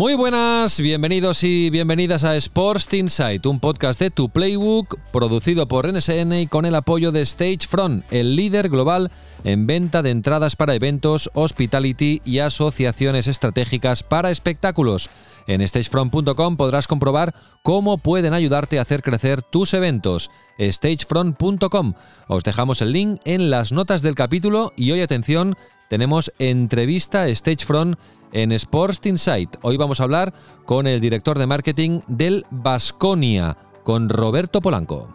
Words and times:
Muy 0.00 0.14
buenas, 0.14 0.80
bienvenidos 0.80 1.44
y 1.44 1.68
bienvenidas 1.68 2.24
a 2.24 2.34
Sports 2.36 2.90
Insight, 2.94 3.44
un 3.44 3.60
podcast 3.60 4.00
de 4.00 4.10
Tu 4.10 4.30
Playbook 4.30 4.98
producido 5.12 5.68
por 5.68 5.92
NSN 5.92 6.32
y 6.32 6.46
con 6.46 6.64
el 6.64 6.74
apoyo 6.74 7.12
de 7.12 7.26
Stagefront, 7.26 8.10
el 8.10 8.34
líder 8.34 8.70
global 8.70 9.10
en 9.44 9.66
venta 9.66 10.00
de 10.00 10.08
entradas 10.08 10.56
para 10.56 10.74
eventos, 10.74 11.30
hospitality 11.34 12.22
y 12.24 12.38
asociaciones 12.38 13.26
estratégicas 13.26 14.02
para 14.02 14.30
espectáculos. 14.30 15.10
En 15.46 15.60
stagefront.com 15.68 16.56
podrás 16.56 16.86
comprobar 16.86 17.34
cómo 17.62 17.98
pueden 17.98 18.32
ayudarte 18.32 18.78
a 18.78 18.82
hacer 18.82 19.02
crecer 19.02 19.42
tus 19.42 19.74
eventos. 19.74 20.30
stagefront.com. 20.58 21.92
Os 22.26 22.42
dejamos 22.42 22.80
el 22.80 22.92
link 22.92 23.20
en 23.26 23.50
las 23.50 23.70
notas 23.70 24.00
del 24.00 24.14
capítulo 24.14 24.72
y 24.78 24.92
hoy 24.92 25.02
atención, 25.02 25.56
tenemos 25.90 26.32
entrevista 26.38 27.26
Stagefront 27.34 27.98
en 28.32 28.52
Sports 28.52 29.04
Insight. 29.06 29.56
Hoy 29.62 29.76
vamos 29.76 29.98
a 29.98 30.04
hablar 30.04 30.32
con 30.64 30.86
el 30.86 31.00
director 31.00 31.36
de 31.36 31.48
marketing 31.48 32.00
del 32.06 32.46
Basconia, 32.52 33.56
con 33.82 34.08
Roberto 34.08 34.60
Polanco. 34.60 35.08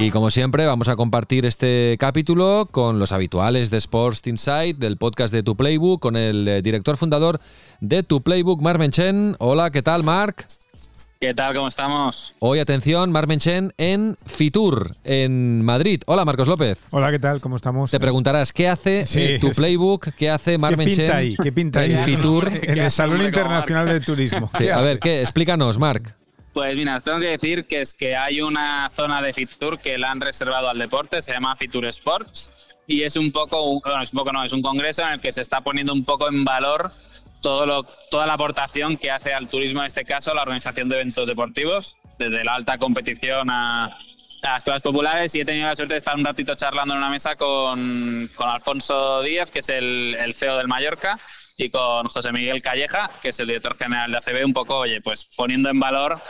Y 0.00 0.12
como 0.12 0.30
siempre, 0.30 0.64
vamos 0.64 0.86
a 0.86 0.94
compartir 0.94 1.44
este 1.44 1.96
capítulo 1.98 2.68
con 2.70 3.00
los 3.00 3.10
habituales 3.10 3.68
de 3.70 3.78
Sports 3.78 4.24
Insight, 4.28 4.78
del 4.78 4.96
podcast 4.96 5.34
de 5.34 5.42
Tu 5.42 5.56
Playbook, 5.56 6.00
con 6.00 6.16
el 6.16 6.46
eh, 6.46 6.62
director 6.62 6.96
fundador 6.96 7.40
de 7.80 8.04
Tu 8.04 8.22
Playbook, 8.22 8.62
Mark 8.62 8.78
Menchen. 8.78 9.34
Hola, 9.40 9.72
¿qué 9.72 9.82
tal, 9.82 10.04
Mark? 10.04 10.46
¿Qué 11.20 11.34
tal? 11.34 11.52
¿Cómo 11.52 11.66
estamos? 11.66 12.32
Hoy, 12.38 12.60
atención, 12.60 13.10
Mark 13.10 13.26
Menchen 13.26 13.72
en 13.76 14.16
Fitur, 14.24 14.92
en 15.02 15.64
Madrid. 15.64 16.00
Hola, 16.06 16.24
Marcos 16.24 16.46
López. 16.46 16.78
Hola, 16.92 17.10
¿qué 17.10 17.18
tal? 17.18 17.40
¿Cómo 17.40 17.56
estamos? 17.56 17.90
Te 17.90 17.98
preguntarás, 17.98 18.52
¿qué 18.52 18.68
hace 18.68 19.04
eh, 19.16 19.40
Tu 19.40 19.50
Playbook? 19.50 20.10
¿Qué 20.16 20.30
hace 20.30 20.58
Mark 20.58 20.76
¿Qué 20.76 20.84
Menchen 20.84 21.06
pinta 21.06 21.16
ahí? 21.16 21.36
¿Qué 21.42 21.50
pinta 21.50 21.80
ahí? 21.80 21.94
en 21.94 22.04
Fitur? 22.04 22.52
En 22.62 22.78
el 22.78 22.90
Salón 22.92 23.20
Internacional 23.20 23.88
de 23.88 23.98
Turismo. 23.98 24.48
Sí, 24.58 24.68
a 24.68 24.80
ver, 24.80 25.00
¿qué? 25.00 25.22
Explícanos, 25.22 25.76
Mark. 25.76 26.17
Pues 26.58 26.74
mira, 26.74 26.96
os 26.96 27.04
tengo 27.04 27.20
que 27.20 27.28
decir 27.28 27.68
que 27.68 27.82
es 27.82 27.94
que 27.94 28.16
hay 28.16 28.40
una 28.40 28.90
zona 28.96 29.22
de 29.22 29.32
Fitur 29.32 29.78
que 29.78 29.96
la 29.96 30.10
han 30.10 30.20
reservado 30.20 30.68
al 30.68 30.76
deporte, 30.76 31.22
se 31.22 31.32
llama 31.32 31.54
Fitur 31.54 31.86
Sports, 31.86 32.50
y 32.84 33.04
es 33.04 33.14
un 33.14 33.30
poco, 33.30 33.80
bueno, 33.80 34.02
es 34.02 34.12
un 34.12 34.18
poco 34.18 34.32
no, 34.32 34.42
es 34.42 34.52
un 34.52 34.60
congreso 34.60 35.02
en 35.02 35.10
el 35.10 35.20
que 35.20 35.32
se 35.32 35.40
está 35.40 35.60
poniendo 35.60 35.92
un 35.92 36.04
poco 36.04 36.28
en 36.28 36.44
valor 36.44 36.90
todo 37.40 37.64
lo, 37.64 37.84
toda 38.10 38.26
la 38.26 38.32
aportación 38.32 38.96
que 38.96 39.08
hace 39.08 39.32
al 39.32 39.48
turismo, 39.48 39.82
en 39.82 39.86
este 39.86 40.04
caso, 40.04 40.34
la 40.34 40.42
organización 40.42 40.88
de 40.88 40.96
eventos 40.96 41.28
deportivos, 41.28 41.94
desde 42.18 42.42
la 42.42 42.56
alta 42.56 42.76
competición 42.76 43.50
a, 43.50 43.84
a 43.84 44.52
las 44.54 44.64
cosas 44.64 44.82
populares. 44.82 45.32
Y 45.36 45.42
he 45.42 45.44
tenido 45.44 45.68
la 45.68 45.76
suerte 45.76 45.94
de 45.94 45.98
estar 45.98 46.16
un 46.16 46.24
ratito 46.24 46.56
charlando 46.56 46.94
en 46.94 46.98
una 46.98 47.10
mesa 47.10 47.36
con, 47.36 48.28
con 48.34 48.48
Alfonso 48.48 49.22
Díaz, 49.22 49.52
que 49.52 49.60
es 49.60 49.68
el, 49.68 50.16
el 50.18 50.34
CEO 50.34 50.56
del 50.56 50.66
Mallorca, 50.66 51.20
y 51.60 51.70
con 51.70 52.06
José 52.06 52.32
Miguel 52.32 52.62
Calleja, 52.62 53.10
que 53.20 53.30
es 53.30 53.40
el 53.40 53.48
director 53.48 53.76
general 53.76 54.12
de 54.12 54.18
ACB, 54.18 54.46
un 54.46 54.52
poco, 54.52 54.78
oye, 54.78 55.00
pues 55.00 55.28
poniendo 55.36 55.68
en 55.68 55.80
valor 55.80 56.22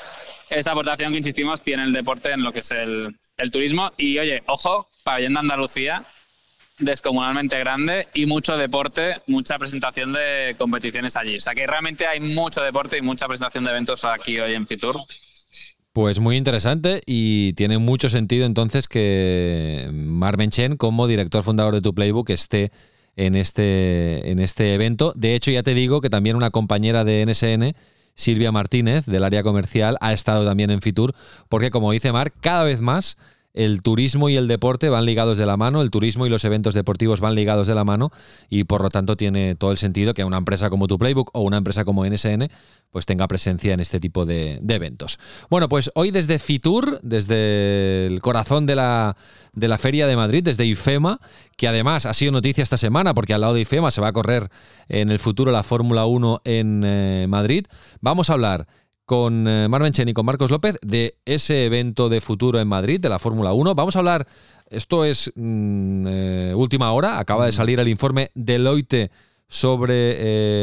esa 0.49 0.73
aportación 0.73 1.13
que 1.13 1.19
insistimos 1.19 1.61
tiene 1.61 1.85
el 1.85 1.93
deporte 1.93 2.33
en 2.33 2.43
lo 2.43 2.51
que 2.51 2.61
es 2.61 2.71
el, 2.71 3.15
turismo. 3.53 3.93
Y 3.99 4.19
oye, 4.19 4.43
ojo, 4.47 4.89
pabellón 5.05 5.37
Andalucía, 5.37 6.07
descomunalmente 6.79 7.59
grande 7.59 8.09
y 8.15 8.25
mucho 8.25 8.57
deporte, 8.57 9.17
mucha 9.27 9.59
presentación 9.59 10.15
de 10.15 10.57
competiciones 10.57 11.15
allí. 11.15 11.37
O 11.37 11.41
sea 11.41 11.55
que 11.55 11.67
realmente 11.67 12.07
hay 12.07 12.21
mucho 12.21 12.63
deporte 12.63 12.97
y 12.97 13.03
mucha 13.03 13.27
presentación 13.27 13.65
de 13.65 13.71
eventos 13.71 14.07
aquí 14.07 14.41
hoy 14.41 14.55
en 14.55 14.67
Fitur. 14.67 14.97
Pues 15.93 16.21
muy 16.21 16.37
interesante 16.37 17.03
y 17.05 17.53
tiene 17.53 17.77
mucho 17.77 18.09
sentido 18.09 18.47
entonces 18.47 18.89
que 18.89 19.91
Marvin 19.93 20.51
Chen, 20.51 20.79
como 20.79 21.07
director 21.07 21.43
fundador 21.43 21.75
de 21.75 21.83
Tu 21.83 21.95
Playbook, 21.95 22.31
esté 22.31 22.73
en 23.19 23.35
este, 23.35 24.31
en 24.31 24.39
este 24.39 24.75
evento. 24.75 25.13
De 25.17 25.35
hecho, 25.35 25.51
ya 25.51 25.63
te 25.63 25.75
digo 25.75 26.01
que 26.01 26.09
también 26.09 26.37
una 26.37 26.51
compañera 26.51 27.05
de 27.05 27.27
NSN, 27.27 27.75
Silvia 28.15 28.53
Martínez, 28.53 29.07
del 29.07 29.25
área 29.25 29.43
comercial, 29.43 29.99
ha 30.01 30.13
estado 30.13 30.47
también 30.47 30.71
en 30.71 30.81
Fitur, 30.81 31.15
porque 31.49 31.71
como 31.71 31.93
dice 31.93 32.13
Marc, 32.13 32.33
cada 32.41 32.65
vez 32.65 32.81
más 32.81 33.19
el 33.59 33.83
turismo 33.83 34.29
y 34.29 34.37
el 34.37 34.47
deporte 34.47 34.89
van 34.89 35.05
ligados 35.05 35.37
de 35.37 35.45
la 35.45 35.57
mano, 35.57 35.83
el 35.83 35.91
turismo 35.91 36.25
y 36.25 36.29
los 36.29 36.45
eventos 36.45 36.75
deportivos 36.75 37.19
van 37.19 37.35
ligados 37.35 37.67
de 37.67 37.75
la 37.75 37.83
mano 37.83 38.13
y 38.49 38.63
por 38.63 38.83
lo 38.83 38.89
tanto 38.89 39.17
tiene 39.17 39.57
todo 39.57 39.73
el 39.73 39.79
sentido 39.79 40.15
que 40.15 40.23
una 40.23 40.37
empresa 40.37 40.71
como 40.71 40.87
tu 40.87 40.97
Playbook 40.97 41.31
o 41.33 41.41
una 41.41 41.57
empresa 41.57 41.85
como 41.85 42.07
NSN 42.07 42.49
pues 42.93 43.05
tenga 43.05 43.27
presencia 43.27 43.75
en 43.75 43.81
este 43.81 43.99
tipo 43.99 44.25
de, 44.25 44.63
eventos. 44.69 45.19
Bueno, 45.51 45.69
pues 45.69 45.91
hoy 45.95 46.13
desde 46.13 46.39
Fitur, 46.39 47.01
desde 47.03 48.07
el 48.07 48.23
corazón 48.23 48.65
de 48.65 48.77
la, 48.77 49.17
de 49.53 49.67
la 49.67 49.77
Feria 49.77 50.07
de 50.07 50.17
Madrid, 50.17 50.45
desde 50.45 50.65
IFEMA, 50.65 51.21
que 51.57 51.67
además 51.67 52.07
ha 52.07 52.15
sido 52.15 52.31
noticia 52.31 52.63
esta 52.63 52.79
semana 52.79 53.13
porque 53.13 53.35
al 53.35 53.41
lado 53.41 53.55
de 53.55 53.63
IFEMA 53.63 53.91
se 53.91 54.01
va 54.01 54.09
a 54.09 54.13
correr 54.13 54.51
en 54.89 55.11
el 55.11 55.19
futuro 55.19 55.51
la 55.51 55.65
Fórmula 55.65 56.07
1 56.07 56.43
en 56.45 56.83
eh, 56.85 57.27
Madrid, 57.29 57.67
vamos 58.01 58.31
a 58.31 58.35
hablar 58.35 58.69
con 59.09 59.49
eh, 59.49 59.69
Marvin 59.71 59.91
Chen 59.93 60.07
y 60.11 60.13
con 60.13 60.27
Marcos 60.27 60.51
López 60.51 60.77
de 60.83 61.17
ese 61.25 61.65
evento 61.65 62.11
de 62.11 62.21
futuro 62.21 62.61
en 62.61 62.69
Madrid, 62.69 63.01
de 63.01 63.09
la 63.09 63.19
Fórmula 63.19 63.55
1. 63.55 63.75
Vamos 63.75 63.97
a 63.97 64.01
hablar, 64.01 64.27
esto 64.69 65.07
es 65.07 65.33
mm, 65.35 66.07
eh, 66.07 66.53
última 66.55 66.93
hora, 66.93 67.19
acaba 67.19 67.47
de 67.47 67.53
salir 67.53 67.81
el 67.81 67.89
informe 67.89 68.31
Deloitte 68.35 69.11
sobre 69.49 69.95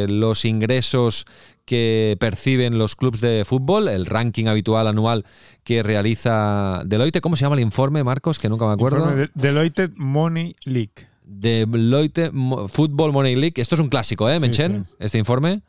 eh, 0.03 0.05
los 0.07 0.45
ingresos 0.45 1.25
que 1.65 2.17
perciben 2.19 2.77
los 2.77 2.95
clubes 2.95 3.19
de 3.19 3.45
fútbol, 3.45 3.87
el 3.87 4.05
ranking 4.05 4.45
habitual 4.45 4.85
anual 4.87 5.25
que 5.63 5.81
realiza 5.81 6.83
Deloitte. 6.85 7.21
¿Cómo 7.21 7.35
se 7.37 7.45
llama 7.45 7.55
el 7.55 7.61
informe, 7.61 8.03
Marcos? 8.03 8.37
Que 8.37 8.47
nunca 8.47 8.67
me 8.67 8.73
acuerdo. 8.73 9.07
De- 9.07 9.31
Deloitte 9.33 9.89
Money 9.95 10.55
League. 10.65 10.93
Deloitte 11.23 12.29
Mo- 12.31 12.67
Football 12.67 13.11
Money 13.11 13.35
League. 13.35 13.53
Esto 13.59 13.73
es 13.73 13.81
un 13.81 13.89
clásico, 13.89 14.29
¿eh, 14.29 14.35
Sí, 14.35 14.39
Menchen? 14.41 14.85
sí. 14.85 14.93
Este 14.99 15.17
informe. 15.17 15.63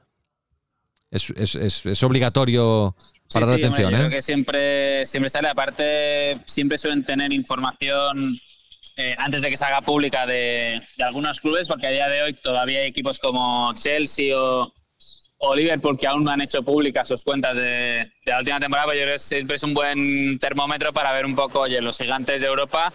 Es, 1.17 1.31
es- 1.31 1.55
es- 1.57 1.87
es 1.87 2.03
obligatorio 2.03 2.95
para 3.33 3.47
Sí, 3.47 3.51
dar 3.53 3.59
sí, 3.61 3.65
atención, 3.65 3.91
yo 3.91 3.97
¿eh? 3.97 4.01
creo 4.01 4.11
que 4.11 4.23
siempre, 4.23 5.07
siempre 5.07 5.31
sale. 5.31 5.49
Aparte, 5.49 6.39
siempre 6.45 6.79
suelen 6.79 7.05
tener 7.05 7.33
información 7.33 8.35
eh, 8.97 9.15
antes 9.19 9.43
de 9.43 9.51
que 9.51 9.57
se 9.57 9.65
haga 9.65 9.81
pública 9.83 10.27
de, 10.27 10.81
de 10.97 11.05
algunos 11.05 11.41
clubes, 11.41 11.67
porque 11.69 11.89
a 11.89 11.91
día 11.91 12.09
de 12.09 12.23
hoy 12.23 12.35
todavía 12.35 12.81
hay 12.81 12.87
equipos 12.87 13.19
como 13.19 13.73
Chelsea 13.75 14.39
o, 14.39 14.73
o 15.39 15.55
Liverpool 15.57 15.99
que 15.99 16.07
aún 16.07 16.23
no 16.23 16.31
han 16.31 16.41
hecho 16.41 16.63
públicas 16.63 17.09
sus 17.09 17.25
cuentas 17.25 17.55
de, 17.57 17.61
de 17.63 18.11
la 18.27 18.39
última 18.39 18.61
temporada. 18.61 18.87
Pero 18.89 18.99
yo 19.01 19.05
creo 19.07 19.15
que 19.17 19.19
siempre 19.19 19.57
es 19.57 19.63
un 19.65 19.75
buen 19.75 20.39
termómetro 20.39 20.93
para 20.93 21.13
ver 21.13 21.27
un 21.27 21.35
poco, 21.35 21.61
oye, 21.61 21.81
los 21.83 21.99
gigantes 21.99 22.41
de 22.43 22.49
Europa, 22.49 22.93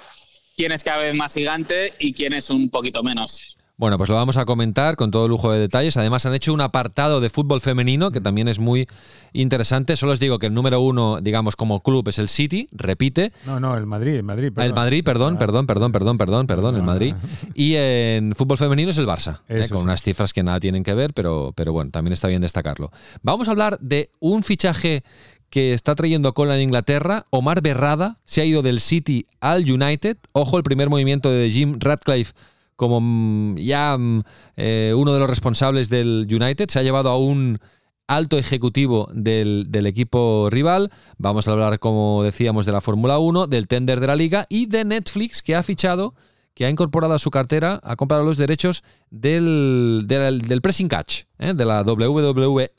quién 0.55 0.71
es 0.71 0.83
cada 0.83 0.99
vez 0.99 1.13
más 1.15 1.33
gigante 1.33 1.93
y 1.99 2.13
quién 2.13 2.33
es 2.33 2.49
un 2.49 2.69
poquito 2.69 3.03
menos. 3.03 3.57
Bueno, 3.81 3.97
pues 3.97 4.11
lo 4.11 4.15
vamos 4.15 4.37
a 4.37 4.45
comentar 4.45 4.95
con 4.95 5.09
todo 5.09 5.27
lujo 5.27 5.51
de 5.51 5.57
detalles. 5.57 5.97
Además, 5.97 6.27
han 6.27 6.35
hecho 6.35 6.53
un 6.53 6.61
apartado 6.61 7.19
de 7.19 7.31
fútbol 7.31 7.61
femenino 7.61 8.11
que 8.11 8.21
también 8.21 8.47
es 8.47 8.59
muy 8.59 8.87
interesante. 9.33 9.97
Solo 9.97 10.11
os 10.11 10.19
digo 10.19 10.37
que 10.37 10.45
el 10.45 10.53
número 10.53 10.81
uno, 10.81 11.19
digamos, 11.19 11.55
como 11.55 11.81
club 11.81 12.07
es 12.07 12.19
el 12.19 12.29
City, 12.29 12.69
repite. 12.71 13.33
No, 13.43 13.59
no, 13.59 13.75
el 13.75 13.87
Madrid, 13.87 14.17
el 14.17 14.23
Madrid. 14.23 14.45
El 14.49 14.53
perdón. 14.53 14.75
Madrid, 14.75 15.03
perdón, 15.03 15.33
Ah, 15.35 15.39
perdón, 15.39 15.65
perdón, 15.65 15.91
perdón, 15.91 16.17
perdón, 16.19 16.45
perdón, 16.45 16.75
el 16.75 16.81
no, 16.81 16.85
Madrid. 16.85 17.15
Y 17.55 17.73
en 17.73 18.35
fútbol 18.35 18.59
femenino 18.59 18.91
es 18.91 18.99
el 18.99 19.07
Barça, 19.07 19.39
¿eh? 19.49 19.65
Con 19.67 19.81
unas 19.81 20.03
cifras 20.03 20.31
que 20.31 20.43
nada 20.43 20.59
tienen 20.59 20.83
que 20.83 20.93
ver, 20.93 21.15
pero, 21.15 21.51
pero 21.55 21.73
bueno, 21.73 21.89
también 21.89 22.13
está 22.13 22.27
bien 22.27 22.43
destacarlo. 22.43 22.91
Vamos 23.23 23.47
a 23.47 23.51
hablar 23.51 23.79
de 23.79 24.11
un 24.19 24.43
fichaje 24.43 25.03
que 25.49 25.73
está 25.73 25.95
trayendo 25.95 26.35
cola 26.35 26.55
en 26.55 26.61
Inglaterra. 26.61 27.25
Omar 27.31 27.63
Berrada 27.63 28.19
se 28.25 28.41
ha 28.41 28.45
ido 28.45 28.61
del 28.61 28.79
City 28.79 29.25
al 29.39 29.63
United. 29.63 30.17
Ojo, 30.33 30.57
el 30.57 30.63
primer 30.63 30.91
movimiento 30.91 31.31
de 31.31 31.49
Jim 31.49 31.77
Radcliffe 31.79 32.33
como 32.81 32.99
mm, 32.99 33.57
ya 33.57 33.95
mm, 33.95 34.23
eh, 34.57 34.93
uno 34.97 35.13
de 35.13 35.19
los 35.19 35.29
responsables 35.29 35.87
del 35.87 36.25
United. 36.27 36.67
Se 36.67 36.79
ha 36.79 36.81
llevado 36.81 37.09
a 37.11 37.17
un 37.19 37.59
alto 38.07 38.39
ejecutivo 38.39 39.07
del, 39.13 39.67
del 39.69 39.85
equipo 39.85 40.49
rival. 40.49 40.89
Vamos 41.19 41.47
a 41.47 41.51
hablar, 41.51 41.77
como 41.77 42.23
decíamos, 42.23 42.65
de 42.65 42.71
la 42.71 42.81
Fórmula 42.81 43.19
1, 43.19 43.45
del 43.45 43.67
tender 43.67 43.99
de 43.99 44.07
la 44.07 44.15
liga 44.15 44.47
y 44.49 44.65
de 44.65 44.83
Netflix, 44.83 45.43
que 45.43 45.55
ha 45.55 45.61
fichado, 45.61 46.15
que 46.55 46.65
ha 46.65 46.71
incorporado 46.71 47.13
a 47.13 47.19
su 47.19 47.29
cartera, 47.29 47.79
ha 47.83 47.95
comprado 47.95 48.23
los 48.23 48.37
derechos 48.37 48.83
del, 49.11 50.05
del, 50.07 50.61
pressing 50.63 50.87
catch, 50.87 51.25
¿eh? 51.37 51.53
de 51.53 51.65
la 51.65 51.83
WWE. 51.83 52.71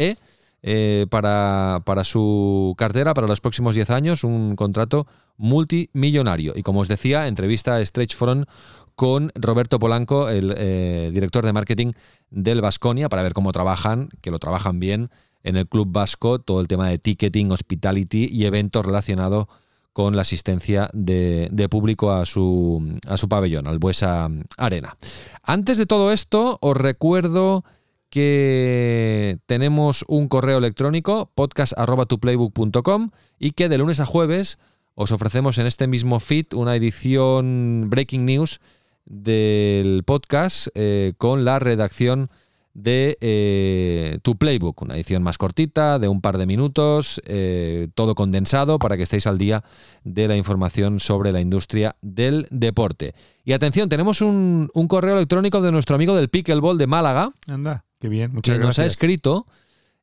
eh, 0.65 1.07
para, 1.11 1.83
para 1.85 2.05
su 2.05 2.75
cartera 2.77 3.15
para 3.15 3.27
los 3.27 3.41
próximos 3.41 3.75
10 3.75 3.91
años, 3.91 4.25
un 4.25 4.57
contrato 4.57 5.07
multimillonario. 5.37 6.53
Y 6.57 6.63
como 6.63 6.81
os 6.81 6.89
decía, 6.89 7.27
entrevista 7.27 7.77
a 7.77 7.85
Stretch 7.85 8.15
Front 8.15 8.49
con 8.95 9.33
Roberto 9.35 9.79
Polanco, 9.79 10.29
el 10.29 10.55
eh, 10.57 11.11
director 11.13 11.45
de 11.45 11.53
marketing 11.53 11.93
del 12.31 12.61
Vasconia, 12.61 13.09
para 13.09 13.23
ver 13.23 13.33
cómo 13.33 13.53
trabajan, 13.53 14.09
que 14.21 14.31
lo 14.31 14.39
trabajan 14.39 14.81
bien 14.81 15.11
en 15.43 15.57
el 15.57 15.67
club 15.67 15.89
vasco, 15.91 16.39
todo 16.39 16.61
el 16.61 16.69
tema 16.69 16.89
de 16.89 16.99
ticketing, 16.99 17.51
hospitality 17.51 18.29
y 18.31 18.45
eventos 18.45 18.85
relacionados 18.85 19.47
con 19.93 20.17
la 20.17 20.23
asistencia 20.23 20.89
de, 20.93 21.69
público 21.71 22.13
a 22.13 22.25
su, 22.25 22.97
a 23.07 23.17
su 23.17 23.29
pabellón, 23.29 23.67
al 23.67 23.79
Buesa 23.79 24.29
Arena. 24.57 24.97
Antes 25.43 25.79
de 25.79 25.87
todo 25.87 26.13
esto, 26.13 26.59
os 26.61 26.77
recuerdo 26.77 27.65
que 28.09 29.39
tenemos 29.47 30.05
un 30.07 30.29
correo 30.29 30.59
electrónico 30.59 31.31
podcast.tuplaybook.com 31.35 33.11
y 33.39 33.53
que 33.53 33.69
de 33.69 33.79
lunes 33.79 34.01
a 34.01 34.07
jueves 34.07 34.59
os 34.95 35.13
ofrecemos 35.13 35.59
en 35.59 35.67
este 35.67 35.87
mismo 35.87 36.21
feed 36.21 36.53
una 36.55 36.77
edición 36.77 37.87
Breaking 37.89 38.27
News 38.27 38.61
del 39.05 40.03
podcast 40.05 40.69
eh, 40.75 41.15
con 41.19 41.45
la 41.45 41.59
redacción 41.59 42.31
de 42.75 43.19
eh, 43.21 44.19
tu 44.23 44.37
playbook, 44.37 44.81
una 44.81 44.95
edición 44.95 45.23
más 45.23 45.37
cortita, 45.37 45.99
de 45.99 46.09
un 46.09 46.23
par 46.23 46.39
de 46.39 46.47
minutos, 46.47 47.21
eh, 47.27 47.89
todo 47.95 48.15
condensado 48.15 48.79
para 48.79 48.97
que 48.97 49.03
estéis 49.03 49.27
al 49.27 49.37
día 49.37 49.63
de 50.05 50.27
la 50.27 50.37
información 50.37 50.99
sobre 50.99 51.33
la 51.33 51.41
industria 51.41 51.97
del 52.01 52.47
deporte. 52.51 53.15
Y 53.45 53.53
atención, 53.53 53.91
tenemos 53.91 54.23
un, 54.23 54.71
un 54.73 54.89
correo 54.89 55.17
electrónico 55.17 55.61
de 55.61 55.71
nuestro 55.71 55.97
amigo 55.97 56.17
del 56.17 56.31
Pickleball 56.31 56.79
de 56.79 56.87
Málaga, 56.87 57.33
Anda, 57.47 57.85
qué 58.01 58.09
bien. 58.09 58.33
Muchas 58.33 58.55
que 58.55 58.59
nos 58.59 58.79
ha 58.79 58.83
gracias. 58.83 58.93
escrito. 58.93 59.47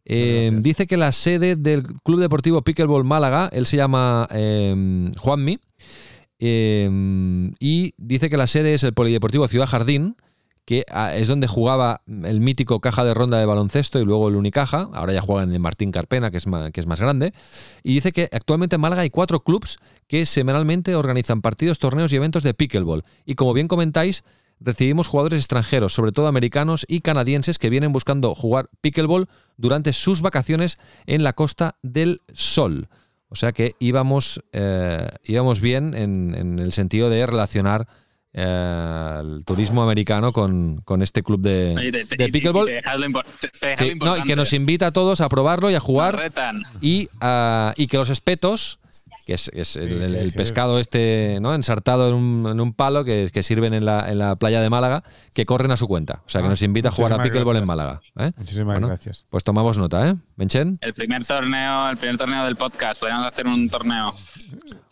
gracias. 0.05 0.63
dice 0.63 0.85
que 0.85 0.97
la 0.97 1.11
sede 1.11 1.55
del 1.55 1.83
Club 2.03 2.19
Deportivo 2.19 2.61
Pickleball 2.61 3.03
Málaga, 3.03 3.49
él 3.51 3.65
se 3.65 3.77
llama 3.77 4.27
Juanmi, 4.29 5.59
eh, 6.39 6.89
y 7.59 7.93
dice 7.97 8.29
que 8.29 8.37
la 8.37 8.47
sede 8.47 8.73
es 8.73 8.83
el 8.83 8.93
Polideportivo 8.93 9.47
Ciudad 9.47 9.67
Jardín, 9.67 10.15
que 10.69 10.85
ah, 10.91 11.15
es 11.15 11.27
donde 11.27 11.47
jugaba 11.47 12.03
el 12.05 12.41
mítico 12.41 12.79
caja 12.79 13.03
de 13.03 13.15
ronda 13.15 13.39
de 13.39 13.45
baloncesto 13.47 13.99
y 13.99 14.05
luego 14.05 14.27
el 14.27 14.35
Unicaja, 14.35 14.87
ahora 14.93 15.13
ya 15.13 15.21
juega 15.21 15.41
en 15.41 15.51
el 15.51 15.59
Martín 15.59 15.91
Carpena, 15.91 16.29
que 16.29 16.37
es 16.37 16.45
más, 16.45 16.99
grande, 16.99 17.33
y 17.81 17.95
dice 17.95 18.11
que 18.11 18.29
actualmente 18.31 18.75
en 18.75 18.81
Málaga 18.81 19.01
hay 19.01 19.09
cuatro 19.09 19.39
clubs 19.39 19.79
que 20.07 20.27
semanalmente 20.27 20.93
organizan 20.93 21.41
partidos, 21.41 21.79
torneos 21.79 22.13
y 22.13 22.17
eventos 22.17 22.43
de 22.43 22.53
pickleball. 22.53 23.03
Y 23.25 23.33
como 23.33 23.53
bien 23.53 23.67
comentáis, 23.67 24.23
recibimos 24.59 25.07
jugadores 25.07 25.39
extranjeros, 25.39 25.93
sobre 25.95 26.11
todo 26.11 26.27
americanos 26.27 26.85
y 26.87 27.01
canadienses, 27.01 27.57
que 27.57 27.71
vienen 27.71 27.91
buscando 27.91 28.35
jugar 28.35 28.69
pickleball 28.79 29.27
durante 29.57 29.91
sus 29.91 30.21
vacaciones 30.21 30.77
en 31.07 31.23
la 31.23 31.33
Costa 31.33 31.77
del 31.81 32.21
Sol. 32.31 32.89
O 33.29 33.35
sea 33.35 33.51
que 33.51 33.75
íbamos, 33.79 34.43
eh, 34.53 35.07
íbamos 35.23 35.61
bien 35.61 35.93
en, 35.95 36.33
en 36.35 36.59
el 36.59 36.71
sentido 36.71 37.09
de 37.09 37.25
relacionar 37.27 37.87
eh, 38.33 39.17
el 39.21 39.43
turismo 39.45 39.83
americano 39.83 40.31
con, 40.31 40.81
con 40.83 41.01
este 41.01 41.23
club 41.23 41.41
de, 41.41 41.75
Oye, 41.77 41.91
te- 41.91 42.29
pickleball. 42.29 42.67
te 42.67 43.47
te- 43.49 43.77
Sí, 43.77 43.93
no, 44.03 44.17
y 44.17 44.23
que 44.23 44.35
nos 44.35 44.53
invita 44.53 44.87
a 44.87 44.91
todos 44.91 45.21
a 45.21 45.29
probarlo 45.29 45.69
y 45.71 45.75
a 45.75 45.79
jugar 45.79 46.31
y, 46.81 47.09
ah, 47.21 47.73
y 47.77 47.87
que 47.87 47.97
los 47.97 48.09
espetos, 48.09 48.79
que 49.29 49.35
es, 49.35 49.47
es 49.53 49.75
el, 49.75 49.91
Sí, 49.91 49.99
el- 50.01 50.09
sí, 50.09 50.15
el 50.17 50.31
sí. 50.31 50.37
pescado 50.37 50.79
este 50.79 51.37
¿no? 51.39 51.53
ensartado 51.53 52.09
en 52.09 52.15
un, 52.15 52.47
en 52.47 52.59
un 52.59 52.73
palo 52.73 53.03
que, 53.05 53.29
que 53.31 53.43
sirven 53.43 53.75
en 53.75 53.85
la, 53.85 54.09
en 54.11 54.17
la 54.17 54.35
playa 54.35 54.59
de 54.59 54.69
Málaga, 54.71 55.03
que 55.35 55.45
corren 55.45 55.69
a 55.69 55.77
su 55.77 55.87
cuenta. 55.87 56.23
O 56.25 56.29
sea, 56.29 56.41
que 56.41 56.47
Ah, 56.47 56.49
nos 56.49 56.61
invita 56.63 56.89
a 56.89 56.91
jugar 56.91 57.13
a 57.13 57.21
pickleball 57.21 57.57
en. 57.57 57.65
Málaga. 57.67 58.01
¿eh? 58.17 58.31
Muchísimas 58.37 58.73
Bueno, 58.75 58.87
gracias. 58.87 59.25
Pues 59.29 59.43
tomamos 59.43 59.77
nota, 59.77 60.07
¿eh? 60.09 60.15
Benchen. 60.35 60.73
El 60.81 60.93
primer 60.95 61.23
torneo, 61.25 61.89
el 61.91 61.97
primer 61.97 62.17
torneo 62.17 62.43
del 62.45 62.55
podcast. 62.55 62.99
Podríamos 62.99 63.27
hacer 63.27 63.45
un 63.45 63.69
torneo. 63.69 64.15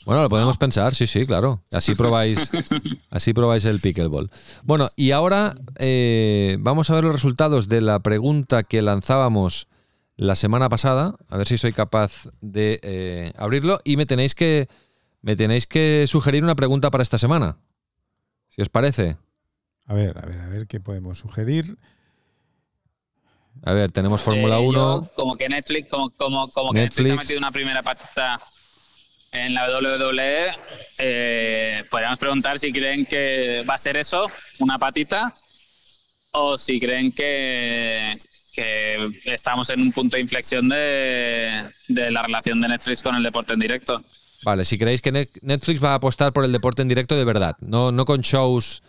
Bueno, 0.06 0.22
lo 0.22 0.30
podemos 0.30 0.56
pensar, 0.58 0.94
sí, 0.94 1.08
sí, 1.08 1.26
claro. 1.26 1.64
Así 1.74 1.96
probáis, 1.96 2.52
así 3.10 3.34
probáis 3.34 3.66
el 3.66 3.80
pickleball. 3.80 4.30
Bueno, 4.64 4.88
y 4.96 5.12
ahora 5.12 5.56
eh, 5.80 6.58
vamos 6.60 6.90
a 6.90 6.96
ver 6.96 7.04
los 7.04 7.14
resultados 7.14 7.68
de 7.68 7.82
la 7.82 8.00
pregunta 8.00 8.64
que 8.64 8.82
lanzábamos 8.82 9.68
la 10.18 10.36
semana 10.36 10.68
pasada. 10.70 11.16
A 11.30 11.38
ver 11.38 11.48
si 11.48 11.58
soy 11.58 11.72
capaz 11.74 12.28
de 12.42 12.80
eh, 12.84 13.34
abrirlo. 13.38 13.80
Y 13.84 13.96
me 13.98 14.06
tenéis 14.06 14.36
que 14.36 14.68
me 15.22 15.36
tenéis 15.36 15.66
que 15.68 16.06
sugerir 16.08 16.44
una 16.44 16.56
pregunta 16.56 16.92
para 16.92 17.02
esta 17.04 17.18
semana. 17.18 17.58
Si 18.50 18.62
os 18.62 18.70
parece. 18.70 19.18
A 19.86 19.94
ver, 19.94 20.18
a 20.18 20.26
ver, 20.26 20.40
a 20.42 20.50
ver 20.50 20.68
qué 20.68 20.80
podemos 20.80 21.20
sugerir. 21.20 21.78
A 23.64 23.74
ver, 23.74 23.92
tenemos 23.92 24.22
Fórmula 24.22 24.58
Eh, 24.58 24.68
1. 24.68 24.72
yo, 25.02 25.10
como 25.16 25.36
que 25.36 25.50
Netflix, 25.50 25.90
como, 25.90 26.10
como, 26.12 26.48
como 26.50 26.72
que 26.72 26.80
Netflix 26.82 27.10
ha 27.12 27.16
metido 27.16 27.40
una 27.40 27.52
primera 27.52 27.82
patita 27.82 28.40
en 29.32 29.54
la 29.54 29.68
WWE, 29.68 30.52
eh, 31.00 31.84
podríamos 31.90 32.20
preguntar 32.20 32.60
si 32.60 32.72
creen 32.72 33.06
que 33.06 33.64
va 33.70 33.74
a 33.74 33.78
ser 33.78 33.98
eso, 33.98 34.28
una 34.60 34.78
patita, 34.80 35.34
o 36.32 36.58
si 36.58 36.80
creen 36.80 37.12
que, 37.12 38.16
que 38.58 39.12
estamos 39.26 39.70
en 39.70 39.82
un 39.82 39.92
punto 39.92 40.18
de 40.18 40.22
inflexión 40.22 40.68
de, 40.68 41.64
de 41.88 42.12
la 42.12 42.24
relación 42.24 42.60
de 42.60 42.68
Netflix 42.68 43.04
con 43.04 43.16
el 43.16 43.22
deporte 43.22 43.54
en 43.54 43.60
directo. 43.60 44.04
Vale, 44.44 44.66
si 44.66 44.78
creéis 44.80 45.02
que 45.02 45.12
Net- 45.12 45.40
Netflix 45.44 45.84
va 45.84 45.92
a 45.92 45.96
apostar 45.96 46.34
por 46.34 46.44
el 46.44 46.52
deporte 46.52 46.82
en 46.82 46.88
directo 46.88 47.16
de 47.16 47.24
verdad, 47.24 47.56
no, 47.62 47.92
no 47.92 48.06
con 48.06 48.22
shows 48.22 48.82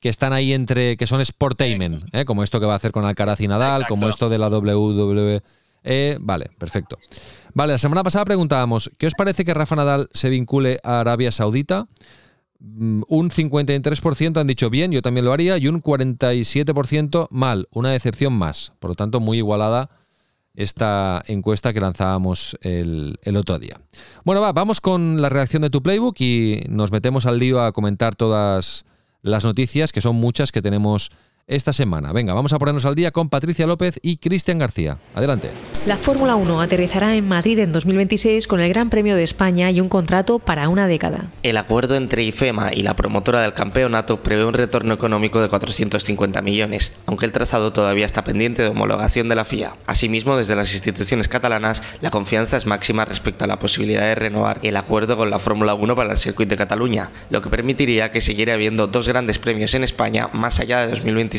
que 0.00 0.08
están 0.08 0.32
ahí 0.32 0.52
entre, 0.52 0.96
que 0.96 1.06
son 1.08 1.24
sportainment, 1.24 2.04
¿eh? 2.14 2.24
como 2.24 2.44
esto 2.44 2.60
que 2.60 2.66
va 2.66 2.74
a 2.74 2.76
hacer 2.76 2.92
con 2.92 3.04
Alcaraz 3.04 3.40
y 3.40 3.48
Nadal, 3.48 3.72
Exacto. 3.82 3.94
como 3.94 4.08
esto 4.08 4.28
de 4.28 4.38
la 4.38 4.48
WWE. 4.48 5.42
Vale, 6.20 6.50
perfecto. 6.58 6.98
Vale, 7.54 7.72
la 7.72 7.78
semana 7.78 8.02
pasada 8.04 8.24
preguntábamos, 8.24 8.90
¿qué 8.98 9.06
os 9.06 9.14
parece 9.14 9.44
que 9.44 9.54
Rafa 9.54 9.74
Nadal 9.76 10.08
se 10.12 10.28
vincule 10.30 10.78
a 10.84 11.00
Arabia 11.00 11.32
Saudita? 11.32 11.86
Mm, 12.66 13.02
Un 13.08 13.30
53% 13.30 14.40
han 14.40 14.46
dicho 14.46 14.70
bien, 14.70 14.90
yo 14.90 15.02
también 15.02 15.24
lo 15.24 15.32
haría, 15.32 15.56
y 15.58 15.68
un 15.68 15.80
47% 15.80 17.28
mal, 17.30 17.68
una 17.70 17.90
decepción 17.90 18.32
más. 18.32 18.72
Por 18.80 18.90
lo 18.90 18.94
tanto, 18.96 19.20
muy 19.20 19.38
igualada 19.38 19.88
esta 20.54 21.22
encuesta 21.26 21.72
que 21.72 21.80
lanzábamos 21.80 22.56
el, 22.62 23.18
el 23.22 23.36
otro 23.36 23.58
día. 23.58 23.80
Bueno, 24.24 24.40
va, 24.40 24.52
vamos 24.52 24.80
con 24.80 25.20
la 25.20 25.28
reacción 25.28 25.62
de 25.62 25.70
tu 25.70 25.82
playbook 25.82 26.16
y 26.20 26.64
nos 26.68 26.90
metemos 26.90 27.26
al 27.26 27.38
lío 27.38 27.62
a 27.62 27.72
comentar 27.72 28.16
todas 28.16 28.86
las 29.20 29.44
noticias, 29.44 29.92
que 29.92 30.00
son 30.00 30.16
muchas 30.16 30.52
que 30.52 30.62
tenemos 30.62 31.10
esta 31.46 31.72
semana. 31.72 32.12
Venga, 32.12 32.34
vamos 32.34 32.52
a 32.52 32.58
ponernos 32.58 32.86
al 32.86 32.96
día 32.96 33.12
con 33.12 33.28
Patricia 33.28 33.66
López 33.66 34.00
y 34.02 34.16
Cristian 34.16 34.58
García. 34.58 34.98
Adelante. 35.14 35.50
La 35.86 35.96
Fórmula 35.96 36.34
1 36.34 36.60
aterrizará 36.60 37.14
en 37.14 37.28
Madrid 37.28 37.60
en 37.60 37.70
2026 37.70 38.48
con 38.48 38.58
el 38.60 38.68
Gran 38.68 38.90
Premio 38.90 39.14
de 39.14 39.22
España 39.22 39.70
y 39.70 39.80
un 39.80 39.88
contrato 39.88 40.40
para 40.40 40.68
una 40.68 40.88
década. 40.88 41.26
El 41.44 41.56
acuerdo 41.56 41.94
entre 41.94 42.24
IFEMA 42.24 42.74
y 42.74 42.82
la 42.82 42.96
promotora 42.96 43.42
del 43.42 43.54
campeonato 43.54 44.22
prevé 44.22 44.44
un 44.44 44.54
retorno 44.54 44.94
económico 44.94 45.40
de 45.40 45.48
450 45.48 46.42
millones, 46.42 46.92
aunque 47.06 47.26
el 47.26 47.32
trazado 47.32 47.72
todavía 47.72 48.06
está 48.06 48.24
pendiente 48.24 48.62
de 48.62 48.68
homologación 48.68 49.28
de 49.28 49.36
la 49.36 49.44
FIA. 49.44 49.76
Asimismo, 49.86 50.36
desde 50.36 50.56
las 50.56 50.74
instituciones 50.74 51.28
catalanas, 51.28 51.80
la 52.00 52.10
confianza 52.10 52.56
es 52.56 52.66
máxima 52.66 53.04
respecto 53.04 53.44
a 53.44 53.48
la 53.48 53.60
posibilidad 53.60 54.02
de 54.02 54.16
renovar 54.16 54.58
el 54.64 54.76
acuerdo 54.76 55.16
con 55.16 55.30
la 55.30 55.38
Fórmula 55.38 55.74
1 55.74 55.94
para 55.94 56.12
el 56.12 56.18
circuito 56.18 56.50
de 56.50 56.56
Cataluña, 56.56 57.10
lo 57.30 57.40
que 57.40 57.50
permitiría 57.50 58.10
que 58.10 58.20
siguiera 58.20 58.54
habiendo 58.54 58.88
dos 58.88 59.06
grandes 59.06 59.38
premios 59.38 59.74
en 59.74 59.84
España 59.84 60.28
más 60.32 60.58
allá 60.58 60.80
de 60.80 60.88
2026. 60.88 61.35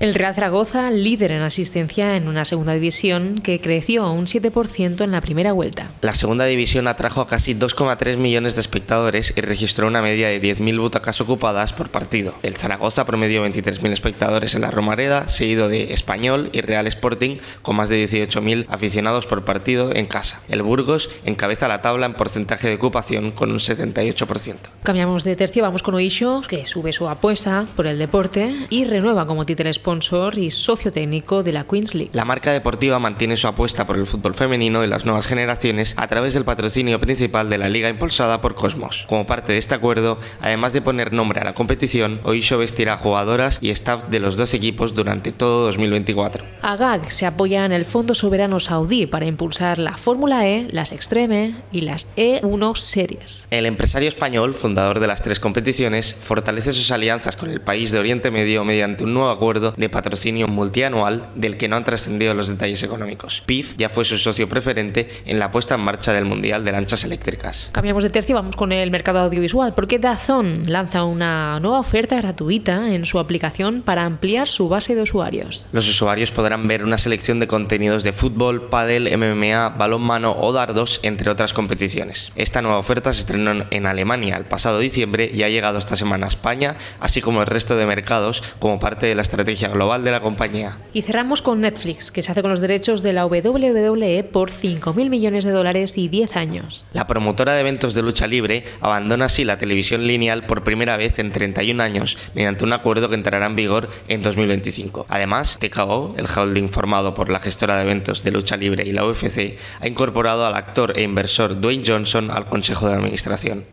El 0.00 0.14
Real 0.14 0.34
Zaragoza, 0.34 0.90
líder 0.90 1.32
en 1.32 1.42
asistencia 1.42 2.16
en 2.16 2.28
una 2.28 2.44
segunda 2.44 2.74
división 2.74 3.40
que 3.42 3.58
creció 3.60 4.04
a 4.04 4.12
un 4.12 4.26
7% 4.26 5.02
en 5.02 5.10
la 5.10 5.20
primera 5.20 5.52
vuelta. 5.52 5.90
La 6.00 6.14
segunda 6.14 6.44
división 6.44 6.88
atrajo 6.88 7.20
a 7.20 7.26
casi 7.26 7.54
2,3 7.54 8.16
millones 8.16 8.54
de 8.54 8.60
espectadores 8.60 9.32
y 9.36 9.40
registró 9.40 9.86
una 9.86 10.02
media 10.02 10.28
de 10.28 10.40
10.000 10.40 10.80
butacas 10.80 11.20
ocupadas 11.20 11.72
por 11.72 11.90
partido. 11.90 12.34
El 12.42 12.56
Zaragoza 12.56 13.04
promedió 13.04 13.44
23.000 13.44 13.92
espectadores 13.92 14.54
en 14.54 14.62
la 14.62 14.70
Romareda, 14.70 15.28
seguido 15.28 15.68
de 15.68 15.92
Español 15.92 16.50
y 16.52 16.60
Real 16.60 16.86
Sporting, 16.86 17.38
con 17.62 17.76
más 17.76 17.88
de 17.88 18.04
18.000 18.04 18.66
aficionados 18.68 19.26
por 19.26 19.44
partido 19.44 19.94
en 19.94 20.06
casa. 20.06 20.40
El 20.48 20.62
Burgos 20.62 21.10
encabeza 21.24 21.68
la 21.68 21.82
tabla 21.82 22.06
en 22.06 22.14
porcentaje 22.14 22.68
de 22.68 22.74
ocupación 22.74 23.30
con 23.32 23.50
un 23.50 23.58
78%. 23.58 24.56
Cambiamos 24.82 25.24
de 25.24 25.36
tercio, 25.36 25.62
vamos 25.62 25.82
con 25.82 25.94
Oisho, 25.94 26.42
que 26.46 26.66
sube 26.66 26.92
su 26.92 27.08
apuesta 27.08 27.66
por 27.76 27.86
el 27.86 27.98
deporte 27.98 28.66
y 28.70 28.84
renueva 28.84 29.26
como 29.34 29.46
título 29.46 29.72
sponsor 29.72 30.38
y 30.38 30.48
socio 30.52 30.92
técnico 30.92 31.42
de 31.42 31.50
la 31.50 31.64
Queens 31.64 31.96
League. 31.96 32.10
La 32.12 32.24
marca 32.24 32.52
deportiva 32.52 33.00
mantiene 33.00 33.36
su 33.36 33.48
apuesta 33.48 33.84
por 33.84 33.96
el 33.96 34.06
fútbol 34.06 34.32
femenino 34.32 34.84
y 34.84 34.86
las 34.86 35.04
nuevas 35.04 35.26
generaciones 35.26 35.94
a 35.96 36.06
través 36.06 36.34
del 36.34 36.44
patrocinio 36.44 37.00
principal 37.00 37.50
de 37.50 37.58
la 37.58 37.68
liga 37.68 37.88
impulsada 37.88 38.40
por 38.40 38.54
Cosmos. 38.54 39.06
Como 39.08 39.26
parte 39.26 39.52
de 39.52 39.58
este 39.58 39.74
acuerdo, 39.74 40.20
además 40.40 40.72
de 40.72 40.82
poner 40.82 41.12
nombre 41.12 41.40
a 41.40 41.44
la 41.44 41.52
competición, 41.52 42.20
Oisho 42.22 42.58
vestirá 42.58 42.96
jugadoras 42.96 43.58
y 43.60 43.70
staff 43.70 44.04
de 44.04 44.20
los 44.20 44.36
dos 44.36 44.54
equipos 44.54 44.94
durante 44.94 45.32
todo 45.32 45.64
2024. 45.64 46.44
AGAG 46.62 47.10
se 47.10 47.26
apoya 47.26 47.64
en 47.64 47.72
el 47.72 47.84
Fondo 47.84 48.14
Soberano 48.14 48.60
Saudí 48.60 49.06
para 49.06 49.26
impulsar 49.26 49.80
la 49.80 49.96
Fórmula 49.96 50.46
E, 50.46 50.68
las 50.70 50.92
Extreme 50.92 51.56
y 51.72 51.80
las 51.80 52.06
E1 52.14 52.76
Series. 52.76 53.48
El 53.50 53.66
empresario 53.66 54.08
español, 54.08 54.54
fundador 54.54 55.00
de 55.00 55.08
las 55.08 55.22
tres 55.22 55.40
competiciones, 55.40 56.14
fortalece 56.20 56.72
sus 56.72 56.92
alianzas 56.92 57.36
con 57.36 57.50
el 57.50 57.60
país 57.60 57.90
de 57.90 57.98
Oriente 57.98 58.30
Medio 58.30 58.64
mediante 58.64 59.02
un 59.02 59.12
nuevo 59.14 59.23
nuevo 59.24 59.36
acuerdo 59.36 59.72
de 59.76 59.88
patrocinio 59.88 60.46
multianual 60.48 61.28
del 61.34 61.56
que 61.56 61.68
no 61.68 61.76
han 61.76 61.84
trascendido 61.84 62.34
los 62.34 62.48
detalles 62.48 62.82
económicos. 62.82 63.42
PIF 63.46 63.74
ya 63.76 63.88
fue 63.88 64.04
su 64.04 64.18
socio 64.18 64.48
preferente 64.48 65.08
en 65.24 65.38
la 65.38 65.50
puesta 65.50 65.74
en 65.76 65.80
marcha 65.80 66.12
del 66.12 66.26
Mundial 66.26 66.64
de 66.64 66.72
Lanchas 66.72 67.04
Eléctricas. 67.04 67.70
Cambiamos 67.72 68.02
de 68.02 68.10
tercio 68.10 68.34
y 68.34 68.34
vamos 68.34 68.56
con 68.56 68.72
el 68.72 68.90
mercado 68.90 69.20
audiovisual, 69.20 69.72
porque 69.74 69.98
Dazón 69.98 70.64
lanza 70.66 71.04
una 71.04 71.58
nueva 71.60 71.80
oferta 71.80 72.16
gratuita 72.16 72.92
en 72.94 73.06
su 73.06 73.18
aplicación 73.18 73.82
para 73.82 74.04
ampliar 74.04 74.46
su 74.46 74.68
base 74.68 74.94
de 74.94 75.02
usuarios. 75.02 75.66
Los 75.72 75.88
usuarios 75.88 76.30
podrán 76.30 76.68
ver 76.68 76.84
una 76.84 76.98
selección 76.98 77.40
de 77.40 77.46
contenidos 77.46 78.04
de 78.04 78.12
fútbol, 78.12 78.68
pádel, 78.68 79.10
MMA, 79.16 79.70
balonmano 79.70 80.36
o 80.38 80.52
dardos, 80.52 81.00
entre 81.02 81.30
otras 81.30 81.52
competiciones. 81.52 82.32
Esta 82.36 82.60
nueva 82.60 82.78
oferta 82.78 83.12
se 83.12 83.20
estrenó 83.20 83.64
en 83.70 83.86
Alemania 83.86 84.36
el 84.36 84.44
pasado 84.44 84.78
diciembre 84.78 85.30
y 85.32 85.42
ha 85.42 85.48
llegado 85.48 85.78
esta 85.78 85.96
semana 85.96 86.26
a 86.26 86.28
España, 86.28 86.76
así 87.00 87.20
como 87.20 87.40
el 87.40 87.46
resto 87.46 87.76
de 87.76 87.86
mercados, 87.86 88.42
como 88.58 88.78
parte 88.78 89.06
de 89.06 89.13
la 89.14 89.22
estrategia 89.22 89.68
global 89.68 90.04
de 90.04 90.10
la 90.10 90.20
compañía. 90.20 90.78
Y 90.92 91.02
cerramos 91.02 91.42
con 91.42 91.60
Netflix, 91.60 92.10
que 92.10 92.22
se 92.22 92.32
hace 92.32 92.42
con 92.42 92.50
los 92.50 92.60
derechos 92.60 93.02
de 93.02 93.12
la 93.12 93.26
WWE 93.26 94.24
por 94.24 94.50
5.000 94.50 95.08
millones 95.08 95.44
de 95.44 95.50
dólares 95.50 95.96
y 95.96 96.08
10 96.08 96.36
años. 96.36 96.86
La 96.92 97.06
promotora 97.06 97.54
de 97.54 97.60
eventos 97.60 97.94
de 97.94 98.02
lucha 98.02 98.26
libre 98.26 98.64
abandona 98.80 99.26
así 99.26 99.44
la 99.44 99.58
televisión 99.58 100.06
lineal 100.06 100.46
por 100.46 100.64
primera 100.64 100.96
vez 100.96 101.18
en 101.18 101.32
31 101.32 101.82
años, 101.82 102.18
mediante 102.34 102.64
un 102.64 102.72
acuerdo 102.72 103.08
que 103.08 103.14
entrará 103.14 103.46
en 103.46 103.56
vigor 103.56 103.88
en 104.08 104.22
2025. 104.22 105.06
Además, 105.08 105.58
TKO, 105.60 106.14
el 106.16 106.26
holding 106.26 106.68
formado 106.68 107.14
por 107.14 107.30
la 107.30 107.40
gestora 107.40 107.76
de 107.76 107.82
eventos 107.82 108.24
de 108.24 108.30
lucha 108.30 108.56
libre 108.56 108.84
y 108.84 108.92
la 108.92 109.06
UFC, 109.06 109.58
ha 109.80 109.88
incorporado 109.88 110.46
al 110.46 110.54
actor 110.54 110.98
e 110.98 111.02
inversor 111.02 111.60
Dwayne 111.60 111.84
Johnson 111.86 112.30
al 112.30 112.48
Consejo 112.48 112.88
de 112.88 112.94
Administración. 112.94 113.64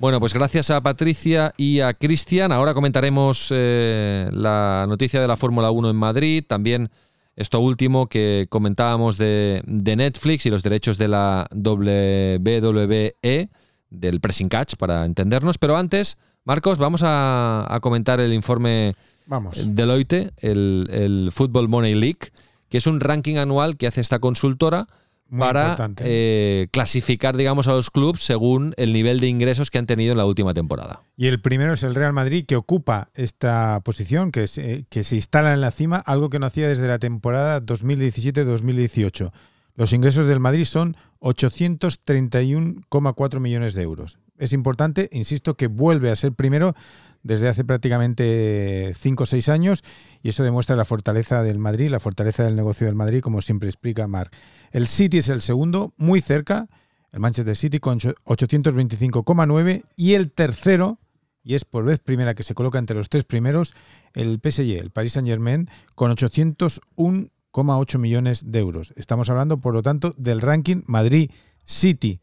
Bueno, 0.00 0.20
pues 0.20 0.32
gracias 0.32 0.70
a 0.70 0.80
Patricia 0.80 1.52
y 1.56 1.80
a 1.80 1.92
Cristian. 1.92 2.52
Ahora 2.52 2.72
comentaremos 2.72 3.48
eh, 3.50 4.30
la 4.32 4.86
noticia 4.88 5.20
de 5.20 5.26
la 5.26 5.36
Fórmula 5.36 5.72
1 5.72 5.90
en 5.90 5.96
Madrid, 5.96 6.44
también 6.46 6.88
esto 7.34 7.58
último 7.58 8.06
que 8.06 8.46
comentábamos 8.48 9.18
de, 9.18 9.60
de, 9.66 9.96
Netflix 9.96 10.46
y 10.46 10.50
los 10.50 10.62
derechos 10.62 10.98
de 10.98 11.08
la 11.08 11.48
WWE, 11.52 13.48
del 13.90 14.20
pressing 14.20 14.48
catch, 14.48 14.76
para 14.76 15.04
entendernos. 15.04 15.58
Pero 15.58 15.76
antes, 15.76 16.16
Marcos, 16.44 16.78
vamos 16.78 17.02
a, 17.04 17.66
a 17.68 17.80
comentar 17.80 18.20
el 18.20 18.32
informe 18.32 18.94
Vamos. 19.26 19.74
Deloitte, 19.74 20.32
el, 20.38 20.88
el 20.92 21.30
Football 21.32 21.68
Money 21.68 21.96
League, 21.96 22.30
que 22.68 22.78
es 22.78 22.86
un 22.86 23.00
ranking 23.00 23.36
anual 23.36 23.76
que 23.76 23.88
hace 23.88 24.00
esta 24.00 24.20
consultora 24.20 24.86
Muy 25.30 25.40
para 25.40 25.76
eh, 26.00 26.68
clasificar, 26.70 27.36
digamos, 27.36 27.68
a 27.68 27.72
los 27.72 27.90
clubes 27.90 28.22
según 28.22 28.72
el 28.78 28.94
nivel 28.94 29.20
de 29.20 29.26
ingresos 29.28 29.70
que 29.70 29.76
han 29.78 29.86
tenido 29.86 30.12
en 30.12 30.18
la 30.18 30.24
última 30.24 30.54
temporada. 30.54 31.02
Y 31.18 31.26
el 31.26 31.38
primero 31.40 31.74
es 31.74 31.82
el 31.82 31.94
Real 31.94 32.14
Madrid, 32.14 32.46
que 32.46 32.56
ocupa 32.56 33.10
esta 33.14 33.78
posición, 33.84 34.32
que, 34.32 34.46
se- 34.46 34.86
que 34.88 35.04
se 35.04 35.16
instala 35.16 35.52
en 35.52 35.60
la 35.60 35.70
cima, 35.70 35.98
algo 35.98 36.30
que 36.30 36.38
no 36.38 36.46
hacía 36.46 36.66
desde 36.68 36.88
la 36.88 36.98
temporada 36.98 37.60
2017-2018. 37.60 39.30
Los 39.76 39.92
ingresos 39.92 40.26
del 40.26 40.40
Madrid 40.40 40.64
son 40.64 40.96
831,4 41.20 43.40
millones 43.40 43.74
de 43.74 43.82
euros. 43.82 44.18
Es 44.38 44.52
importante, 44.52 45.08
insisto, 45.12 45.56
que 45.56 45.66
vuelve 45.66 46.10
a 46.10 46.16
ser 46.16 46.32
primero 46.32 46.74
desde 47.22 47.48
hace 47.48 47.64
prácticamente 47.64 48.92
5 48.96 49.24
o 49.24 49.26
6 49.26 49.48
años 49.48 49.82
y 50.22 50.28
eso 50.30 50.44
demuestra 50.44 50.76
la 50.76 50.84
fortaleza 50.84 51.42
del 51.42 51.58
Madrid, 51.58 51.90
la 51.90 52.00
fortaleza 52.00 52.44
del 52.44 52.56
negocio 52.56 52.86
del 52.86 52.94
Madrid, 52.94 53.20
como 53.20 53.42
siempre 53.42 53.68
explica 53.68 54.06
Marc. 54.06 54.32
El 54.72 54.86
City 54.88 55.18
es 55.18 55.28
el 55.28 55.40
segundo, 55.42 55.92
muy 55.96 56.20
cerca, 56.20 56.68
el 57.12 57.20
Manchester 57.20 57.56
City 57.56 57.78
con 57.78 57.96
ocho- 57.96 58.14
825,9 58.24 59.84
y 59.96 60.14
el 60.14 60.30
tercero, 60.30 60.98
y 61.42 61.54
es 61.54 61.64
por 61.64 61.84
vez 61.84 62.00
primera 62.00 62.34
que 62.34 62.42
se 62.42 62.54
coloca 62.54 62.78
entre 62.78 62.96
los 62.96 63.08
tres 63.08 63.24
primeros, 63.24 63.74
el 64.14 64.38
PSG, 64.42 64.78
el 64.78 64.90
Paris 64.90 65.12
Saint-Germain, 65.14 65.68
con 65.94 66.10
801,8 66.10 67.98
millones 67.98 68.50
de 68.50 68.58
euros. 68.58 68.92
Estamos 68.96 69.30
hablando, 69.30 69.58
por 69.58 69.72
lo 69.74 69.82
tanto, 69.82 70.12
del 70.16 70.40
ranking 70.40 70.82
Madrid-City. 70.86 72.20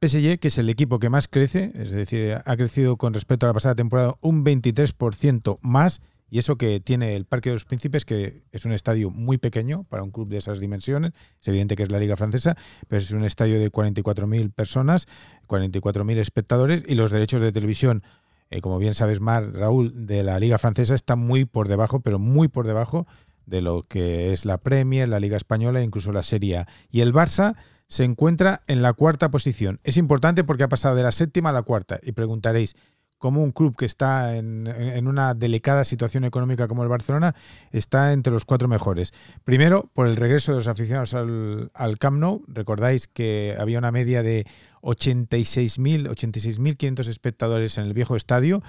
PSG, 0.00 0.38
que 0.38 0.48
es 0.48 0.58
el 0.58 0.70
equipo 0.70 0.98
que 0.98 1.10
más 1.10 1.28
crece, 1.28 1.72
es 1.76 1.90
decir, 1.92 2.38
ha 2.44 2.56
crecido 2.56 2.96
con 2.96 3.12
respecto 3.12 3.44
a 3.46 3.48
la 3.50 3.54
pasada 3.54 3.74
temporada 3.74 4.14
un 4.22 4.44
23% 4.44 5.58
más, 5.60 6.00
y 6.30 6.38
eso 6.38 6.56
que 6.56 6.80
tiene 6.80 7.16
el 7.16 7.24
Parque 7.24 7.50
de 7.50 7.54
los 7.54 7.64
Príncipes, 7.64 8.04
que 8.04 8.42
es 8.52 8.64
un 8.64 8.72
estadio 8.72 9.10
muy 9.10 9.38
pequeño 9.38 9.84
para 9.84 10.02
un 10.02 10.10
club 10.10 10.28
de 10.28 10.38
esas 10.38 10.60
dimensiones, 10.60 11.12
es 11.40 11.48
evidente 11.48 11.76
que 11.76 11.82
es 11.82 11.90
la 11.90 11.98
Liga 11.98 12.16
Francesa, 12.16 12.56
pero 12.88 12.98
es 12.98 13.10
un 13.10 13.24
estadio 13.24 13.58
de 13.58 13.70
44.000 13.70 14.52
personas, 14.52 15.08
44.000 15.48 16.18
espectadores, 16.18 16.84
y 16.86 16.94
los 16.94 17.10
derechos 17.10 17.40
de 17.40 17.52
televisión, 17.52 18.02
eh, 18.50 18.60
como 18.60 18.78
bien 18.78 18.94
sabes, 18.94 19.20
Mar, 19.20 19.52
Raúl, 19.52 20.06
de 20.06 20.22
la 20.22 20.38
Liga 20.38 20.58
Francesa 20.58 20.94
están 20.94 21.18
muy 21.18 21.44
por 21.44 21.68
debajo, 21.68 22.00
pero 22.00 22.18
muy 22.18 22.48
por 22.48 22.66
debajo 22.66 23.06
de 23.46 23.60
lo 23.60 23.82
que 23.82 24.32
es 24.32 24.44
la 24.44 24.58
Premier, 24.58 25.08
la 25.08 25.20
Liga 25.20 25.36
Española 25.36 25.80
e 25.80 25.84
incluso 25.84 26.12
la 26.12 26.22
Serie 26.22 26.58
A. 26.58 26.68
Y 26.90 27.00
el 27.00 27.12
Barça 27.12 27.56
se 27.88 28.04
encuentra 28.04 28.62
en 28.68 28.82
la 28.82 28.92
cuarta 28.92 29.32
posición. 29.32 29.80
Es 29.82 29.96
importante 29.96 30.44
porque 30.44 30.62
ha 30.62 30.68
pasado 30.68 30.94
de 30.94 31.02
la 31.02 31.10
séptima 31.10 31.50
a 31.50 31.52
la 31.52 31.62
cuarta. 31.62 31.98
Y 32.04 32.12
preguntaréis, 32.12 32.76
¿cómo 33.20 33.44
un 33.44 33.52
club 33.52 33.76
que 33.76 33.84
está 33.84 34.34
en, 34.34 34.66
en 34.66 35.06
una 35.06 35.34
delicada 35.34 35.84
situación 35.84 36.24
económica 36.24 36.66
como 36.66 36.82
el 36.82 36.88
Barcelona 36.88 37.36
está 37.70 38.12
entre 38.12 38.32
los 38.32 38.44
cuatro 38.44 38.66
mejores? 38.66 39.12
Primero, 39.44 39.90
por 39.94 40.08
el 40.08 40.16
regreso 40.16 40.50
de 40.50 40.58
los 40.58 40.66
aficionados 40.66 41.14
al, 41.14 41.70
al 41.74 41.98
Camp 41.98 42.18
Nou. 42.18 42.42
Recordáis 42.48 43.06
que 43.06 43.54
había 43.60 43.78
una 43.78 43.92
media 43.92 44.24
de 44.24 44.46
86.000, 44.82 46.08
86.500 46.08 47.06
espectadores 47.06 47.78
en 47.78 47.84
el 47.84 47.92
viejo 47.92 48.16
estadio 48.16 48.62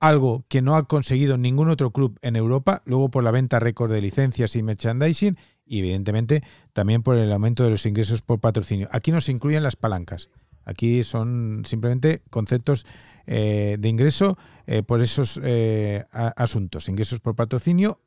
algo 0.00 0.44
que 0.48 0.62
no 0.62 0.74
ha 0.74 0.88
conseguido 0.88 1.38
ningún 1.38 1.70
otro 1.70 1.92
club 1.92 2.18
en 2.22 2.34
Europa, 2.34 2.82
luego 2.86 3.08
por 3.08 3.22
la 3.22 3.30
venta 3.30 3.60
récord 3.60 3.92
de 3.92 4.02
licencias 4.02 4.56
y 4.56 4.62
merchandising 4.64 5.38
y 5.64 5.78
evidentemente 5.78 6.42
también 6.72 7.04
por 7.04 7.16
el 7.16 7.30
aumento 7.32 7.62
de 7.62 7.70
los 7.70 7.86
ingresos 7.86 8.20
por 8.20 8.40
patrocinio. 8.40 8.88
Aquí 8.90 9.12
no 9.12 9.20
se 9.20 9.30
incluyen 9.30 9.62
las 9.62 9.76
palancas, 9.76 10.28
aquí 10.64 11.04
son 11.04 11.62
simplemente 11.66 12.22
conceptos 12.30 12.84
eh, 13.26 13.76
de 13.78 13.88
ingreso 13.88 14.36
eh, 14.66 14.82
por 14.82 15.00
esos 15.00 15.40
eh, 15.42 16.04
asuntos, 16.12 16.88
ingresos 16.88 17.20
por 17.20 17.34
patrocinio. 17.34 18.00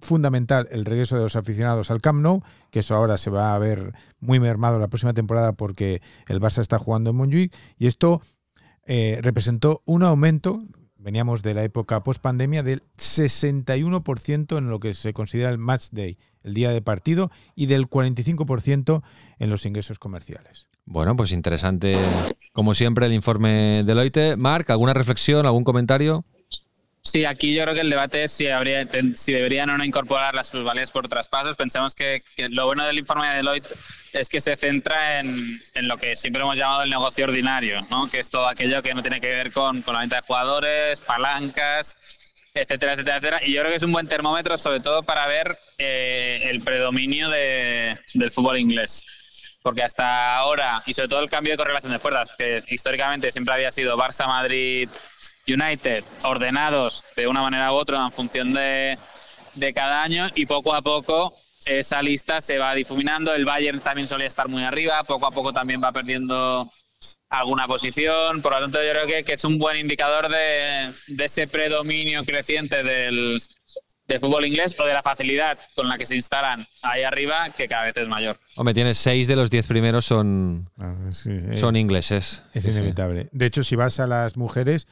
Fundamental 0.00 0.68
el 0.72 0.84
regreso 0.84 1.16
de 1.16 1.22
los 1.22 1.36
aficionados 1.36 1.92
al 1.92 2.00
Camp 2.00 2.20
Nou, 2.20 2.42
que 2.70 2.80
eso 2.80 2.96
ahora 2.96 3.16
se 3.18 3.30
va 3.30 3.54
a 3.54 3.58
ver 3.58 3.92
muy 4.18 4.40
mermado 4.40 4.80
la 4.80 4.88
próxima 4.88 5.14
temporada 5.14 5.52
porque 5.52 6.02
el 6.26 6.40
Barça 6.40 6.60
está 6.60 6.78
jugando 6.80 7.10
en 7.10 7.16
Montjuic 7.16 7.54
y 7.78 7.86
esto 7.86 8.20
eh, 8.84 9.20
representó 9.22 9.82
un 9.84 10.02
aumento, 10.02 10.58
veníamos 10.96 11.42
de 11.42 11.54
la 11.54 11.62
época 11.62 12.02
post 12.02 12.20
pandemia, 12.20 12.62
del 12.62 12.82
61% 12.98 14.58
en 14.58 14.70
lo 14.70 14.80
que 14.80 14.94
se 14.94 15.12
considera 15.12 15.50
el 15.50 15.58
match 15.58 15.90
day, 15.92 16.18
el 16.42 16.54
día 16.54 16.70
de 16.70 16.82
partido, 16.82 17.30
y 17.54 17.66
del 17.66 17.88
45% 17.88 19.02
en 19.38 19.50
los 19.50 19.66
ingresos 19.66 19.98
comerciales. 19.98 20.68
Bueno, 20.84 21.16
pues 21.16 21.32
interesante, 21.32 21.96
como 22.52 22.74
siempre, 22.74 23.06
el 23.06 23.12
informe 23.12 23.82
Deloitte. 23.84 24.36
Marc, 24.36 24.68
¿alguna 24.70 24.92
reflexión, 24.94 25.46
algún 25.46 25.64
comentario? 25.64 26.24
Sí, 27.04 27.24
aquí 27.24 27.52
yo 27.54 27.64
creo 27.64 27.74
que 27.74 27.80
el 27.80 27.90
debate 27.90 28.22
es 28.24 28.30
si, 28.32 28.46
habría, 28.46 28.88
si 29.14 29.32
deberían 29.32 29.70
o 29.70 29.76
no 29.78 29.84
incorporar 29.84 30.34
las 30.36 30.50
plusvalías 30.50 30.92
por 30.92 31.08
traspasos. 31.08 31.56
Pensamos 31.56 31.94
que, 31.96 32.22
lo 32.50 32.66
bueno 32.66 32.86
del 32.86 32.98
informe 32.98 33.26
de 33.28 33.36
Deloitte 33.36 33.74
es 34.12 34.28
que 34.28 34.40
se 34.40 34.56
centra 34.56 35.18
en, 35.20 35.58
en 35.74 35.88
lo 35.88 35.96
que 35.98 36.14
siempre 36.14 36.42
hemos 36.42 36.56
llamado 36.56 36.82
el 36.82 36.90
negocio 36.90 37.24
ordinario, 37.24 37.84
¿no? 37.90 38.06
que 38.06 38.20
es 38.20 38.30
todo 38.30 38.46
aquello 38.46 38.82
que 38.82 38.94
no 38.94 39.02
tiene 39.02 39.20
que 39.20 39.28
ver 39.28 39.52
con, 39.52 39.82
con 39.82 39.94
la 39.94 40.00
venta 40.00 40.16
de 40.16 40.22
jugadores, 40.22 41.00
palancas, 41.00 41.96
etcétera, 42.54 42.92
etcétera, 42.92 43.16
etcétera. 43.16 43.40
Y 43.46 43.52
yo 43.52 43.62
creo 43.62 43.70
que 43.72 43.76
es 43.78 43.82
un 43.82 43.92
buen 43.92 44.06
termómetro, 44.06 44.56
sobre 44.58 44.78
todo 44.80 45.02
para 45.02 45.26
ver 45.26 45.58
eh, 45.78 46.42
el 46.44 46.60
predominio 46.62 47.30
de- 47.30 47.98
del 48.14 48.30
fútbol 48.32 48.58
inglés. 48.58 49.04
Porque 49.62 49.82
hasta 49.82 50.36
ahora, 50.36 50.82
y 50.86 50.94
sobre 50.94 51.08
todo 51.08 51.20
el 51.20 51.30
cambio 51.30 51.52
de 51.52 51.56
correlación 51.56 51.92
de 51.92 51.98
fuerzas, 51.98 52.34
que 52.36 52.60
históricamente 52.68 53.30
siempre 53.30 53.54
había 53.54 53.70
sido 53.70 53.96
Barça, 53.96 54.26
Madrid, 54.26 54.88
United, 55.46 56.04
ordenados 56.24 57.04
de 57.16 57.26
una 57.26 57.42
manera 57.42 57.72
u 57.72 57.76
otra 57.76 58.04
en 58.04 58.12
función 58.12 58.52
de, 58.52 58.98
de 59.54 59.74
cada 59.74 60.02
año, 60.02 60.28
y 60.34 60.46
poco 60.46 60.74
a 60.74 60.82
poco 60.82 61.36
esa 61.64 62.02
lista 62.02 62.40
se 62.40 62.58
va 62.58 62.74
difuminando. 62.74 63.34
El 63.34 63.44
Bayern 63.44 63.80
también 63.80 64.06
solía 64.08 64.26
estar 64.26 64.48
muy 64.48 64.64
arriba, 64.64 65.02
poco 65.04 65.26
a 65.26 65.30
poco 65.30 65.52
también 65.52 65.80
va 65.82 65.92
perdiendo 65.92 66.72
alguna 67.30 67.66
posición. 67.66 68.42
Por 68.42 68.52
lo 68.52 68.60
tanto, 68.60 68.82
yo 68.82 68.90
creo 68.90 69.06
que, 69.06 69.24
que 69.24 69.34
es 69.34 69.44
un 69.44 69.58
buen 69.58 69.76
indicador 69.76 70.28
de, 70.28 70.92
de 71.06 71.24
ese 71.24 71.46
predominio 71.46 72.24
creciente 72.24 72.82
del, 72.82 73.40
del 74.08 74.20
fútbol 74.20 74.44
inglés 74.44 74.74
o 74.78 74.84
de 74.84 74.92
la 74.92 75.02
facilidad 75.02 75.58
con 75.74 75.88
la 75.88 75.96
que 75.96 76.06
se 76.06 76.16
instalan 76.16 76.66
ahí 76.82 77.02
arriba, 77.02 77.50
que 77.56 77.68
cada 77.68 77.84
vez 77.84 77.96
es 77.96 78.08
mayor. 78.08 78.38
Hombre, 78.56 78.74
tienes 78.74 78.98
seis 78.98 79.28
de 79.28 79.36
los 79.36 79.48
diez 79.50 79.66
primeros 79.66 80.04
son, 80.04 80.68
Ah, 80.78 80.94
sí, 81.10 81.30
eh, 81.30 81.56
son 81.56 81.76
ingleses. 81.76 82.42
es 82.52 82.64
Sí, 82.64 82.72
sí. 82.72 82.78
inevitable. 82.78 83.28
De 83.32 83.46
hecho, 83.46 83.64
si 83.64 83.76
vas 83.76 84.00
a 84.00 84.06
las 84.06 84.36
mujeres, 84.36 84.88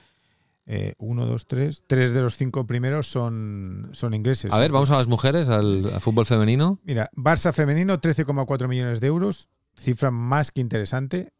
eh, 0.66 0.94
uno, 0.98 1.26
dos, 1.26 1.46
tres, 1.48 1.82
tres 1.86 2.14
de 2.14 2.20
los 2.22 2.36
cinco 2.36 2.66
primeros 2.66 3.08
son, 3.08 3.90
son 3.92 4.14
ingleses. 4.14 4.52
A 4.52 4.58
ver, 4.58 4.70
vamos 4.70 4.90
a 4.92 4.96
las 4.96 5.08
mujeres, 5.08 5.48
al, 5.48 5.90
al 5.92 6.00
fútbol 6.00 6.26
femenino. 6.26 6.78
Mira, 6.84 7.10
Barça 7.16 7.52
femenino, 7.52 8.00
13,4 8.00 8.68
millones 8.68 9.00
de 9.00 9.08
euros, 9.08 9.48
cifra 9.76 10.10
más 10.12 10.52
que 10.52 10.60
interesante. 10.60 11.32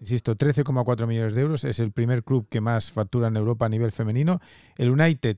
Insisto, 0.00 0.34
13,4 0.36 1.06
millones 1.06 1.34
de 1.36 1.42
euros. 1.42 1.62
Es 1.62 1.78
el 1.78 1.92
primer 1.92 2.24
club 2.24 2.48
que 2.50 2.60
más 2.60 2.90
factura 2.90 3.28
en 3.28 3.36
Europa 3.36 3.66
a 3.66 3.68
nivel 3.68 3.92
femenino. 3.92 4.40
El 4.76 4.90
United, 4.90 5.36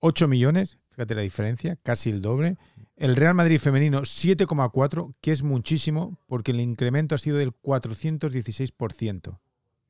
8 0.00 0.26
millones, 0.26 0.78
fíjate 0.92 1.14
la 1.14 1.22
diferencia, 1.22 1.76
casi 1.82 2.10
el 2.10 2.22
doble. 2.22 2.56
El 2.96 3.16
Real 3.16 3.34
Madrid 3.34 3.58
femenino 3.58 4.02
7,4, 4.02 5.14
que 5.20 5.32
es 5.32 5.42
muchísimo 5.42 6.18
porque 6.26 6.52
el 6.52 6.60
incremento 6.60 7.14
ha 7.14 7.18
sido 7.18 7.38
del 7.38 7.52
416%. 7.52 9.38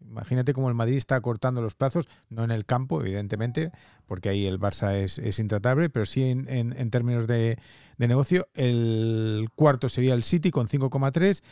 Imagínate 0.00 0.52
cómo 0.52 0.68
el 0.68 0.74
Madrid 0.74 0.96
está 0.96 1.20
cortando 1.20 1.62
los 1.62 1.74
plazos, 1.74 2.08
no 2.28 2.44
en 2.44 2.50
el 2.50 2.64
campo, 2.64 3.00
evidentemente, 3.00 3.70
porque 4.06 4.28
ahí 4.28 4.46
el 4.46 4.58
Barça 4.58 4.94
es, 4.94 5.38
intratable, 5.38 5.90
pero 5.90 6.06
sí 6.06 6.24
en, 6.24 6.90
términos 6.90 7.26
de, 7.26 7.58
negocio. 7.98 8.48
El 8.54 9.48
cuarto 9.54 9.88
sería 9.88 10.14
el 10.14 10.24
City 10.24 10.50
con 10.50 10.66
5,3, 10.66 11.42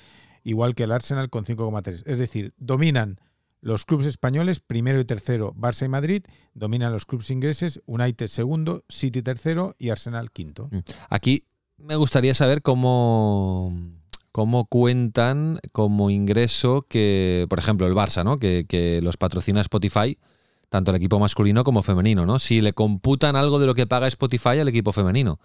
igual 0.42 0.75
que 0.75 0.85
el 0.85 0.92
Arsenal 0.92 1.30
con 1.30 1.45
5,3. 1.45 2.02
Es 2.07 2.19
decir, 2.19 2.52
dominan 2.59 3.21
los 3.61 3.85
clubes 3.85 4.07
españoles, 4.07 4.61
primero 4.61 5.00
y 5.00 5.05
tercero, 5.05 5.52
Barça 5.55 5.85
y 5.85 5.88
Madrid, 5.88 6.25
dominan 6.55 6.93
los 6.93 7.05
clubes 7.07 7.31
ingleses, 7.31 7.81
United 7.87 8.26
segundo, 8.26 8.85
City 8.88 9.23
tercero 9.23 9.75
y 9.79 9.90
Arsenal 9.90 10.31
quinto. 10.31 10.69
Mm. 10.71 10.79
Aquí 11.11 11.45
me 11.76 11.97
gustaría 11.97 12.35
saber 12.35 12.62
cómo 12.62 13.73
cómo 14.33 14.67
cuentan 14.67 15.59
como 15.73 16.11
ingreso 16.11 16.83
que, 16.88 17.47
por 17.49 17.59
ejemplo, 17.59 17.87
el 17.87 17.95
Barça, 17.95 18.25
¿no? 18.25 18.37
Que, 18.37 19.00
los 19.02 19.17
patrocina 19.17 19.61
Spotify, 19.61 20.19
tanto 20.69 20.90
el 20.90 20.97
equipo 20.97 21.19
masculino 21.19 21.64
como 21.64 21.83
femenino, 21.83 22.26
¿no? 22.26 22.38
Si 22.38 22.61
le 22.61 22.73
computan 22.73 23.37
algo 23.37 23.59
de 23.59 23.67
lo 23.67 23.75
que 23.75 23.87
paga 23.87 24.07
Spotify 24.07 24.61
al 24.61 24.69
equipo 24.69 24.93
femenino. 24.93 25.40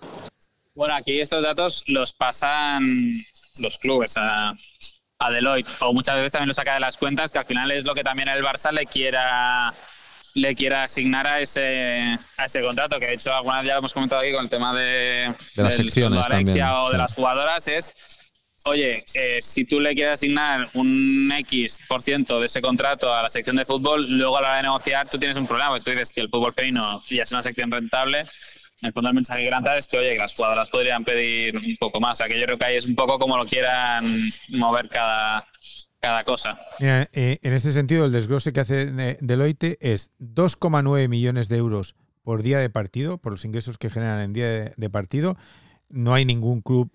Bueno, 0.76 0.94
aquí 0.94 1.20
estos 1.20 1.42
datos 1.42 1.84
los 1.88 2.14
pasan 2.14 3.24
los 3.60 3.78
clubes 3.78 4.16
a, 4.18 4.54
Deloitte, 5.32 5.70
o 5.80 5.94
muchas 5.94 6.16
veces 6.16 6.32
también 6.32 6.50
lo 6.50 6.54
saca 6.54 6.74
de 6.74 6.80
las 6.80 6.98
cuentas, 6.98 7.32
que 7.32 7.40
al 7.40 7.46
final 7.46 7.72
es 7.72 7.86
lo 7.86 7.96
que 7.96 8.04
también 8.04 8.28
el 8.28 8.44
Barça 8.44 8.72
le 8.72 8.86
quiera 8.86 9.72
le 10.36 10.54
quiera 10.54 10.84
asignar 10.84 11.26
a 11.28 11.40
ese, 11.40 12.18
a 12.36 12.46
ese 12.46 12.62
contrato, 12.62 13.00
que 13.00 13.08
de 13.08 13.14
hecho 13.14 13.34
alguna 13.34 13.60
vez 13.60 13.68
ya 13.68 13.74
lo 13.76 13.80
hemos 13.80 13.94
comentado 13.94 14.22
aquí 14.22 14.34
con 14.34 14.44
el 14.44 14.50
tema 14.50 14.76
de, 14.76 15.34
de 15.56 15.64
las 15.64 15.76
secciones 15.76 16.28
también, 16.28 16.68
o 16.68 16.92
de 16.92 16.98
las 16.98 17.16
jugadoras, 17.16 17.66
es 17.70 17.94
oye, 18.66 19.04
eh, 19.14 19.40
si 19.42 19.64
tú 19.66 19.80
le 19.80 19.94
quieres 19.94 20.16
asignar 20.16 20.70
un 20.74 21.32
X 21.40 21.80
por 21.88 22.02
ciento 22.02 22.40
de 22.40 22.48
ese 22.48 22.62
contrato 22.62 23.14
a 23.14 23.22
la 23.24 23.30
sección 23.30 23.56
de 23.56 23.66
fútbol, 23.66 24.08
luego 24.10 24.38
a 24.38 24.42
la 24.42 24.48
hora 24.50 24.58
de 24.58 24.64
negociar 24.64 25.08
tú 25.08 25.18
tienes 25.18 25.38
un 25.38 25.48
problema. 25.48 25.80
Tú 25.80 25.92
dices 25.92 26.12
que 26.12 26.22
el 26.22 26.30
fútbol 26.30 26.54
femenino 26.54 27.02
ya 27.10 27.24
es 27.24 27.32
una 27.32 27.44
sección 27.44 27.72
rentable. 27.72 28.28
En 28.82 28.88
el 28.88 28.94
fondo 28.94 29.10
el 29.10 29.16
mensaje 29.16 29.46
grande 29.46 29.78
es 29.78 29.88
que, 29.88 29.98
oye, 29.98 30.14
que 30.14 30.20
las 30.20 30.36
jugadoras 30.36 30.70
podrían 30.70 31.04
pedir 31.04 31.56
un 31.56 31.78
poco 31.80 32.00
más. 32.00 32.20
O 32.20 32.26
que 32.26 32.40
yo 32.40 32.46
creo 32.46 32.58
que 32.58 32.66
ahí 32.66 32.76
es 32.76 32.88
un 32.88 32.96
poco 32.96 33.18
como 33.18 33.38
lo 33.38 33.46
quieran 33.46 34.30
mover 34.50 34.90
cada, 34.90 35.48
cada 36.00 36.24
cosa. 36.24 36.60
Eh, 36.80 37.40
en 37.42 37.54
este 37.54 37.72
sentido, 37.72 38.06
el 38.06 38.12
desglose 38.12 38.52
que 38.52 38.60
hace 38.60 39.18
Deloitte 39.22 39.78
es 39.80 40.12
2,9 40.20 41.08
millones 41.08 41.48
de 41.48 41.58
euros 41.58 41.96
por 42.24 42.44
día 42.44 42.60
de 42.60 42.70
partido, 42.70 43.18
por 43.18 43.32
los 43.32 43.46
ingresos 43.46 43.78
que 43.78 43.90
generan 43.90 44.20
en 44.20 44.34
día 44.34 44.74
de 44.76 44.90
partido. 44.90 45.38
No 45.90 46.14
hay 46.14 46.26
ningún 46.26 46.62
club 46.62 46.92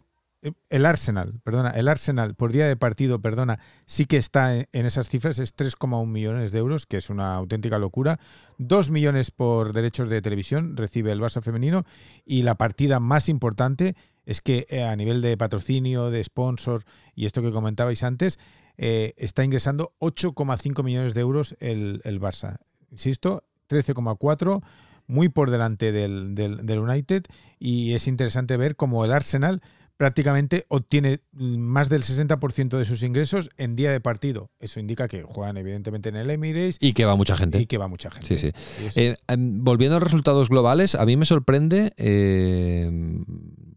el 0.71 0.87
Arsenal, 0.87 1.41
perdona, 1.45 1.71
el 1.71 1.89
Arsenal 1.89 2.35
por 2.35 2.53
día 2.53 2.67
de 2.67 2.77
partido, 2.77 3.21
perdona, 3.21 3.59
sí 3.87 4.07
que 4.07 4.17
está 4.17 4.55
en 4.55 4.87
esas 4.87 5.09
cifras, 5.09 5.39
es 5.39 5.55
3,1 5.55 6.07
millones 6.07 6.53
de 6.53 6.59
euros, 6.59 6.87
que 6.87 6.97
es 6.97 7.11
una 7.11 7.35
auténtica 7.35 7.79
locura. 7.79 8.19
2 8.59 8.91
millones 8.91 9.31
por 9.31 9.73
derechos 9.73 10.09
de 10.09 10.23
televisión 10.23 10.77
recibe 10.77 11.13
el 11.13 11.21
Barça 11.21 11.43
femenino 11.43 11.85
y 12.25 12.43
la 12.43 12.55
partida 12.55 13.01
más 13.01 13.29
importante 13.29 13.97
es 14.25 14.41
que 14.41 14.67
eh, 14.71 14.85
a 14.85 14.97
nivel 14.97 15.21
de 15.23 15.37
patrocinio, 15.37 16.11
de 16.11 16.23
sponsor 16.25 16.85
y 17.15 17.27
esto 17.27 17.43
que 17.43 17.53
comentabais 17.53 18.03
antes, 18.03 18.39
eh, 18.79 19.15
está 19.19 19.45
ingresando 19.45 19.93
8,5 19.99 20.83
millones 20.83 21.13
de 21.15 21.21
euros 21.21 21.57
el, 21.61 22.01
el 22.05 22.21
Barça. 22.21 22.59
Insisto, 22.91 23.45
13,4 23.69 24.63
muy 25.07 25.29
por 25.29 25.51
delante 25.51 25.93
del, 25.93 26.35
del, 26.35 26.65
del 26.65 26.79
United 26.79 27.25
y 27.59 27.95
es 27.95 28.07
interesante 28.07 28.57
ver 28.57 28.77
cómo 28.77 29.05
el 29.05 29.13
Arsenal 29.13 29.61
prácticamente 30.01 30.65
obtiene 30.69 31.21
más 31.33 31.91
del 31.91 32.01
60% 32.03 32.79
de 32.79 32.87
sus 32.87 33.03
ingresos 33.03 33.51
en 33.59 33.77
día 33.77 33.93
de 33.93 34.01
partido. 34.01 34.51
Eso 34.59 34.81
indica 34.81 35.07
que 35.09 35.25
juegan 35.25 35.59
evidentemente 35.59 36.09
en 36.09 36.17
el 36.17 36.31
Emirates. 36.31 36.79
Y 36.81 36.95
que 36.95 37.05
va 37.05 37.17
mucha 37.17 37.37
gente. 37.37 37.61
Y 37.61 37.67
que 37.67 37.77
va 37.77 37.87
mucha 37.87 38.11
gente. 38.11 38.27
Sí, 38.27 38.39
sí. 38.39 38.51
Eh, 38.99 39.15
em, 39.29 39.63
volviendo 39.63 39.99
a 39.99 40.01
los 40.01 40.05
resultados 40.05 40.49
globales, 40.49 40.95
a 40.95 41.05
mí 41.05 41.19
me 41.19 41.27
sorprende 41.27 41.93
eh, 41.99 42.91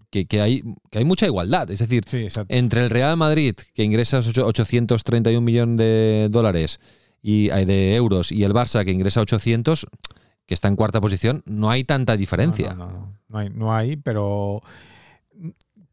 que, 0.09 0.39
hay, 0.39 0.63
que 0.89 0.99
hay 0.99 1.03
mucha 1.03 1.25
igualdad. 1.25 1.69
Es 1.69 1.79
decir, 1.79 2.05
entre 2.47 2.85
el 2.85 2.89
Real 2.89 3.17
Madrid, 3.17 3.55
que 3.73 3.83
ingresa 3.83 4.19
831 4.19 5.41
millones 5.41 5.75
de 5.75 6.29
dólares 6.31 6.79
y 7.21 7.49
eh, 7.49 7.65
de 7.65 7.95
euros, 7.95 8.31
y 8.31 8.45
el 8.45 8.53
Barça, 8.53 8.85
que 8.85 8.91
ingresa 8.91 9.19
800 9.19 9.87
que 10.45 10.53
está 10.53 10.69
en 10.69 10.77
cuarta 10.77 11.01
posición, 11.01 11.43
no 11.45 11.69
hay 11.69 11.83
tanta 11.83 12.15
diferencia. 12.15 12.75
No, 12.75 12.85
no, 12.85 12.91
no, 12.93 13.19
no 13.27 13.37
hay, 13.39 13.49
no 13.49 13.75
hay, 13.75 13.97
pero 13.97 14.61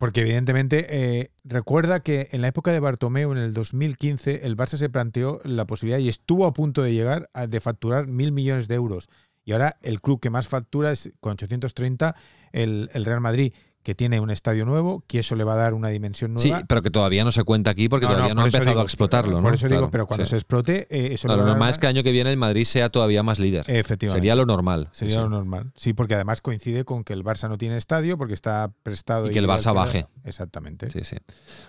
porque 0.01 0.23
evidentemente 0.23 0.87
eh, 0.89 1.31
recuerda 1.45 2.01
que 2.01 2.31
en 2.33 2.41
la 2.41 2.49
época 2.49 2.73
de 2.73 2.81
Bartomeu, 2.81 3.33
en 3.33 3.37
el 3.37 3.53
2015, 3.53 4.47
el 4.47 4.57
Barça 4.57 4.79
se 4.79 4.89
planteó 4.89 5.43
la 5.45 5.67
posibilidad 5.67 5.99
y 5.99 6.09
estuvo 6.09 6.47
a 6.47 6.55
punto 6.55 6.83
de 6.83 6.95
llegar 6.95 7.29
a 7.35 7.47
de 7.47 7.61
facturar 7.61 8.07
mil 8.07 8.33
millones 8.33 8.67
de 8.67 8.77
euros. 8.77 9.11
Y 9.45 9.53
ahora 9.53 9.77
el 9.83 10.01
club 10.01 10.19
que 10.19 10.31
más 10.31 10.49
factura 10.49 10.91
es 10.91 11.13
con 11.21 11.33
830 11.33 12.17
el, 12.53 12.89
el 12.95 13.05
Real 13.05 13.21
Madrid 13.21 13.53
que 13.83 13.95
tiene 13.95 14.21
un 14.21 14.31
estadio 14.31 14.67
nuevo, 14.67 15.03
que 15.07 15.21
eso 15.21 15.37
le 15.37 15.45
va 15.45 15.55
a 15.55 15.57
dar 15.57 15.75
una 15.75 15.89
dimensión 15.89 16.35
nueva. 16.35 16.59
Sí, 16.59 16.65
pero 16.69 16.83
que 16.83 16.91
todavía 16.91 17.25
no 17.25 17.33
se 17.33 17.45
cuenta 17.45 17.71
aquí 17.71 17.89
porque 17.89 18.07
todavía 18.07 18.35
no, 18.35 18.43
ha 18.43 18.45
empezado 18.45 18.81
a 18.81 18.83
explotarlo. 18.83 19.41
Por 19.41 19.55
eso 19.55 19.69
digo, 19.69 19.91
pero 19.91 20.07
cuando 20.07 20.27
se 20.27 20.37
explote, 20.37 20.87
eh, 20.91 21.15
eso 21.15 21.29
Lo 21.29 21.37
normal 21.37 21.71
es 21.71 21.79
que 21.79 21.87
el 21.87 21.97
año 21.97 22.03
que 22.03 22.13
viene 22.13 22.31
el 22.31 22.37
Madrid 22.37 22.65
sea 22.65 22.91
todavía 22.91 23.23
más 23.23 23.39
líder. 23.39 23.65
Efectivamente. 23.69 24.21
Sería 24.21 24.35
lo 24.35 24.45
normal. 24.45 24.89
Sería 24.93 25.21
lo 25.21 25.31
normal. 25.31 25.73
Sí, 25.77 25.95
porque 25.95 26.15
además 26.15 26.41
coincide 26.43 26.85
con 26.85 27.05
que 27.05 27.15
el 27.15 27.25
Barça 27.25 27.49
no 27.49 27.57
tiene 27.57 27.77
estadio 27.77 28.19
porque 28.19 28.35
está 28.35 28.71
prestado. 28.83 29.29
Y, 29.29 29.31
que 29.31 29.39
el 29.39 29.49
Barça 29.49 29.75
baje. 29.75 30.07
Exactamente. 30.25 30.91
Sí, 30.91 31.01
sí. 31.05 31.17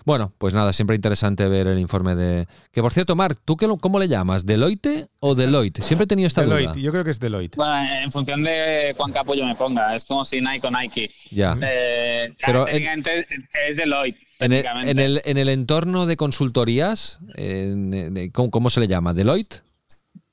Bueno, 0.05 0.33
pues 0.37 0.53
nada, 0.53 0.73
siempre 0.73 0.95
interesante 0.95 1.47
ver 1.47 1.67
el 1.67 1.79
informe 1.79 2.15
de. 2.15 2.47
Que 2.71 2.81
por 2.81 2.91
cierto, 2.91 3.15
Marc, 3.15 3.39
¿tú 3.45 3.55
qué, 3.55 3.69
cómo 3.79 3.99
le 3.99 4.09
llamas? 4.09 4.45
¿Deloitte 4.45 5.09
o 5.21 5.33
Deloitte? 5.33 5.81
Siempre 5.81 6.03
he 6.03 6.07
tenido 6.07 6.27
esta 6.27 6.41
Deloitte, 6.41 6.81
yo 6.81 6.91
creo 6.91 7.05
que 7.05 7.11
es 7.11 7.19
Deloitte. 7.19 7.55
Bueno, 7.55 7.73
en 8.03 8.11
función 8.11 8.43
de 8.43 8.93
cuán 8.97 9.13
capullo 9.13 9.45
me 9.45 9.55
ponga. 9.55 9.95
Es 9.95 10.05
como 10.05 10.25
si 10.25 10.41
Nike 10.41 10.67
o 10.67 10.71
Nike. 10.71 11.11
Ya. 11.31 11.53
Eh, 11.61 12.00
pero 12.45 12.67
es 12.67 13.77
Deloitte. 13.77 14.25
En 14.39 14.51
el, 14.53 15.21
en, 15.23 15.37
el, 15.37 15.49
entorno 15.49 16.05
de 16.05 16.17
consultorías, 16.17 17.19
¿cómo, 18.33 18.69
se 18.69 18.79
le 18.79 18.87
llama? 18.87 19.13
¿Deloitte? 19.13 19.63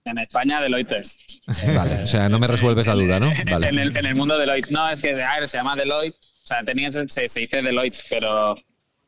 En 0.05 0.19
España, 0.19 0.61
Deloitte. 0.61 1.03
Vale, 1.75 1.97
o 1.97 2.03
sea, 2.03 2.29
no 2.29 2.39
me 2.39 2.47
resuelves 2.47 2.87
la 2.87 2.95
duda, 2.95 3.21
¿no? 3.21 3.33
Vale. 3.51 3.69
En, 3.69 3.79
el, 3.79 3.97
en 3.97 4.07
el 4.07 4.15
mundo 4.15 4.39
Deloitte. 4.39 4.71
No, 4.71 4.89
es 4.89 5.03
que 5.03 5.17
se 5.47 5.57
llama 5.57 5.77
Deloitte. 5.77 6.17
O 6.17 6.47
sea, 6.47 6.63
tenía, 6.65 6.91
se, 6.91 7.29
se 7.29 7.41
dice 7.41 7.63
Deloitte, 7.63 7.99
pero, 8.09 8.57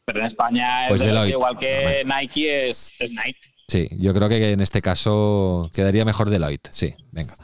pero 0.04 0.20
en 0.20 0.26
España, 0.26 0.86
pues 0.88 1.00
Deloitte, 1.00 1.30
igual 1.30 1.58
que 1.58 2.04
Nike, 2.04 2.68
es, 2.68 2.92
es 2.98 3.10
Nike. 3.12 3.49
Sí, 3.70 3.88
yo 3.98 4.12
creo 4.12 4.28
que 4.28 4.50
en 4.50 4.60
este 4.60 4.82
caso 4.82 5.70
quedaría 5.72 6.04
mejor 6.04 6.28
Deloitte. 6.28 6.68
Sí, 6.72 6.92
venga. 7.12 7.34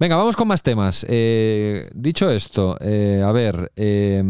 Venga, 0.00 0.16
vamos 0.16 0.34
con 0.34 0.48
más 0.48 0.60
temas. 0.60 1.06
Eh, 1.08 1.80
dicho 1.94 2.28
esto, 2.28 2.76
eh, 2.80 3.22
a 3.24 3.30
ver, 3.30 3.70
eh, 3.76 4.20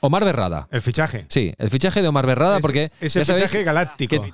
Omar 0.00 0.24
Berrada. 0.24 0.68
El 0.70 0.80
fichaje. 0.80 1.26
Sí, 1.28 1.52
el 1.58 1.70
fichaje 1.70 2.02
de 2.02 2.08
Omar 2.08 2.24
Berrada, 2.24 2.60
porque. 2.60 2.92
Es 3.00 3.16
el 3.16 3.24
fichaje 3.24 3.64
galáctico. 3.64 4.24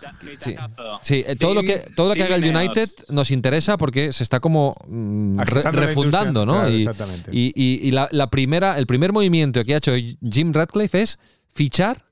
sí, 1.00 1.24
todo, 1.38 1.54
lo 1.54 1.62
que, 1.62 1.78
todo 1.96 2.10
lo 2.10 2.14
que 2.14 2.24
haga 2.24 2.36
el 2.36 2.44
United 2.44 2.90
nos 3.08 3.30
interesa 3.30 3.78
porque 3.78 4.12
se 4.12 4.22
está 4.22 4.40
como 4.40 4.70
mm, 4.86 5.40
refundando, 5.72 6.44
¿no? 6.44 6.68
y, 6.68 6.80
exactamente. 6.80 7.30
Y, 7.32 7.90
la, 7.92 8.10
la 8.12 8.28
primera, 8.28 8.76
el 8.76 8.86
primer 8.86 9.14
movimiento 9.14 9.64
que 9.64 9.72
ha 9.72 9.78
hecho 9.78 9.94
Jim 10.30 10.52
Radcliffe 10.52 11.00
es 11.00 11.18
fichar 11.48 12.04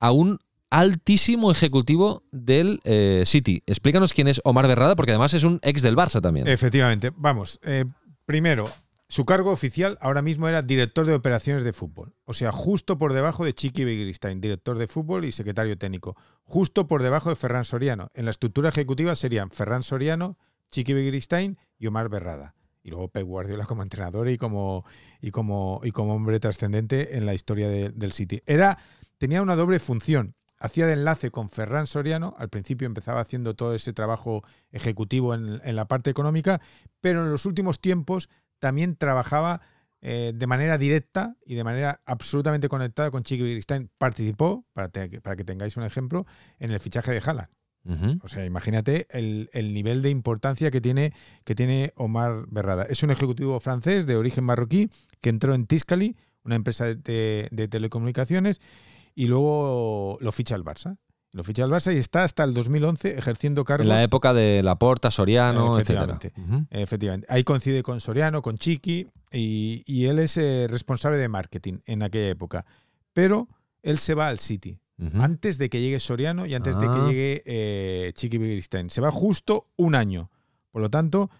a 0.00 0.10
un 0.10 0.38
altísimo 0.72 1.50
ejecutivo 1.50 2.22
del 2.32 2.80
eh, 2.84 3.24
City. 3.26 3.62
Explícanos 3.66 4.14
quién 4.14 4.26
es 4.26 4.40
Omar 4.42 4.66
Berrada, 4.66 4.96
porque 4.96 5.12
además 5.12 5.34
es 5.34 5.44
un 5.44 5.60
ex 5.62 5.82
del 5.82 5.94
Barça 5.94 6.22
también. 6.22 6.48
Efectivamente. 6.48 7.12
Vamos, 7.14 7.60
eh, 7.62 7.84
primero, 8.24 8.70
su 9.06 9.26
cargo 9.26 9.50
oficial 9.50 9.98
ahora 10.00 10.22
mismo 10.22 10.48
era 10.48 10.62
director 10.62 11.04
de 11.04 11.12
operaciones 11.12 11.62
de 11.62 11.74
fútbol. 11.74 12.14
O 12.24 12.32
sea, 12.32 12.52
justo 12.52 12.96
por 12.96 13.12
debajo 13.12 13.44
de 13.44 13.52
Chiqui 13.52 13.84
Begristain, 13.84 14.40
director 14.40 14.78
de 14.78 14.88
fútbol 14.88 15.26
y 15.26 15.32
secretario 15.32 15.76
técnico. 15.76 16.16
Justo 16.44 16.86
por 16.86 17.02
debajo 17.02 17.28
de 17.28 17.36
Ferran 17.36 17.64
Soriano. 17.64 18.10
En 18.14 18.24
la 18.24 18.30
estructura 18.30 18.70
ejecutiva 18.70 19.14
serían 19.14 19.50
Ferran 19.50 19.82
Soriano, 19.82 20.38
Chiqui 20.70 20.94
Begristain 20.94 21.58
y 21.78 21.86
Omar 21.86 22.08
Berrada. 22.08 22.54
Y 22.82 22.88
luego 22.88 23.08
Pep 23.08 23.26
Guardiola 23.26 23.66
como 23.66 23.82
entrenador 23.82 24.30
y 24.30 24.38
como, 24.38 24.86
y 25.20 25.32
como, 25.32 25.82
y 25.84 25.90
como 25.90 26.14
hombre 26.14 26.40
trascendente 26.40 27.18
en 27.18 27.26
la 27.26 27.34
historia 27.34 27.68
del 27.68 28.12
City. 28.12 28.40
Era, 28.46 28.78
tenía 29.18 29.42
una 29.42 29.54
doble 29.54 29.78
función 29.78 30.34
hacía 30.62 30.86
de 30.86 30.94
enlace 30.94 31.30
con 31.30 31.48
Ferran 31.48 31.86
Soriano, 31.86 32.34
al 32.38 32.48
principio 32.48 32.86
empezaba 32.86 33.20
haciendo 33.20 33.54
todo 33.54 33.74
ese 33.74 33.92
trabajo 33.92 34.42
ejecutivo 34.70 35.34
en, 35.34 35.60
la 35.76 35.86
parte 35.86 36.10
económica, 36.10 36.60
pero 37.00 37.24
en 37.24 37.30
los 37.30 37.44
últimos 37.46 37.80
tiempos 37.80 38.28
también 38.58 38.96
trabajaba 38.96 39.60
eh, 40.00 40.32
de 40.34 40.46
manera 40.46 40.78
directa 40.78 41.36
y 41.44 41.54
de 41.54 41.64
manera 41.64 42.00
absolutamente 42.06 42.68
conectada 42.68 43.10
con 43.10 43.22
Chiqui 43.22 43.42
Wittgenstein. 43.42 43.90
Participó, 43.98 44.64
para, 44.72 44.88
para, 45.22 45.36
que 45.36 45.44
tengáis 45.44 45.76
un 45.76 45.84
ejemplo, 45.84 46.26
en 46.58 46.70
el 46.72 46.80
fichaje 46.80 47.12
de 47.12 47.18
Haaland. 47.24 47.48
O 48.22 48.28
sea, 48.28 48.44
imagínate 48.44 49.08
el, 49.10 49.50
el 49.52 49.74
nivel 49.74 50.02
de 50.02 50.10
importancia 50.10 50.70
que 50.70 50.80
tiene, 50.80 51.12
que 51.44 51.56
tiene 51.56 51.92
Omar 51.96 52.44
Berrada. 52.48 52.84
Es 52.84 53.02
un 53.02 53.10
ejecutivo 53.10 53.58
francés 53.58 54.06
de 54.06 54.14
origen 54.16 54.44
marroquí 54.44 54.88
que 55.20 55.30
entró 55.30 55.52
en 55.54 55.66
Tiscali, 55.66 56.16
una 56.44 56.54
empresa 56.54 56.84
de, 56.86 56.94
de- 56.94 57.48
de 57.50 57.66
telecomunicaciones, 57.68 58.60
y 59.14 59.26
luego 59.26 60.18
lo 60.20 60.32
ficha 60.32 60.54
el 60.54 60.64
Barça. 60.64 60.96
Lo 61.34 61.42
ficha 61.44 61.64
el 61.64 61.70
Barça 61.70 61.94
y 61.94 61.96
está 61.96 62.24
hasta 62.24 62.44
el 62.44 62.52
2011 62.52 63.16
ejerciendo 63.16 63.64
cargos. 63.64 63.86
En 63.86 63.88
la 63.88 64.02
época 64.02 64.34
de 64.34 64.62
Laporta, 64.62 65.10
Soriano, 65.10 65.78
etcétera. 65.78 66.04
Efectivamente. 66.04 66.68
Efectivamente. 66.70 67.26
Ahí 67.30 67.42
coincide 67.42 67.82
con 67.82 68.00
Soriano, 68.00 68.42
con 68.42 68.58
Chiqui, 68.58 69.06
y, 69.32 69.82
y 69.86 70.04
él 70.06 70.18
es 70.18 70.36
eh, 70.36 70.66
responsable 70.68 71.16
de 71.16 71.28
marketing 71.28 71.78
en 71.86 72.02
aquella 72.02 72.28
época. 72.28 72.66
Pero 73.14 73.48
él 73.82 73.98
se 73.98 74.12
va 74.14 74.28
al 74.28 74.38
City, 74.40 74.78
antes 75.14 75.56
de 75.58 75.68
que 75.70 75.80
llegue 75.80 75.98
Soriano 76.00 76.44
y 76.46 76.54
antes 76.54 76.76
de 76.78 76.86
que 76.86 76.92
Ah. 76.98 77.06
llegue 77.08 77.42
eh, 77.46 78.12
Chiqui 78.14 78.36
Begiristain. 78.38 78.90
Se 78.90 79.00
va 79.00 79.10
justo 79.10 79.68
un 79.76 79.94
año. 79.94 80.30
Por 80.70 80.82
lo 80.82 80.90
tanto, 80.90 81.30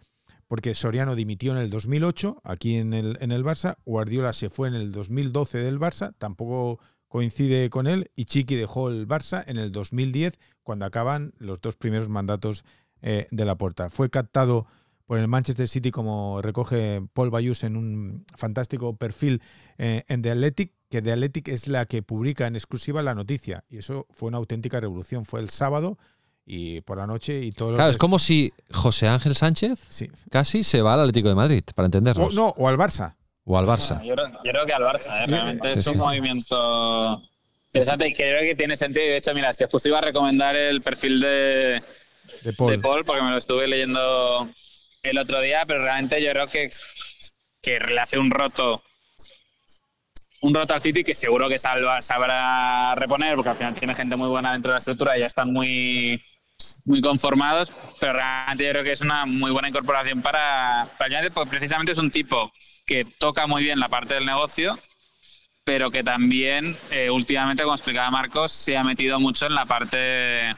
porque 0.49 0.75
Soriano 0.75 1.15
dimitió 1.15 1.53
en 1.53 1.59
el 1.59 1.69
2008 1.71 2.41
aquí 2.45 2.77
en 2.77 2.93
el, 2.95 3.19
en 3.21 3.31
el 3.31 3.45
Barça, 3.45 3.77
Guardiola 3.85 4.33
se 4.33 4.49
fue 4.51 4.69
en 4.69 4.75
el 4.75 4.91
2012 4.91 5.59
del 5.59 5.79
Barça, 5.79 6.15
tampoco 6.19 6.81
coincide 7.13 7.69
con 7.69 7.87
él, 7.87 8.11
y 8.17 8.25
Chiqui 8.25 8.57
dejó 8.57 8.89
el 8.89 9.07
Barça 9.07 9.45
en 9.47 9.59
el 9.59 9.71
2010 9.71 10.39
cuando 10.63 10.87
acaban 10.87 11.35
los 11.39 11.61
dos 11.61 11.77
primeros 11.77 12.09
mandatos 12.09 12.65
eh, 13.03 13.29
de 13.31 13.45
la 13.45 13.55
puerta. 13.57 13.91
Fue 13.91 14.09
captado 14.09 14.67
por 15.05 15.19
el 15.19 15.29
Manchester 15.29 15.69
City, 15.69 15.91
como 15.91 16.41
recoge 16.41 17.03
Paul 17.13 17.29
Bayus 17.29 17.65
en 17.65 17.77
un 17.77 18.25
fantástico 18.35 18.97
perfil 18.97 19.43
eh, 19.77 20.05
en 20.09 20.23
The 20.23 20.31
Athletic, 20.31 20.73
que 20.89 21.03
The 21.03 21.13
Athletic 21.13 21.49
es 21.49 21.69
la 21.69 21.85
que 21.85 22.03
publica 22.03 22.47
en 22.47 22.55
exclusiva 22.57 23.03
la 23.03 23.15
noticia. 23.15 23.63
Y 23.69 23.77
eso 23.77 24.07
fue 24.11 24.29
una 24.29 24.39
auténtica 24.39 24.81
revolución. 24.81 25.27
Fue 25.27 25.41
el 25.41 25.51
sábado 25.51 25.99
y 26.47 26.81
por 26.81 26.97
la 26.97 27.07
noche 27.07 27.43
y 27.43 27.53
todo 27.53 27.75
Claro, 27.75 27.91
es 27.91 27.99
como 27.99 28.19
si 28.19 28.53
José 28.73 29.07
Ángel 29.09 29.35
Sánchez 29.35 29.79
Sí. 29.91 30.09
casi 30.31 30.65
se 30.65 30.81
va 30.81 30.95
al 30.95 31.01
Atlético 31.01 31.29
de 31.29 31.35
Madrid, 31.35 31.63
para 31.75 31.85
O, 31.85 31.89
entendernos. 31.89 32.35
no, 32.35 32.49
o 32.57 32.69
al 32.69 32.79
Barça. 32.79 33.17
O 33.45 33.59
al 33.59 33.67
Barça. 33.67 34.01
Yo 34.05 34.15
creo, 34.15 34.29
yo 34.45 34.53
creo 34.53 34.67
que 34.67 34.73
al 34.73 34.83
Barça, 34.83 35.25
¿eh? 35.25 35.27
realmente 35.27 35.69
Sí, 35.71 35.81
es 35.81 35.87
un 35.89 35.97
sí. 35.97 36.03
movimiento 36.03 37.23
interesante 37.69 38.09
y 38.09 38.15
creo 38.15 38.41
que 38.43 38.55
tiene 38.55 38.77
sentido. 38.77 39.05
Y 39.05 39.09
de 39.09 39.17
hecho, 39.17 39.35
mira, 39.35 39.51
es 39.51 39.59
que 39.59 39.67
justo 39.67 39.89
iba 39.89 39.99
a 39.99 40.03
recomendar 40.03 40.55
el 40.57 40.81
perfil 40.83 41.21
de, 41.21 41.83
De 42.43 42.53
Paul. 42.53 42.71
de 42.71 42.79
Paul 42.79 43.05
porque 43.05 43.23
me 43.23 43.31
lo 43.33 43.39
estuve 43.39 43.67
leyendo 43.67 44.49
el 45.03 45.19
otro 45.19 45.41
día, 45.41 45.65
pero 45.67 45.83
realmente 45.83 46.23
yo 46.23 46.31
creo 46.33 46.47
que, 46.47 46.71
que 47.61 47.81
le 47.81 48.01
hace 48.01 48.19
un 48.19 48.31
roto 48.31 48.83
un 50.43 50.53
roto 50.55 50.75
al 50.75 50.81
City 50.81 51.05
que 51.05 51.15
seguro 51.15 51.49
que 51.49 51.59
salva, 51.59 52.03
sabrá 52.03 52.95
reponer 52.97 53.37
porque 53.37 53.51
al 53.51 53.57
final 53.57 53.75
tiene 53.75 53.95
gente 53.95 54.17
muy 54.17 54.29
buena 54.29 54.53
dentro 54.53 54.71
de 54.71 54.75
la 54.75 54.79
estructura 54.81 55.17
y 55.17 55.21
ya 55.21 55.27
están 55.27 55.51
muy 55.51 56.21
muy 56.85 57.01
conformados, 57.01 57.71
pero 58.01 58.15
realmente 58.15 58.65
yo 58.65 58.71
creo 58.73 58.85
que 58.85 58.93
es 58.93 59.01
una 59.01 59.27
muy 59.27 59.51
buena 59.51 59.69
incorporación 59.69 60.23
para, 60.23 60.89
para 60.99 61.09
el 61.09 61.15
United 61.15 61.33
porque 61.33 61.51
precisamente 61.51 61.93
es 61.93 61.99
un 61.99 62.11
tipo 62.11 62.53
que 62.87 63.05
toca 63.19 63.47
muy 63.47 63.63
bien 63.63 63.79
la 63.79 63.89
parte 63.89 64.15
del 64.15 64.27
negocio, 64.27 64.79
pero 65.65 65.91
que 65.91 66.03
también 66.03 66.77
eh, 66.91 67.11
últimamente, 67.11 67.63
como 67.63 67.75
explicaba 67.75 68.11
Marcos, 68.11 68.51
se 68.53 68.77
ha 68.77 68.83
metido 68.85 69.21
mucho 69.21 69.47
en 69.47 69.55
la 69.55 69.67
parte 69.67 70.55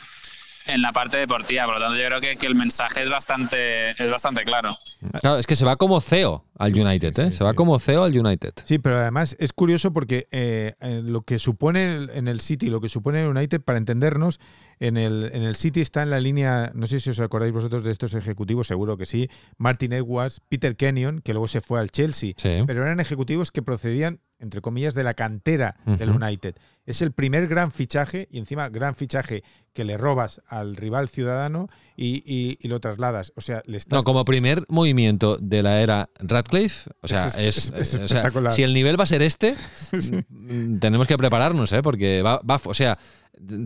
en 0.66 0.82
la 0.82 0.92
parte 0.92 1.18
deportiva. 1.18 1.66
Por 1.66 1.74
lo 1.74 1.80
tanto, 1.80 1.96
yo 1.96 2.06
creo 2.06 2.20
que, 2.20 2.36
que 2.36 2.46
el 2.46 2.54
mensaje 2.54 3.02
es 3.02 3.10
bastante, 3.10 3.90
es 3.90 4.10
bastante 4.10 4.44
claro. 4.44 4.76
Claro, 5.20 5.38
es 5.38 5.46
que 5.46 5.56
se 5.56 5.64
va 5.64 5.76
como 5.76 6.00
CEO 6.00 6.44
al 6.58 6.72
Sí, 6.72 6.80
United, 6.80 7.12
sí, 7.14 7.22
¿eh? 7.22 7.30
sí, 7.30 7.38
se 7.38 7.44
va 7.44 7.54
como 7.54 7.78
CEO 7.78 8.04
al 8.04 8.18
United. 8.18 8.54
Sí, 8.64 8.78
pero 8.78 8.98
además 8.98 9.36
es 9.38 9.52
curioso 9.52 9.92
porque 9.92 10.26
eh, 10.30 10.74
eh, 10.80 11.00
lo 11.04 11.22
que 11.22 11.38
supone 11.38 12.06
en 12.14 12.28
el 12.28 12.40
City, 12.40 12.70
lo 12.70 12.80
que 12.80 12.88
supone 12.88 13.22
el 13.22 13.28
United, 13.28 13.60
para 13.60 13.78
entendernos, 13.78 14.40
en 14.80 14.96
el, 14.96 15.30
en 15.32 15.42
el 15.42 15.56
City 15.56 15.80
está 15.80 16.02
en 16.02 16.10
la 16.10 16.20
línea, 16.20 16.70
no 16.74 16.86
sé 16.86 17.00
si 17.00 17.10
os 17.10 17.20
acordáis 17.20 17.52
vosotros 17.52 17.82
de 17.82 17.90
estos 17.90 18.14
ejecutivos, 18.14 18.66
seguro 18.66 18.96
que 18.96 19.06
sí, 19.06 19.28
Martin 19.58 19.92
Edwards, 19.92 20.40
Peter 20.48 20.76
Kenyon, 20.76 21.20
que 21.20 21.32
luego 21.32 21.48
se 21.48 21.60
fue 21.60 21.80
al 21.80 21.90
Chelsea, 21.90 22.32
Sí. 22.36 22.62
pero 22.66 22.82
eran 22.82 23.00
ejecutivos 23.00 23.50
que 23.50 23.62
procedían, 23.62 24.20
entre 24.38 24.60
comillas, 24.60 24.94
de 24.94 25.04
la 25.04 25.14
cantera 25.14 25.76
del. 25.86 26.10
United. 26.10 26.54
Es 26.86 27.00
el 27.02 27.12
primer 27.12 27.46
gran 27.48 27.72
fichaje, 27.72 28.28
y 28.30 28.38
encima 28.38 28.68
gran 28.68 28.94
fichaje 28.94 29.42
que 29.72 29.84
le 29.84 29.96
robas 29.96 30.40
al 30.46 30.76
rival 30.76 31.08
ciudadano 31.08 31.68
y, 31.96 32.22
y- 32.26 32.58
y 32.60 32.68
lo 32.68 32.78
trasladas. 32.80 33.32
O 33.36 33.40
sea, 33.40 33.62
le 33.66 33.76
estás 33.78 33.96
No, 33.98 34.02
como 34.04 34.24
primer 34.24 34.64
movimiento 34.68 35.36
de 35.40 35.62
la 35.62 35.80
era 35.80 36.10
Radcliffe, 36.20 36.90
o 37.00 37.08
sea, 37.08 37.26
Es- 37.26 37.36
es, 37.36 37.56
es- 37.56 37.72
es 37.74 37.94
o 37.94 37.96
sea, 37.96 38.04
espectacular. 38.04 38.52
si 38.52 38.62
el 38.62 38.74
nivel 38.74 38.98
va 38.98 39.04
a 39.04 39.06
ser 39.06 39.22
este, 39.22 39.56
mm, 40.28 40.78
tenemos 40.78 41.06
que 41.06 41.16
prepararnos, 41.16 41.72
¿eh? 41.72 41.82
porque 41.82 42.22
va, 42.22 42.38
va- 42.48 42.60
o 42.64 42.74
sea, 42.74 42.98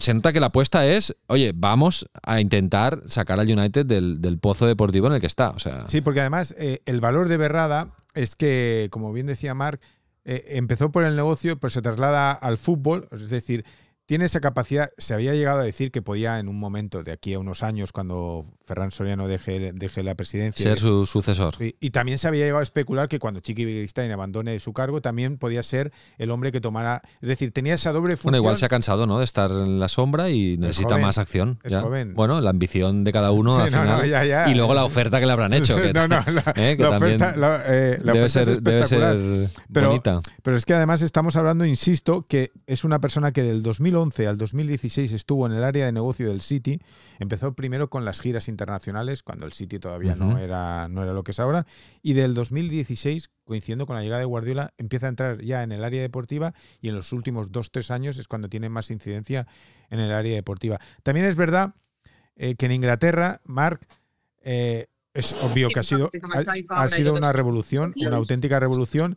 se 0.00 0.14
nota 0.14 0.32
que 0.32 0.40
la 0.40 0.46
apuesta 0.46 0.86
es, 0.86 1.14
oye, 1.26 1.52
vamos 1.54 2.08
a 2.22 2.40
intentar 2.40 3.02
sacar 3.06 3.38
al 3.38 3.48
United 3.50 3.84
del, 3.84 4.20
del 4.20 4.38
pozo 4.38 4.66
deportivo 4.66 5.08
en 5.08 5.12
el 5.14 5.20
que 5.20 5.26
está. 5.26 5.50
O 5.50 5.58
sea, 5.58 5.86
Sí, 5.88 6.00
porque 6.00 6.20
además 6.20 6.54
eh, 6.58 6.80
el 6.86 7.00
valor 7.00 7.28
de 7.28 7.36
Berrada 7.36 7.94
es 8.14 8.34
que, 8.34 8.88
como 8.90 9.12
bien 9.12 9.26
decía 9.26 9.54
Marc, 9.54 9.80
eh, 10.30 10.44
empezó 10.58 10.92
por 10.92 11.04
el 11.04 11.16
negocio, 11.16 11.58
pero 11.58 11.70
se 11.70 11.80
traslada 11.80 12.32
al 12.32 12.58
fútbol, 12.58 13.08
es 13.12 13.30
decir, 13.30 13.64
tiene 14.08 14.24
esa 14.24 14.40
capacidad, 14.40 14.88
se 14.96 15.12
había 15.12 15.34
llegado 15.34 15.60
a 15.60 15.62
decir 15.62 15.90
que 15.90 16.00
podía 16.00 16.38
en 16.38 16.48
un 16.48 16.58
momento, 16.58 17.02
de 17.02 17.12
aquí 17.12 17.34
a 17.34 17.38
unos 17.38 17.62
años, 17.62 17.92
cuando 17.92 18.46
Ferran 18.64 18.90
Soriano 18.90 19.28
deje, 19.28 19.74
deje 19.74 20.02
la 20.02 20.14
presidencia, 20.14 20.64
ser 20.64 20.78
su 20.78 21.04
sucesor. 21.04 21.54
Y 21.60 21.90
también 21.90 22.16
se 22.16 22.26
había 22.26 22.44
llegado 22.46 22.60
a 22.60 22.62
especular 22.62 23.10
que 23.10 23.18
cuando 23.18 23.40
Chiqui 23.40 23.66
Begiristain 23.66 24.10
abandone 24.10 24.58
su 24.60 24.72
cargo, 24.72 25.02
también 25.02 25.36
podía 25.36 25.62
ser 25.62 25.92
el 26.16 26.30
hombre 26.30 26.52
que 26.52 26.62
tomara. 26.62 27.02
Es 27.20 27.28
decir, 27.28 27.52
tenía 27.52 27.74
esa 27.74 27.92
doble 27.92 28.16
función. 28.16 28.30
Bueno, 28.30 28.38
igual 28.38 28.56
se 28.56 28.64
ha 28.64 28.70
cansado, 28.70 29.06
¿no? 29.06 29.18
De 29.18 29.26
estar 29.26 29.50
en 29.50 29.78
la 29.78 29.88
sombra 29.88 30.30
y 30.30 30.56
necesita 30.56 30.88
joven, 30.94 31.02
más 31.02 31.18
acción. 31.18 31.58
es 31.62 31.72
ya. 31.72 31.82
joven. 31.82 32.14
Bueno, 32.14 32.40
la 32.40 32.48
ambición 32.48 33.04
de 33.04 33.12
cada 33.12 33.30
uno 33.30 33.56
Sí, 33.56 33.60
al 33.60 33.70
no, 33.72 33.82
final. 33.82 33.98
no, 33.98 34.06
ya, 34.06 34.24
ya. 34.24 34.48
Y 34.48 34.54
luego 34.54 34.72
la 34.72 34.84
oferta 34.86 35.20
que 35.20 35.26
le 35.26 35.32
habrán 35.32 35.52
hecho. 35.52 35.76
que- 35.76 35.92
no, 35.92 36.08
no, 36.08 36.16
la, 36.32 36.54
¿eh? 36.56 36.78
que 36.78 36.82
la 36.82 36.96
oferta, 36.96 37.36
la, 37.36 37.62
eh, 37.66 37.98
la 38.00 38.14
debe, 38.14 38.24
oferta 38.24 38.44
ser, 38.46 38.54
es 38.54 38.64
debe 38.64 38.86
ser 38.86 39.50
Pero- 39.70 39.88
bonita. 39.88 40.20
Pero 40.42 40.56
es 40.56 40.64
que 40.64 40.72
además 40.72 41.02
estamos 41.02 41.36
hablando, 41.36 41.66
insisto, 41.66 42.26
que 42.26 42.52
es 42.66 42.84
una 42.84 43.00
persona 43.00 43.32
que 43.32 43.42
del 43.42 43.62
2011 43.98 44.26
al 44.26 44.38
2016 44.38 45.12
estuvo 45.12 45.46
en 45.46 45.52
el 45.52 45.64
área 45.64 45.86
de 45.86 45.92
negocio 45.92 46.28
del 46.28 46.40
City. 46.40 46.80
Empezó 47.18 47.52
primero 47.54 47.90
con 47.90 48.04
las 48.04 48.20
giras 48.20 48.48
internacionales, 48.48 49.22
cuando 49.22 49.46
el 49.46 49.52
City 49.52 49.78
todavía 49.78 50.14
no, 50.14 50.38
era, 50.38 50.88
no 50.88 51.02
era 51.02 51.12
lo 51.12 51.24
que 51.24 51.32
es 51.32 51.40
ahora. 51.40 51.66
Y 52.02 52.12
del 52.12 52.34
2016, 52.34 53.30
coincidiendo 53.44 53.86
con 53.86 53.96
la 53.96 54.02
llegada 54.02 54.20
de 54.20 54.26
Guardiola, 54.26 54.72
empieza 54.78 55.06
a 55.06 55.08
entrar 55.10 55.42
ya 55.42 55.62
en 55.62 55.72
el 55.72 55.84
área 55.84 56.00
deportiva 56.00 56.54
y 56.80 56.88
en 56.88 56.94
los 56.94 57.12
últimos 57.12 57.50
dos, 57.50 57.70
tres 57.70 57.90
años 57.90 58.18
es 58.18 58.28
cuando 58.28 58.48
tiene 58.48 58.68
más 58.68 58.90
incidencia 58.90 59.46
en 59.90 60.00
el 60.00 60.12
área 60.12 60.34
deportiva. 60.34 60.78
También 61.02 61.26
es 61.26 61.34
verdad 61.34 61.74
eh, 62.36 62.54
que 62.54 62.66
en 62.66 62.72
Inglaterra, 62.72 63.40
Mark, 63.44 63.80
eh, 64.42 64.86
es 65.14 65.42
obvio 65.42 65.68
que 65.68 65.80
ha 65.80 65.82
sido, 65.82 66.10
ha, 66.68 66.82
ha 66.82 66.88
sido 66.88 67.14
una 67.14 67.32
revolución, 67.32 67.92
una 67.96 68.16
auténtica 68.16 68.60
revolución, 68.60 69.16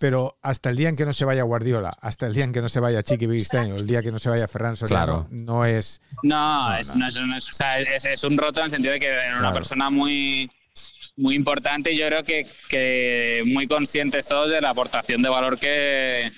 pero 0.00 0.38
hasta 0.42 0.70
el 0.70 0.76
día 0.76 0.88
en 0.88 0.96
que 0.96 1.04
no 1.04 1.12
se 1.12 1.24
vaya 1.24 1.42
Guardiola, 1.42 1.96
hasta 2.00 2.26
el 2.26 2.34
día 2.34 2.44
en 2.44 2.52
que 2.52 2.60
no 2.62 2.68
se 2.68 2.80
vaya 2.80 3.02
Chiqui 3.02 3.26
Begiristain 3.26 3.72
o 3.72 3.76
el 3.76 3.86
día 3.86 4.02
que 4.02 4.10
no 4.10 4.18
se 4.18 4.30
vaya 4.30 4.48
Ferran 4.48 4.76
Soriano, 4.76 5.04
Claro. 5.04 5.28
no 5.30 5.64
es... 5.64 6.00
No, 6.22 6.70
No, 6.70 6.76
es, 6.78 6.96
no. 6.96 7.06
es, 7.08 7.16
no 7.16 7.36
es- 7.36 7.48
o 7.50 7.52
sea, 7.52 7.78
es- 7.80 8.04
es 8.04 8.24
un 8.24 8.36
roto 8.38 8.60
en 8.60 8.66
el 8.66 8.72
sentido 8.72 8.92
de 8.94 9.00
que 9.00 9.06
era 9.06 9.30
una 9.32 9.40
Claro. 9.40 9.54
persona 9.54 9.90
muy, 9.90 10.50
muy 11.16 11.34
importante 11.34 11.92
y 11.92 11.98
yo 11.98 12.06
creo 12.08 12.22
que, 12.24 12.46
que 12.68 13.42
muy 13.46 13.66
conscientes 13.66 14.26
todos 14.26 14.50
de 14.50 14.60
la 14.60 14.70
aportación 14.70 15.20
de 15.22 15.28
valor 15.28 15.58
que, 15.58 16.32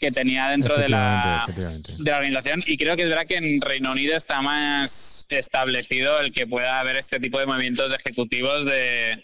que 0.00 0.10
tenía 0.10 0.48
dentro 0.48 0.76
de 0.76 0.88
la, 0.88 1.46
de 1.46 2.10
la 2.10 2.16
organización 2.16 2.64
y 2.66 2.76
creo 2.76 2.96
que 2.96 3.04
es 3.04 3.08
verdad 3.08 3.26
que 3.26 3.36
en 3.36 3.60
Reino 3.60 3.92
Unido 3.92 4.16
está 4.16 4.42
más 4.42 5.26
establecido 5.30 6.18
el 6.20 6.32
que 6.32 6.46
pueda 6.46 6.80
haber 6.80 6.96
este 6.96 7.20
tipo 7.20 7.38
de 7.38 7.46
movimientos 7.46 7.90
de 7.90 7.96
ejecutivos 7.96 8.64
de, 8.64 9.22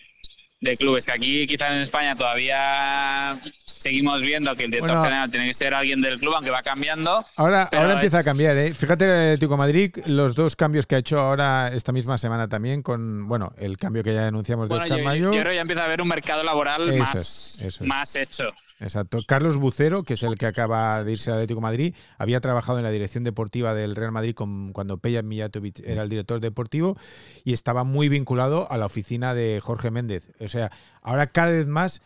de 0.60 0.74
clubes. 0.76 1.06
Que 1.06 1.12
aquí 1.12 1.46
quizás 1.46 1.70
en 1.72 1.78
España 1.78 2.14
todavía 2.14 3.40
seguimos 3.64 4.20
viendo 4.22 4.54
que 4.56 4.64
el 4.64 4.70
director 4.70 4.90
Bueno. 4.96 5.04
general 5.04 5.30
tiene 5.30 5.46
que 5.48 5.54
ser 5.54 5.74
alguien 5.74 6.00
del 6.00 6.18
club, 6.18 6.34
aunque 6.34 6.50
va 6.50 6.62
cambiando. 6.62 7.24
Ahora, 7.36 7.68
ahora 7.72 7.92
empieza 7.94 8.18
es- 8.18 8.22
a 8.22 8.24
cambiar, 8.24 8.56
¿eh? 8.56 8.72
Fíjate 8.74 9.04
Atlético 9.04 9.56
Madrid, 9.56 9.94
los 10.06 10.34
dos 10.34 10.56
cambios 10.56 10.86
que 10.86 10.94
ha 10.96 10.98
hecho 10.98 11.18
ahora 11.20 11.70
esta 11.72 11.92
misma 11.92 12.18
semana 12.18 12.48
también, 12.48 12.82
con, 12.82 13.28
bueno, 13.28 13.52
el 13.58 13.76
cambio 13.76 14.02
que 14.02 14.14
ya 14.14 14.24
denunciamos 14.24 14.68
de 14.68 14.74
Bueno, 14.74 14.84
Oscar 14.84 14.98
yo, 14.98 15.04
Mayo. 15.04 15.24
yo 15.32 15.40
creo 15.40 15.44
que 15.50 15.54
ya 15.54 15.60
empieza 15.60 15.82
a 15.82 15.86
haber 15.86 16.02
un 16.02 16.08
mercado 16.08 16.42
laboral 16.42 16.88
Eso 16.88 16.98
más, 16.98 17.60
es. 17.62 17.80
más 17.82 18.16
hecho. 18.16 18.52
Exacto. 18.78 19.18
Carlos 19.26 19.56
Bucero, 19.56 20.02
que 20.02 20.14
es 20.14 20.22
el 20.22 20.36
que 20.36 20.46
acaba 20.46 21.02
de 21.02 21.12
irse 21.12 21.30
al 21.30 21.36
Atlético 21.36 21.60
Madrid, 21.60 21.94
había 22.18 22.40
trabajado 22.40 22.78
en 22.78 22.84
la 22.84 22.90
dirección 22.90 23.24
deportiva 23.24 23.74
del 23.74 23.96
Real 23.96 24.12
Madrid 24.12 24.34
cuando 24.34 24.98
Peja 24.98 25.22
Mijatovic 25.22 25.80
era 25.84 26.02
el 26.02 26.10
director 26.10 26.40
deportivo 26.40 26.96
y 27.42 27.52
estaba 27.52 27.84
muy 27.84 28.08
vinculado 28.08 28.70
a 28.70 28.76
la 28.76 28.86
oficina 28.86 29.34
de 29.34 29.60
Jorge 29.62 29.90
Méndez. 29.90 30.30
O 30.40 30.48
sea, 30.48 30.70
ahora 31.00 31.26
cada 31.26 31.52
vez 31.52 31.66
más 31.66 32.02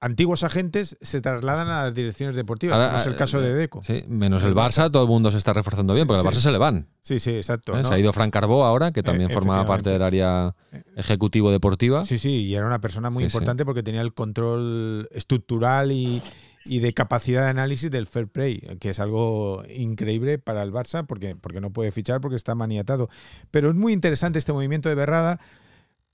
antiguos 0.00 0.44
agentes 0.44 0.96
se 1.00 1.20
trasladan 1.20 1.68
a 1.68 1.84
las 1.84 1.94
direcciones 1.94 2.36
deportivas, 2.36 2.76
Ahora, 2.76 2.88
como 2.88 3.00
es 3.00 3.06
el 3.06 3.12
eh, 3.14 3.16
caso 3.16 3.40
de 3.40 3.54
Deco. 3.54 3.82
Sí, 3.82 4.04
menos 4.08 4.42
el 4.44 4.54
Barça, 4.54 4.90
todo 4.90 5.02
el 5.02 5.08
mundo 5.08 5.30
se 5.30 5.38
está 5.38 5.52
reforzando 5.52 5.94
bien, 5.94 6.04
Sí, 6.04 6.06
porque 6.06 6.20
al 6.20 6.32
sí. 6.32 6.38
Barça 6.38 6.42
se 6.42 6.52
le 6.52 6.58
van. 6.58 6.88
Sí, 7.00 7.18
sí, 7.18 7.30
exacto. 7.30 7.74
¿eh? 7.74 7.82
¿no? 7.82 7.88
Se 7.88 7.94
ha 7.94 7.98
ido 7.98 8.12
Frank 8.12 8.32
Carbó 8.32 8.64
ahora, 8.64 8.92
que 8.92 9.02
también 9.02 9.30
Eh, 9.30 9.34
formaba 9.34 9.64
parte 9.66 9.90
del 9.90 10.02
área 10.02 10.54
ejecutivo 10.96 11.50
deportiva. 11.50 12.04
Sí, 12.04 12.18
sí, 12.18 12.44
y 12.46 12.54
era 12.54 12.66
una 12.66 12.80
persona 12.80 13.10
muy 13.10 13.22
sí. 13.22 13.26
importante 13.26 13.64
porque 13.64 13.82
tenía 13.82 14.00
el 14.02 14.14
control 14.14 15.08
estructural 15.10 15.90
y, 15.90 16.22
y 16.64 16.78
de 16.78 16.92
capacidad 16.92 17.42
de 17.44 17.50
análisis 17.50 17.90
del 17.90 18.06
fair 18.06 18.28
play, 18.28 18.60
que 18.80 18.90
es 18.90 19.00
algo 19.00 19.62
increíble 19.74 20.38
para 20.38 20.62
el 20.62 20.72
Barça 20.72 21.06
porque, 21.06 21.34
porque 21.34 21.60
no 21.60 21.72
puede 21.72 21.90
fichar 21.90 22.20
porque 22.20 22.36
está 22.36 22.54
maniatado. 22.54 23.08
Pero 23.50 23.70
es 23.70 23.74
muy 23.74 23.92
interesante 23.92 24.38
este 24.38 24.52
movimiento 24.52 24.88
de 24.88 24.94
Berrada 24.94 25.40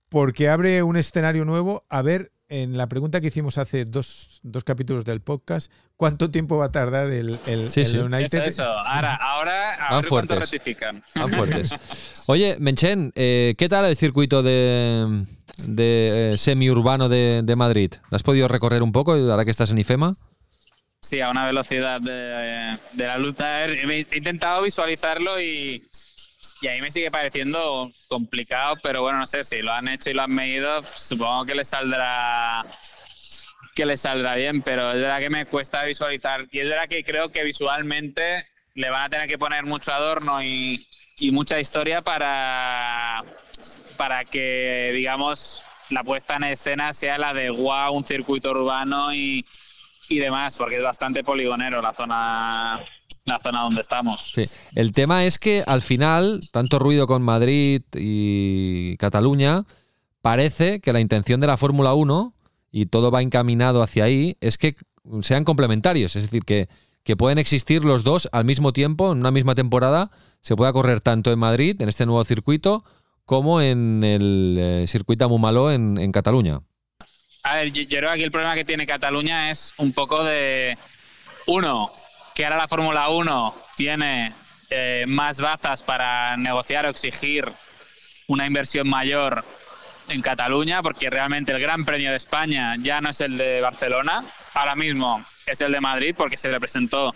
porque 0.09 0.49
abre 0.49 0.83
un 0.83 0.97
escenario 0.97 1.45
nuevo 1.45 1.85
a 1.89 2.01
ver 2.03 2.31
en 2.63 2.77
la 2.77 2.87
pregunta 2.89 3.21
que 3.21 3.27
hicimos 3.29 3.59
hace 3.59 3.85
dos, 3.85 4.39
dos 4.45 4.63
capítulos 4.63 5.05
del 5.05 5.21
podcast, 5.21 5.73
¿cuánto 5.97 6.31
tiempo 6.31 6.57
va 6.57 6.67
a 6.67 6.73
tardar 6.73 7.11
el, 7.11 7.37
el, 7.47 7.71
Sí, 7.71 7.85
sí. 7.85 7.97
United? 7.99 8.45
Eso, 8.47 8.63
eso. 8.63 8.65
Ahora, 8.65 9.17
ahora 9.17 9.75
a 9.75 9.91
Van 9.95 10.03
ver 10.03 10.09
cuánto 10.09 10.35
fuertes. 10.35 10.51
rectifican. 10.53 11.03
Van 11.17 11.29
fuertes. 11.29 11.75
Oye, 12.29 12.57
Menchen, 12.61 13.13
eh, 13.17 13.55
¿qué 13.59 13.69
tal 13.69 13.87
el 13.87 13.97
circuito 13.97 14.43
de, 14.45 15.25
de 15.67 16.35
eh, 16.35 16.39
semiurbano 16.39 17.09
de, 17.09 17.43
de 17.43 17.57
Madrid? 17.57 17.93
¿Lo 18.11 18.17
has 18.17 18.23
podido 18.23 18.47
recorrer 18.47 18.83
un 18.83 18.93
poco 18.93 19.15
ahora 19.15 19.45
que 19.45 19.51
estás 19.51 19.71
en 19.73 19.79
IFEMA? 19.79 20.13
Sí, 21.01 21.21
a 21.21 21.31
una 21.31 21.45
velocidad 21.47 22.01
de, 22.01 22.79
de 22.93 23.07
la 23.07 23.19
luz. 23.19 23.35
He 23.41 24.07
intentado 24.17 24.63
visualizarlo 24.63 25.39
y, 25.41 25.87
y 26.65 26.69
a 26.69 26.73
mí 26.73 26.81
me 26.81 26.91
sigue 26.91 27.11
pareciendo 27.11 27.93
complicado, 28.09 28.77
pero 28.83 29.03
bueno, 29.03 29.19
no 29.19 29.27
sé 29.27 29.45
si 29.45 29.61
lo 29.61 29.71
han 29.71 29.87
hecho 29.87 30.09
y 30.09 30.15
lo 30.15 30.23
han 30.23 30.31
medido, 30.31 30.83
supongo 30.83 31.45
que 31.45 31.55
les 31.55 31.69
saldrá 31.69 32.65
que 33.75 33.85
les 33.85 34.01
saldrá 34.01 34.35
bien, 34.37 34.63
pero 34.63 34.93
es 34.93 34.99
verdad 34.99 35.21
que 35.21 35.29
me 35.29 35.45
cuesta 35.45 35.85
visualizar 35.85 36.47
y 36.51 36.61
es 36.61 36.69
verdad 36.71 36.89
que 36.89 37.05
creo 37.05 37.31
que 37.31 37.45
visualmente 37.45 38.47
le 38.73 38.89
van 38.89 39.03
a 39.03 39.09
tener 39.11 39.29
que 39.29 39.37
poner 39.37 39.65
mucho 39.65 39.93
adorno 39.93 40.43
y, 40.43 40.87
mucha 41.33 41.61
historia 41.61 42.03
para 42.03 43.23
para 43.97 44.25
que 44.25 44.91
digamos 44.95 45.65
la 45.91 46.03
puesta 46.03 46.37
en 46.37 46.45
escena 46.45 46.95
sea 46.95 47.19
la 47.19 47.35
de 47.35 47.51
wow, 47.51 47.93
un 47.93 48.07
circuito 48.07 48.51
urbano 48.51 49.13
y, 49.13 49.45
y 50.09 50.19
demás, 50.19 50.57
porque 50.57 50.77
es 50.77 50.83
bastante 50.83 51.23
poligonero 51.23 51.83
la 51.83 51.93
zona 51.93 52.85
la 53.25 53.41
zona 53.41 53.63
donde 53.63 53.81
estamos. 53.81 54.33
Sí. 54.35 54.45
El 54.75 54.93
tema 54.93 55.25
es 55.25 55.39
que 55.39 55.65
al 55.67 55.83
final, 55.83 56.41
tanto 56.53 56.79
ruido 56.79 57.07
con 57.07 57.23
Madrid 57.23 57.83
y 57.95 58.97
Cataluña, 58.99 59.65
parece 60.21 60.81
que 60.81 60.93
la 60.93 61.01
intención 61.01 61.41
de 61.41 61.47
la 61.47 61.57
Fórmula 61.57 61.95
1, 61.95 62.35
y 62.71 62.87
todo 62.87 63.11
va 63.11 63.23
encaminado 63.23 63.83
hacia 63.83 64.05
ahí, 64.05 64.37
es 64.41 64.59
que 64.59 64.77
sean 65.23 65.45
complementarios. 65.45 66.17
Es 66.17 66.25
decir, 66.25 66.45
que, 66.45 66.69
que 67.03 67.17
pueden 67.17 67.39
existir 67.39 67.85
los 67.85 68.05
dos 68.05 68.29
al 68.33 68.45
mismo 68.45 68.73
tiempo, 68.73 69.13
en 69.13 69.19
una 69.19 69.31
misma 69.31 69.55
temporada, 69.55 70.11
se 70.41 70.57
pueda 70.57 70.73
correr 70.73 71.01
tanto 71.01 71.33
en 71.33 71.39
Madrid, 71.39 71.81
en 71.81 71.89
este 71.89 72.07
nuevo 72.07 72.25
circuito, 72.25 72.85
como 73.25 73.63
en 73.63 74.03
el 74.05 74.57
eh, 74.59 74.85
circuito 74.87 75.29
Mumaló 75.29 75.71
en, 75.71 75.97
en 75.99 76.13
Cataluña. 76.13 76.61
A 77.43 77.57
ver, 77.57 77.73
yo, 77.73 77.83
yo 77.83 77.99
creo 77.99 78.11
que 78.11 78.15
aquí 78.15 78.23
el 78.23 78.31
problema 78.31 78.55
que 78.55 78.65
tiene 78.65 78.87
Cataluña 78.87 79.51
es 79.51 79.73
un 79.79 79.93
poco 79.93 80.25
de. 80.25 80.77
Uno, 81.47 81.91
que 82.35 82.45
ahora 82.45 82.57
la 82.57 82.69
Fórmula 82.69 83.09
1 83.09 83.55
tiene 83.77 84.35
eh, 84.71 85.05
más 85.07 85.41
bazas 85.41 85.83
para 85.83 86.37
negociar 86.37 86.87
o 86.87 86.91
exigir 86.91 87.45
una 88.27 88.47
inversión 88.47 88.89
mayor 88.89 89.45
en 90.09 90.21
Cataluña, 90.21 90.83
porque 90.83 91.11
realmente 91.11 91.53
el 91.53 91.61
Gran 91.61 91.85
Premio 91.85 92.11
de 92.11 92.17
España 92.17 92.75
ya 92.79 93.01
no 93.01 93.11
es 93.11 93.21
el 93.21 93.37
de 93.37 93.61
Barcelona, 93.61 94.27
ahora 94.53 94.75
mismo 94.75 95.25
es 95.47 95.61
el 95.61 95.73
de 95.73 95.81
Madrid, 95.81 96.15
porque 96.17 96.37
se 96.37 96.51
representó 96.51 97.15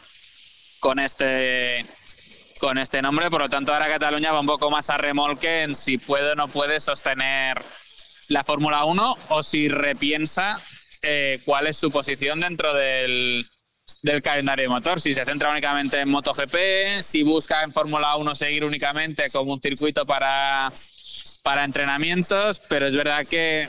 con 0.80 0.98
este 0.98 1.84
con 2.60 2.76
este 2.76 3.00
nombre, 3.02 3.30
por 3.30 3.42
lo 3.42 3.48
tanto 3.48 3.72
ahora 3.72 3.86
Cataluña 3.86 4.32
va 4.32 4.40
un 4.40 4.46
poco 4.46 4.68
más 4.68 4.90
a 4.90 4.98
remolque 4.98 5.62
en 5.62 5.76
si 5.76 5.96
puede 5.96 6.32
o 6.32 6.34
no 6.34 6.48
puede 6.48 6.80
sostener 6.80 7.62
la 8.28 8.42
Fórmula 8.42 8.84
1 8.84 9.16
o 9.28 9.42
si 9.44 9.68
repiensa 9.68 10.60
eh, 11.02 11.40
cuál 11.44 11.68
es 11.68 11.76
su 11.76 11.92
posición 11.92 12.40
dentro 12.40 12.74
del, 12.74 13.48
del 14.02 14.22
calendario 14.22 14.64
de 14.64 14.68
motor. 14.68 15.00
Si 15.00 15.14
se 15.14 15.24
centra 15.24 15.50
únicamente 15.50 16.00
en 16.00 16.08
MotoGP, 16.08 17.00
si 17.00 17.22
busca 17.22 17.62
en 17.62 17.72
Fórmula 17.72 18.16
1 18.16 18.34
seguir 18.34 18.64
únicamente 18.64 19.26
como 19.32 19.52
un 19.52 19.60
circuito 19.60 20.06
para, 20.06 20.72
para 21.42 21.64
entrenamientos, 21.64 22.60
pero 22.68 22.88
es 22.88 22.94
verdad 22.94 23.24
que 23.28 23.68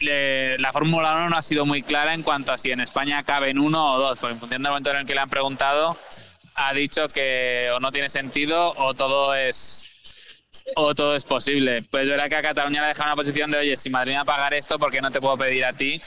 eh, 0.00 0.56
la 0.58 0.72
Fórmula 0.72 1.16
1 1.16 1.30
no 1.30 1.36
ha 1.36 1.42
sido 1.42 1.66
muy 1.66 1.82
clara 1.82 2.14
en 2.14 2.22
cuanto 2.22 2.52
a 2.52 2.58
si 2.58 2.70
en 2.70 2.80
España 2.80 3.22
caben 3.22 3.58
uno 3.58 3.94
o 3.94 3.98
dos, 3.98 4.18
porque 4.18 4.34
en 4.34 4.40
función 4.40 4.62
del 4.62 4.70
momento 4.70 4.90
en 4.90 4.96
el 4.98 5.06
que 5.06 5.14
le 5.14 5.20
han 5.20 5.30
preguntado, 5.30 5.98
ha 6.54 6.72
dicho 6.72 7.08
que 7.08 7.70
o 7.74 7.80
no 7.80 7.90
tiene 7.92 8.08
sentido 8.08 8.74
o 8.76 8.94
todo 8.94 9.34
es 9.34 9.90
o 10.76 10.94
todo 10.94 11.16
es 11.16 11.24
posible. 11.24 11.82
Pues 11.82 12.04
es 12.04 12.10
verdad 12.10 12.28
que 12.28 12.36
a 12.36 12.42
Cataluña 12.42 12.82
le 12.82 12.88
deja 12.88 13.04
una 13.04 13.16
posición 13.16 13.50
de, 13.50 13.58
oye, 13.58 13.76
si 13.76 13.90
Madrid 13.90 14.16
va 14.16 14.20
a 14.20 14.24
pagar 14.24 14.54
esto, 14.54 14.78
¿por 14.78 14.90
qué 14.90 15.00
no 15.00 15.10
te 15.10 15.20
puedo 15.20 15.36
pedir 15.38 15.64
a 15.64 15.72
ti? 15.72 16.00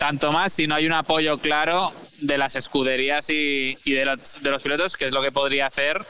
Tanto 0.00 0.32
más 0.32 0.54
si 0.54 0.66
no 0.66 0.74
hay 0.74 0.86
un 0.86 0.94
apoyo 0.94 1.36
claro 1.36 1.92
de 2.22 2.38
las 2.38 2.56
escuderías 2.56 3.28
y, 3.28 3.76
y 3.84 3.92
de, 3.92 4.06
los, 4.06 4.42
de 4.42 4.50
los 4.50 4.62
pilotos, 4.62 4.96
que 4.96 5.08
es 5.08 5.12
lo 5.12 5.20
que 5.20 5.30
podría 5.30 5.66
hacer 5.66 6.06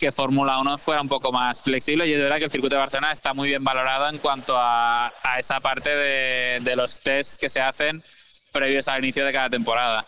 que 0.00 0.10
Fórmula 0.10 0.58
1 0.58 0.78
fuera 0.78 1.00
un 1.00 1.08
poco 1.08 1.30
más 1.30 1.62
flexible. 1.62 2.08
Y 2.08 2.12
es 2.12 2.18
verdad 2.18 2.38
que 2.38 2.46
el 2.46 2.50
circuito 2.50 2.74
de 2.74 2.80
Barcelona 2.80 3.12
está 3.12 3.32
muy 3.32 3.46
bien 3.46 3.62
valorado 3.62 4.08
en 4.08 4.18
cuanto 4.18 4.56
a, 4.56 5.12
a 5.22 5.38
esa 5.38 5.60
parte 5.60 5.90
de, 5.90 6.58
de 6.64 6.74
los 6.74 6.98
tests 6.98 7.38
que 7.38 7.48
se 7.48 7.60
hacen 7.60 8.02
previos 8.50 8.88
al 8.88 9.04
inicio 9.04 9.24
de 9.24 9.32
cada 9.32 9.48
temporada. 9.48 10.04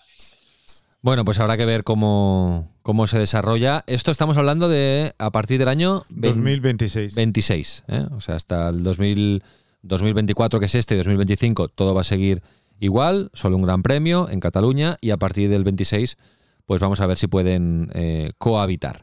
Bueno, 1.00 1.24
pues 1.24 1.38
habrá 1.38 1.56
que 1.56 1.66
ver 1.66 1.84
cómo, 1.84 2.72
cómo 2.82 3.06
se 3.06 3.20
desarrolla. 3.20 3.84
Esto 3.86 4.10
estamos 4.10 4.36
hablando 4.36 4.68
de 4.68 5.14
a 5.18 5.30
partir 5.30 5.60
del 5.60 5.68
año 5.68 6.04
2026. 6.08 7.14
26, 7.14 7.84
¿eh? 7.86 8.06
o 8.10 8.20
sea, 8.20 8.34
hasta 8.34 8.70
el 8.70 8.82
2000, 8.82 9.44
2024 9.82 10.58
que 10.58 10.66
es 10.66 10.74
este, 10.74 10.94
y 10.94 10.96
2025, 10.96 11.68
todo 11.68 11.94
va 11.94 12.00
a 12.00 12.04
seguir 12.04 12.42
igual, 12.80 13.30
solo 13.34 13.56
un 13.56 13.62
gran 13.62 13.82
premio 13.82 14.28
en 14.28 14.40
Cataluña 14.40 14.96
y 15.00 15.10
a 15.10 15.16
partir 15.16 15.48
del 15.50 15.64
26, 15.64 16.16
pues 16.66 16.80
vamos 16.80 17.00
a 17.00 17.06
ver 17.06 17.18
si 17.18 17.26
pueden 17.26 17.90
eh, 17.94 18.32
cohabitar. 18.38 19.02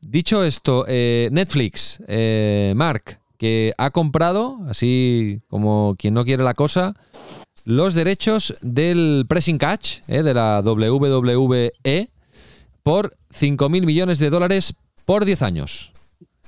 Dicho 0.00 0.44
esto, 0.44 0.84
eh, 0.88 1.28
Netflix, 1.32 2.02
eh, 2.08 2.72
Mark, 2.76 3.20
que 3.38 3.72
ha 3.78 3.90
comprado, 3.90 4.58
así 4.68 5.40
como 5.48 5.94
quien 5.98 6.14
no 6.14 6.24
quiere 6.24 6.42
la 6.44 6.54
cosa, 6.54 6.94
los 7.66 7.94
derechos 7.94 8.54
del 8.62 9.24
pressing 9.28 9.58
catch 9.58 9.98
eh, 10.08 10.22
de 10.22 10.34
la 10.34 10.60
WWE 10.64 11.72
por 12.82 13.14
5.000 13.32 13.84
millones 13.84 14.18
de 14.18 14.30
dólares 14.30 14.74
por 15.06 15.24
10 15.24 15.42
años. 15.42 15.90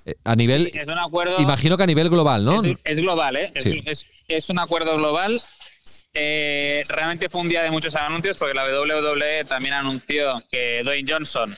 Eh, 0.07 0.15
a 0.25 0.35
nivel, 0.35 0.71
Sí, 0.73 0.79
es 0.79 0.87
un 0.89 0.99
acuerdo. 0.99 1.39
imagino 1.39 1.77
que 1.77 1.83
a 1.83 1.87
nivel 1.87 2.09
global, 2.09 2.45
¿no? 2.45 2.57
Es, 2.63 2.77
es 2.83 2.97
global, 2.97 3.37
¿eh? 3.37 3.53
Es- 3.55 3.63
Sí. 3.65 3.83
Es, 3.85 4.07
es 4.29 4.51
un 4.51 4.59
acuerdo 4.59 4.97
global. 4.97 5.41
Eh, 6.15 6.83
realmente 6.89 7.29
fue 7.31 7.41
un 7.41 7.49
día 7.49 7.63
de 7.63 7.71
muchos 7.71 7.95
anuncios 7.97 8.37
porque 8.39 8.55
la 8.55 8.65
WWE 8.65 9.45
también 9.47 9.75
anunció 9.75 10.43
que 10.51 10.83
Dwayne 10.85 11.11
Johnson, 11.11 11.57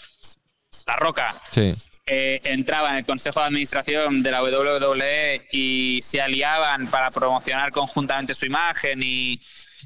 La 0.86 0.96
Roca, 0.96 1.40
Sí. 1.50 1.68
eh, 2.06 2.40
entraba 2.44 2.90
en 2.90 2.96
el 2.98 3.06
Consejo 3.06 3.40
de 3.40 3.46
Administración 3.46 4.22
de 4.22 4.30
la 4.30 4.42
WWE 4.42 5.48
y 5.50 5.98
se 6.02 6.20
aliaban 6.20 6.86
para 6.88 7.10
promocionar 7.10 7.72
conjuntamente 7.72 8.34
su 8.34 8.46
imagen 8.46 9.00
y, 9.02 9.40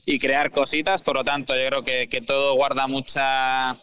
y 0.05 0.19
crear 0.19 0.51
cositas. 0.51 1.03
Por 1.03 1.17
lo 1.17 1.25
tanto, 1.25 1.55
yo 1.57 1.67
creo 1.69 1.85
que, 1.85 2.09
que 2.09 2.21
todo 2.21 2.55
guarda 2.55 2.87
mucha 2.87 3.79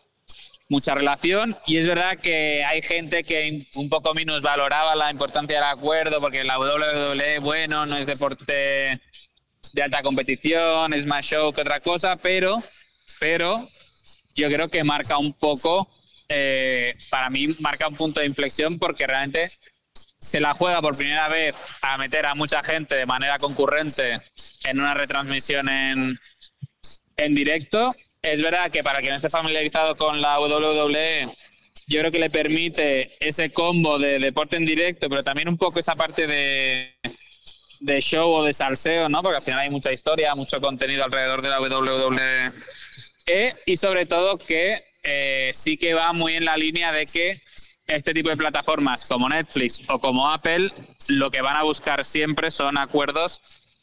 mucha 0.67 0.95
relación 0.95 1.55
y 1.67 1.77
es 1.77 1.85
verdad 1.85 2.17
que 2.17 2.63
hay 2.65 2.81
gente 2.81 3.23
que 3.23 3.67
un 3.75 3.87
poco 3.87 4.15
minusvaloraba 4.15 4.95
la 4.95 5.11
importancia 5.11 5.57
del 5.57 5.63
acuerdo 5.69 6.17
porque 6.19 6.43
la 6.43 6.57
WWE, 6.57 7.37
bueno, 7.37 7.85
no 7.85 7.95
es 7.97 8.07
deporte 8.07 8.99
de 9.73 9.83
alta 9.83 10.01
competición, 10.01 10.93
es 10.93 11.05
más 11.05 11.25
show 11.25 11.51
que 11.53 11.61
otra 11.61 11.79
cosa, 11.79 12.15
pero, 12.17 12.57
pero 13.19 13.67
yo 14.35 14.49
creo 14.49 14.69
que 14.69 14.83
marca 14.83 15.17
un 15.17 15.33
poco, 15.33 15.89
eh, 16.27 16.95
para 17.09 17.29
mí 17.29 17.47
marca 17.59 17.87
un 17.87 17.95
punto 17.95 18.19
de 18.19 18.25
inflexión 18.25 18.77
porque 18.77 19.07
realmente 19.07 19.47
se 20.19 20.39
la 20.39 20.53
juega 20.53 20.81
por 20.81 20.97
primera 20.97 21.29
vez 21.29 21.55
a 21.81 21.97
meter 21.97 22.25
a 22.25 22.35
mucha 22.35 22.63
gente 22.63 22.95
de 22.95 23.05
manera 23.05 23.37
concurrente 23.37 24.21
en 24.63 24.81
una 24.81 24.93
retransmisión 24.93 25.69
en, 25.69 26.19
en 27.17 27.35
directo. 27.35 27.93
Es 28.21 28.41
verdad 28.41 28.71
que 28.71 28.81
para 28.81 28.99
quien 28.99 29.11
no 29.11 29.17
esté 29.17 29.29
familiarizado 29.29 29.95
con 29.95 30.21
la 30.21 30.39
WWE, 30.39 31.31
yo 31.87 31.99
creo 31.99 32.11
que 32.11 32.19
le 32.19 32.31
permite 32.31 33.15
ese 33.19 33.53
combo 33.53 33.99
de 33.99 34.17
deporte 34.17 34.57
en 34.57 34.65
directo, 34.65 35.07
pero 35.09 35.21
también 35.21 35.47
un 35.47 35.57
poco 35.57 35.79
esa 35.79 35.95
parte 35.95 36.25
de, 36.25 36.95
de 37.79 38.01
show 38.01 38.31
o 38.31 38.43
de 38.43 38.53
salseo, 38.53 39.09
¿no? 39.09 39.21
Porque 39.21 39.37
al 39.37 39.41
final 39.41 39.59
hay 39.59 39.69
mucha 39.69 39.91
historia, 39.91 40.33
mucho 40.35 40.59
contenido 40.61 41.03
alrededor 41.03 41.41
de 41.41 41.49
la 41.49 41.61
WWE. 41.61 42.53
Y 43.65 43.77
sobre 43.77 44.05
todo 44.05 44.37
que 44.37 44.83
eh, 45.03 45.51
sí 45.53 45.77
que 45.77 45.93
va 45.93 46.13
muy 46.13 46.35
en 46.35 46.45
la 46.45 46.57
línea 46.57 46.91
de 46.91 47.05
que 47.05 47.41
este 47.87 48.13
tipo 48.13 48.29
de 48.29 48.37
plataformas 48.37 49.07
como 49.07 49.29
Netflix 49.29 49.83
o 49.87 49.99
como 49.99 50.31
Apple 50.31 50.71
lo 51.09 51.29
que 51.29 51.41
van 51.41 51.55
a 51.55 51.63
buscar 51.63 52.03
siempre 52.03 52.49
son 52.49 52.77
acuerdos 52.79 53.41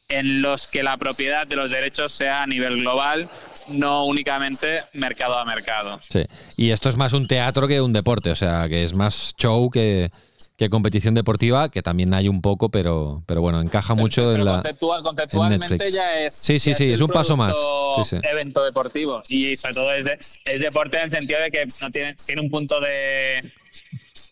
en 0.08 0.42
los 0.42 0.68
que 0.68 0.82
la 0.82 0.96
propiedad 0.96 1.46
de 1.46 1.56
los 1.56 1.70
derechos 1.70 2.12
sea 2.12 2.42
a 2.42 2.46
nivel 2.46 2.80
global, 2.80 3.30
no 3.68 4.04
únicamente 4.04 4.82
mercado 4.92 5.38
a 5.38 5.44
mercado. 5.44 5.98
Sí. 6.02 6.24
Y 6.56 6.70
esto 6.70 6.88
es 6.88 6.96
más 6.96 7.12
un 7.14 7.26
teatro 7.26 7.66
que 7.66 7.80
un 7.80 7.92
deporte, 7.92 8.30
o 8.30 8.36
sea, 8.36 8.68
que 8.68 8.84
es 8.84 8.96
más 8.96 9.34
show 9.38 9.70
que, 9.70 10.10
que 10.56 10.68
competición 10.70 11.14
deportiva, 11.14 11.70
que 11.70 11.82
también 11.82 12.12
hay 12.14 12.28
un 12.28 12.40
poco, 12.42 12.70
pero, 12.70 13.22
pero 13.26 13.40
bueno, 13.40 13.60
encaja 13.60 13.94
mucho 13.94 14.30
Pero 14.30 14.34
en 14.34 14.44
la. 14.44 14.62
conceptual- 14.62 15.02
conceptualmente 15.02 15.68
Netflix. 15.68 15.92
ya 15.92 16.18
es. 16.20 16.34
Sí, 16.34 16.58
sí, 16.58 16.74
sí, 16.74 16.92
es 16.92 17.00
un 17.00 17.08
paso 17.10 17.36
más. 17.36 17.56
Sí, 17.96 18.04
sí. 18.04 18.16
Evento 18.22 18.64
deportivo. 18.64 19.22
Y 19.28 19.56
sobre 19.56 19.74
todo 19.74 19.92
es, 19.94 20.04
de- 20.04 20.52
es 20.52 20.60
deporte 20.62 20.96
en 20.98 21.04
el 21.04 21.10
sentido 21.10 21.40
de 21.40 21.50
que 21.50 21.66
no 21.80 21.90
tiene, 21.90 22.14
tiene 22.14 22.40
un 22.42 22.50
punto 22.50 22.80
de, 22.80 23.52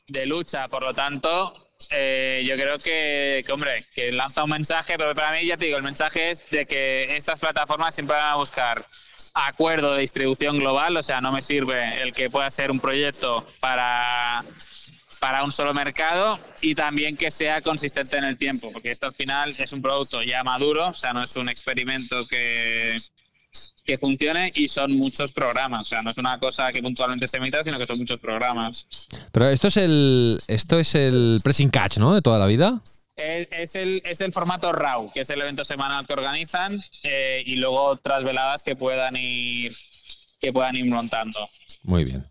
de 0.08 0.26
lucha. 0.26 0.68
Por 0.68 0.82
lo 0.84 0.94
tanto, 0.94 1.52
eh, 1.90 2.44
yo 2.46 2.54
creo 2.56 2.78
que, 2.78 3.42
que, 3.46 3.52
hombre, 3.52 3.84
que 3.94 4.12
lanza 4.12 4.44
un 4.44 4.50
mensaje, 4.50 4.94
pero 4.98 5.14
para 5.14 5.32
mí, 5.32 5.46
ya 5.46 5.56
te 5.56 5.66
digo, 5.66 5.76
el 5.78 5.82
mensaje 5.82 6.30
es 6.30 6.48
de 6.50 6.66
que 6.66 7.16
estas 7.16 7.40
plataformas 7.40 7.94
siempre 7.94 8.16
van 8.16 8.26
a 8.32 8.36
buscar 8.36 8.86
acuerdo 9.34 9.94
de 9.94 10.00
distribución 10.02 10.58
global. 10.58 10.96
O 10.96 11.02
sea, 11.02 11.20
no 11.20 11.32
me 11.32 11.42
sirve 11.42 12.02
el 12.02 12.12
que 12.12 12.30
pueda 12.30 12.50
ser 12.50 12.70
un 12.70 12.80
proyecto 12.80 13.46
para 13.60 14.42
para 15.20 15.44
un 15.44 15.52
solo 15.52 15.74
mercado 15.74 16.38
y 16.62 16.74
también 16.74 17.16
que 17.16 17.30
sea 17.30 17.60
consistente 17.60 18.16
en 18.16 18.24
el 18.24 18.38
tiempo, 18.38 18.72
porque 18.72 18.90
esto 18.90 19.06
al 19.06 19.14
final 19.14 19.50
es 19.50 19.72
un 19.72 19.82
producto 19.82 20.22
ya 20.22 20.42
maduro, 20.42 20.88
o 20.88 20.94
sea, 20.94 21.12
no 21.12 21.22
es 21.22 21.36
un 21.36 21.48
experimento 21.48 22.26
que, 22.26 22.96
que 23.84 23.98
funcione 23.98 24.50
y 24.54 24.66
son 24.66 24.92
muchos 24.92 25.32
programas, 25.32 25.82
o 25.82 25.84
sea, 25.84 26.00
no 26.00 26.10
es 26.10 26.16
una 26.18 26.38
cosa 26.38 26.72
que 26.72 26.82
puntualmente 26.82 27.28
se 27.28 27.36
emita, 27.36 27.62
sino 27.62 27.78
que 27.78 27.86
son 27.86 27.98
muchos 27.98 28.18
programas. 28.18 28.86
Pero 29.30 29.48
esto 29.48 29.68
es 29.68 29.76
el. 29.76 30.38
Esto 30.48 30.78
es 30.78 30.94
el 30.94 31.38
pressing 31.44 31.70
catch, 31.70 31.98
¿no? 31.98 32.14
De 32.14 32.22
toda 32.22 32.38
la 32.38 32.46
vida. 32.46 32.80
Es, 33.16 33.74
el, 33.74 34.00
es 34.06 34.22
el 34.22 34.32
formato 34.32 34.72
RAW, 34.72 35.12
que 35.12 35.20
es 35.20 35.28
el 35.28 35.42
evento 35.42 35.62
semanal 35.62 36.06
que 36.06 36.14
organizan, 36.14 36.80
eh, 37.02 37.42
y 37.44 37.56
luego 37.56 37.82
otras 37.82 38.24
veladas 38.24 38.62
que 38.62 38.74
puedan 38.76 39.14
ir 39.16 39.76
que 40.40 40.52
puedan 40.54 40.74
ir 40.74 40.86
montando. 40.86 41.38
Muy 41.82 42.04
bien. 42.04 42.24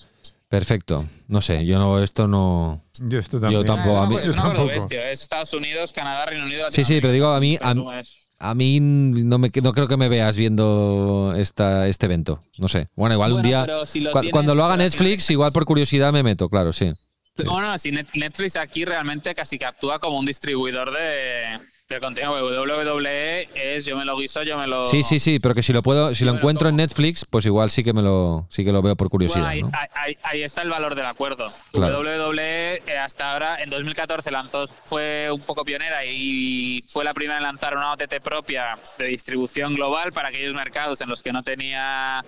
Perfecto. 0.50 0.98
No 1.28 1.42
sé, 1.42 1.64
yo 1.66 1.78
no, 1.78 2.02
esto 2.04 2.28
no. 2.28 2.82
Yo 3.08 3.20
esto 3.20 3.40
también. 3.40 3.62
Yo 3.62 3.66
tampoco, 3.66 4.00
a 4.00 4.10
mí- 4.10 4.16
Es 4.18 4.26
Yo 4.26 4.34
tampoco. 4.34 4.66
bestia, 4.66 5.12
es 5.12 5.22
Estados 5.22 5.54
Unidos, 5.54 5.94
Canadá, 5.94 6.26
Reino 6.26 6.46
Unido. 6.46 6.72
Sí, 6.72 6.84
sí, 6.84 7.00
pero 7.00 7.14
digo, 7.14 7.28
a 7.30 7.40
mí- 7.40 7.56
a 7.62 7.68
mí- 7.68 7.68
Latinoamérica. 7.76 8.16
A 8.42 8.56
mí 8.56 8.80
no, 8.80 9.38
me, 9.38 9.52
no 9.62 9.74
creo 9.74 9.88
que 9.90 9.98
me 9.98 10.08
veas 10.08 10.38
viendo 10.38 11.34
esta, 11.38 11.88
este 11.90 12.06
evento. 12.06 12.40
No 12.58 12.68
sé. 12.70 12.88
Bueno, 12.96 13.14
igual 13.16 13.34
un 13.34 13.42
día. 13.42 13.64
pero 13.66 13.86
si 13.86 14.00
lo 14.00 14.12
cua- 14.12 14.22
tienes- 14.22 14.32
cuando 14.32 14.56
lo 14.56 14.64
haga 14.64 14.78
Netflix, 14.78 15.30
igual 15.30 15.52
por 15.52 15.66
curiosidad 15.66 16.14
me 16.14 16.24
meto, 16.24 16.48
claro, 16.50 16.72
sí. 16.74 16.92
Sí. 17.36 17.44
No, 17.44 17.60
no, 17.62 17.78
si 17.78 17.92
Net- 17.92 18.14
Netflix 18.16 18.56
aquí 18.56 18.86
realmente 18.86 19.36
casi 19.36 19.60
que 19.60 19.66
actúa 19.66 20.00
como 20.00 20.18
un 20.18 20.26
distribuidor 20.26 20.92
de, 20.94 21.60
de 21.90 22.00
contenido. 22.00 22.34
WWE 22.34 23.50
es 23.56 23.84
yo 23.86 23.98
me 23.98 24.06
lo 24.06 24.16
guiso, 24.16 24.44
yo 24.44 24.60
me 24.60 24.68
lo. 24.68 24.86
Sí, 24.86 25.02
sí, 25.02 25.20
sí, 25.20 25.40
pero 25.40 25.56
que 25.56 25.64
si 25.64 25.74
lo 25.74 25.82
puedo, 25.82 26.14
si 26.14 26.24
lo 26.24 26.34
encuentro 26.34 26.70
en. 26.70 26.76
Netflix, 26.80 27.26
pues 27.26 27.46
igual 27.48 27.72
sí 27.72 27.84
que 27.84 27.92
me 27.94 28.02
lo, 28.04 28.46
sí 28.50 28.64
que 28.64 28.72
lo 28.72 28.82
veo 28.84 28.96
por 28.96 29.08
Bueno, 29.10 29.12
curiosidad. 29.12 29.48
ahí, 29.48 29.64
¿no? 29.64 29.72
ahí- 29.74 29.88
ahí- 29.96 30.18
ahí 30.24 30.44
está 30.44 30.62
el 30.62 30.70
valor 30.70 30.94
del 30.96 31.08
acuerdo. 31.08 31.48
Claro. 31.74 32.00
WWE 32.02 32.84
eh, 32.86 32.98
hasta 32.98 33.34
ahora, 33.34 33.62
en 33.62 33.70
2014 33.72 34.30
lanzó, 34.32 34.66
fue 34.68 35.30
un 35.34 35.42
poco 35.42 35.66
pionera 35.66 36.06
y 36.06 36.84
fue 36.88 37.04
la 37.04 37.14
primera 37.16 37.38
en 37.38 37.44
lanzar 37.44 37.76
una 37.76 37.92
OTT 37.92 38.22
propia 38.22 38.78
de 39.00 39.06
distribución 39.08 39.74
global 39.74 40.14
para 40.14 40.30
aquellos 40.30 40.54
mercados 40.54 41.02
en 41.02 41.10
los 41.10 41.22
que 41.24 41.32
no 41.34 41.44
tenía 41.44 42.24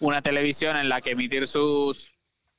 una 0.00 0.22
televisión 0.22 0.76
en 0.78 0.88
la 0.88 1.00
que 1.02 1.10
emitir 1.10 1.46
sus, 1.46 2.08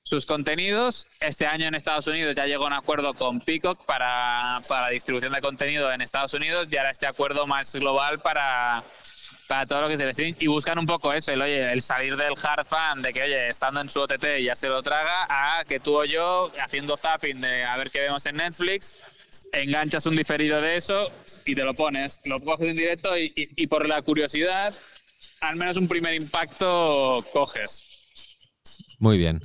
sus 0.10 0.26
contenidos. 0.26 1.08
Este 1.20 1.46
año 1.46 1.68
en 1.68 1.76
Estados 1.76 2.08
Unidos 2.08 2.34
ya 2.36 2.46
llegó 2.46 2.66
un 2.66 2.74
acuerdo 2.74 3.14
con 3.14 3.40
Peacock 3.42 3.86
para, 3.86 4.62
para 4.68 4.90
distribución 4.90 5.34
de 5.34 5.42
contenido 5.42 5.92
en 5.92 6.02
Estados 6.02 6.34
Unidos 6.34 6.68
y 6.72 6.78
ahora 6.78 6.92
este 6.92 7.08
acuerdo 7.08 7.46
más 7.46 7.74
global 7.76 8.20
para, 8.20 8.84
para 9.48 9.66
todo 9.66 9.82
lo 9.82 9.90
que 9.90 9.98
se 9.98 10.06
les 10.06 10.18
y 10.20 10.48
buscan 10.48 10.80
un 10.80 10.86
poco 10.86 11.14
eso, 11.14 11.32
el, 11.34 11.42
oye, 11.42 11.72
el 11.72 11.82
salir 11.82 12.16
del 12.16 12.34
hard 12.42 12.66
fan 12.66 13.02
de 13.02 13.14
que, 13.14 13.24
oye, 13.24 13.50
estando 13.50 13.82
en 13.82 13.90
su 13.90 14.00
OTT 14.02 14.40
ya 14.44 14.56
se 14.56 14.68
lo 14.70 14.82
traga, 14.82 15.28
a 15.30 15.64
que 15.66 15.80
tú 15.80 15.96
o 15.98 16.06
yo, 16.06 16.52
haciendo 16.64 16.98
zapping 16.98 17.38
de 17.40 17.64
a 17.66 17.76
ver 17.78 17.92
qué 17.92 18.00
vemos 18.00 18.26
en 18.26 18.38
Netflix, 18.38 19.00
enganchas 19.52 20.06
un 20.06 20.16
diferido 20.16 20.62
de 20.62 20.78
eso 20.78 21.12
y 21.46 21.54
te 21.54 21.64
lo 21.64 21.74
pones, 21.76 22.20
lo 22.26 22.40
coges 22.40 22.68
en 22.70 22.76
directo 22.76 23.18
y- 23.18 23.34
y 23.36 23.68
por 23.68 23.88
la 23.88 24.02
curiosidad, 24.02 24.74
al 25.42 25.56
menos 25.58 25.78
un 25.78 25.88
primer 25.88 26.14
impacto 26.16 27.20
coges. 27.34 27.86
Muy 29.00 29.18
bien. 29.18 29.40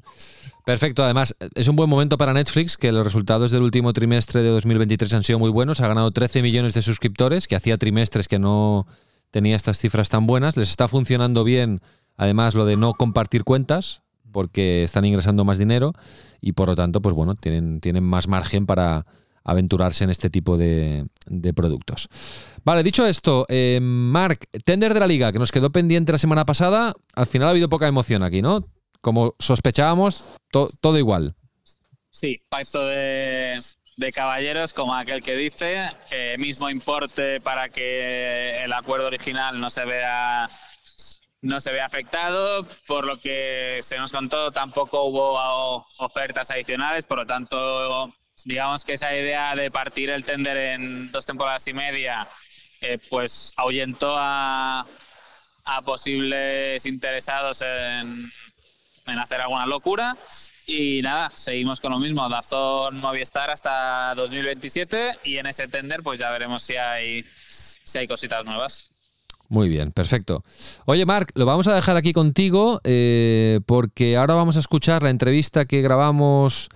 Perfecto, 0.64 1.02
además 1.02 1.34
es 1.54 1.66
un 1.68 1.74
buen 1.74 1.90
momento 1.90 2.16
para 2.16 2.32
Netflix, 2.32 2.76
que 2.76 2.92
los 2.92 3.04
resultados 3.04 3.50
del 3.50 3.62
último 3.62 3.92
trimestre 3.92 4.42
de 4.42 4.48
2023 4.50 5.12
han 5.14 5.22
sido 5.24 5.38
muy 5.40 5.50
buenos, 5.50 5.80
ha 5.80 5.88
ganado 5.88 6.10
13 6.12 6.40
millones 6.40 6.74
de 6.74 6.82
suscriptores, 6.82 7.48
que 7.48 7.56
hacía 7.56 7.76
trimestres 7.76 8.28
que 8.28 8.38
no 8.38 8.86
tenía 9.32 9.56
estas 9.56 9.78
cifras 9.78 10.08
tan 10.08 10.26
buenas, 10.26 10.56
les 10.56 10.68
está 10.68 10.86
funcionando 10.86 11.42
bien, 11.42 11.80
además 12.16 12.54
lo 12.54 12.64
de 12.64 12.76
no 12.76 12.94
compartir 12.94 13.42
cuentas, 13.42 14.02
porque 14.30 14.84
están 14.84 15.04
ingresando 15.04 15.44
más 15.44 15.58
dinero 15.58 15.92
y 16.40 16.52
por 16.52 16.68
lo 16.68 16.76
tanto, 16.76 17.02
pues 17.02 17.14
bueno, 17.14 17.34
tienen, 17.34 17.80
tienen 17.80 18.04
más 18.04 18.28
margen 18.28 18.66
para 18.66 19.04
aventurarse 19.44 20.04
en 20.04 20.10
este 20.10 20.30
tipo 20.30 20.56
de, 20.56 21.06
productos. 21.54 22.08
Vale, 22.64 22.82
dicho 22.82 23.04
esto, 23.06 23.44
eh, 23.48 23.80
Marc, 23.82 24.46
tender 24.64 24.94
de 24.94 25.00
la 25.00 25.06
liga, 25.06 25.32
que 25.32 25.38
nos 25.38 25.50
quedó 25.50 25.70
pendiente 25.70 26.12
la 26.12 26.18
semana 26.18 26.46
pasada, 26.46 26.94
al 27.14 27.26
final 27.26 27.48
ha 27.48 27.50
habido 27.50 27.68
poca 27.68 27.88
emoción 27.88 28.22
aquí, 28.22 28.42
¿no? 28.42 28.68
Como 29.02 29.34
sospechábamos, 29.38 30.36
to- 30.50 30.68
todo 30.80 30.96
igual. 30.96 31.34
Sí, 32.08 32.40
pacto 32.48 32.86
de, 32.86 33.58
de 33.96 34.12
caballeros, 34.12 34.72
como 34.72 34.94
aquel 34.94 35.22
que 35.22 35.34
dice, 35.36 35.90
eh, 36.12 36.36
mismo 36.38 36.70
importe 36.70 37.40
para 37.40 37.68
que 37.68 38.52
el 38.62 38.72
acuerdo 38.72 39.08
original 39.08 39.60
no 39.60 39.68
se 39.68 39.84
vea 39.84 40.48
no 41.40 41.60
se 41.60 41.72
vea 41.72 41.84
afectado, 41.86 42.64
por 42.86 43.04
lo 43.04 43.18
que 43.18 43.80
se 43.82 43.98
nos 43.98 44.12
contó 44.12 44.52
tampoco 44.52 45.02
hubo 45.06 45.84
ofertas 45.98 46.52
adicionales, 46.52 47.04
por 47.04 47.18
lo 47.18 47.26
tanto, 47.26 48.14
digamos 48.44 48.84
que 48.84 48.92
esa 48.92 49.12
idea 49.12 49.56
de 49.56 49.68
partir 49.72 50.10
el 50.10 50.24
tender 50.24 50.56
en 50.56 51.10
dos 51.10 51.26
temporadas 51.26 51.66
y 51.66 51.72
media, 51.74 52.28
eh, 52.80 52.98
pues 53.10 53.52
ahuyentó 53.56 54.14
a, 54.16 54.86
a 55.64 55.82
posibles 55.82 56.86
interesados 56.86 57.60
en, 57.62 58.30
en 59.06 59.18
hacer 59.18 59.40
alguna 59.40 59.66
locura. 59.66 60.16
Y 60.66 61.00
nada, 61.02 61.30
seguimos 61.34 61.80
con 61.80 61.92
lo 61.92 61.98
mismo. 61.98 62.28
Dazón 62.28 63.00
Movistar 63.00 63.50
hasta 63.50 64.14
2027 64.14 65.18
y 65.24 65.38
en 65.38 65.46
ese 65.46 65.68
tender 65.68 66.02
pues 66.02 66.20
ya 66.20 66.30
veremos 66.30 66.62
si 66.62 66.76
hay, 66.76 67.24
si 67.38 67.98
hay 67.98 68.06
cositas 68.06 68.44
nuevas. 68.44 68.92
Muy 69.48 69.68
bien, 69.68 69.92
perfecto. 69.92 70.42
Oye, 70.86 71.04
Marc, 71.04 71.30
lo 71.34 71.44
vamos 71.44 71.68
a 71.68 71.74
dejar 71.74 71.98
aquí 71.98 72.14
contigo 72.14 72.80
eh, 72.84 73.60
porque 73.66 74.16
ahora 74.16 74.34
vamos 74.34 74.56
a 74.56 74.60
escuchar 74.60 75.02
la 75.02 75.10
entrevista 75.10 75.66
que 75.66 75.82
grabamos 75.82 76.70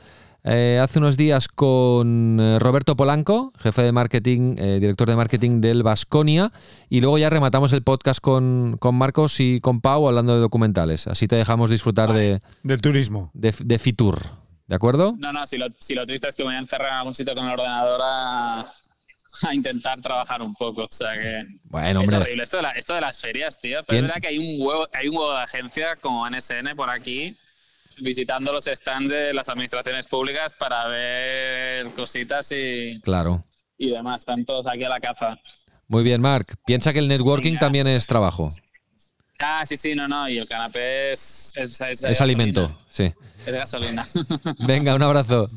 eh, 0.46 0.78
hace 0.80 0.98
unos 1.00 1.16
días 1.16 1.48
con 1.48 2.38
eh, 2.40 2.58
Roberto 2.60 2.96
Polanco, 2.96 3.52
jefe 3.58 3.82
de 3.82 3.92
marketing, 3.92 4.54
eh, 4.58 4.78
director 4.80 5.08
de 5.08 5.16
marketing 5.16 5.60
del 5.60 5.82
Vasconia, 5.82 6.52
y 6.88 7.00
luego 7.00 7.18
ya 7.18 7.28
rematamos 7.28 7.72
el 7.72 7.82
podcast 7.82 8.20
con, 8.20 8.76
con 8.78 8.94
Marcos 8.94 9.40
y 9.40 9.60
con 9.60 9.80
Pau 9.80 10.06
hablando 10.06 10.34
de 10.34 10.40
documentales. 10.40 11.06
Así 11.08 11.26
te 11.28 11.36
dejamos 11.36 11.70
disfrutar 11.70 12.12
de, 12.12 12.40
Del 12.62 12.80
turismo. 12.80 13.30
de, 13.34 13.54
de 13.58 13.78
Fitur. 13.78 14.20
¿De 14.68 14.74
acuerdo? 14.74 15.14
No, 15.18 15.32
no, 15.32 15.46
si 15.46 15.58
lo, 15.58 15.66
si 15.78 15.94
lo 15.94 16.06
triste 16.06 16.28
es 16.28 16.34
que 16.36 16.42
me 16.42 16.48
voy 16.48 16.56
a 16.56 16.60
encerrar 16.60 16.88
en 16.90 16.94
algún 16.98 17.14
sitio 17.14 17.34
con 17.34 17.44
el 17.46 17.52
ordenador 17.52 18.00
a, 18.02 18.60
a 19.42 19.54
intentar 19.54 20.00
trabajar 20.00 20.42
un 20.42 20.54
poco. 20.54 20.82
O 20.84 20.88
sea 20.90 21.12
que 21.14 21.44
Bueno, 21.64 22.00
es 22.00 22.04
hombre. 22.08 22.16
horrible. 22.22 22.42
Esto 22.42 22.56
de, 22.56 22.62
la- 22.64 22.70
esto 22.72 22.94
de 22.94 23.00
las 23.00 23.18
ferias, 23.20 23.60
tío. 23.60 23.78
Pero 23.86 23.98
es 23.98 24.02
verdad 24.02 24.20
que 24.20 24.28
hay 24.28 24.38
un 24.38 24.64
huevo, 24.66 24.88
hay 24.92 25.06
un 25.08 25.16
huevo 25.16 25.32
de 25.32 25.42
agencia 25.42 25.94
como 26.00 26.28
NSN 26.28 26.74
por 26.76 26.90
aquí 26.90 27.36
visitando 27.98 28.52
los 28.52 28.64
stands 28.66 29.10
de 29.12 29.32
las 29.34 29.48
administraciones 29.48 30.06
públicas 30.06 30.52
para 30.58 30.86
ver 30.88 31.86
cositas 31.90 32.50
y, 32.52 33.00
Claro. 33.02 33.44
y 33.78 33.90
demás. 33.90 34.22
Están 34.22 34.44
todos 34.44 34.66
aquí 34.66 34.84
a 34.84 34.88
la 34.88 35.00
caza. 35.00 35.38
Muy 35.88 36.02
bien, 36.02 36.20
Marc. 36.20 36.56
Piensa 36.66 36.92
que 36.92 36.98
el 36.98 37.08
networking 37.08 37.52
Venga. 37.52 37.60
también 37.60 37.86
es 37.86 38.06
trabajo. 38.06 38.48
Ah, 39.38 39.64
sí, 39.66 39.76
sí, 39.76 39.94
no, 39.94 40.08
no. 40.08 40.28
Y 40.28 40.38
el 40.38 40.48
canapé 40.48 41.12
es, 41.12 41.52
es, 41.56 41.80
es- 41.80 42.04
Es 42.04 42.20
alimento. 42.20 42.76
Sí. 42.96 43.12
Es 43.46 43.52
gasolina. 43.52 44.04
Venga, 44.66 44.94
un 44.94 45.02
abrazo. 45.02 45.48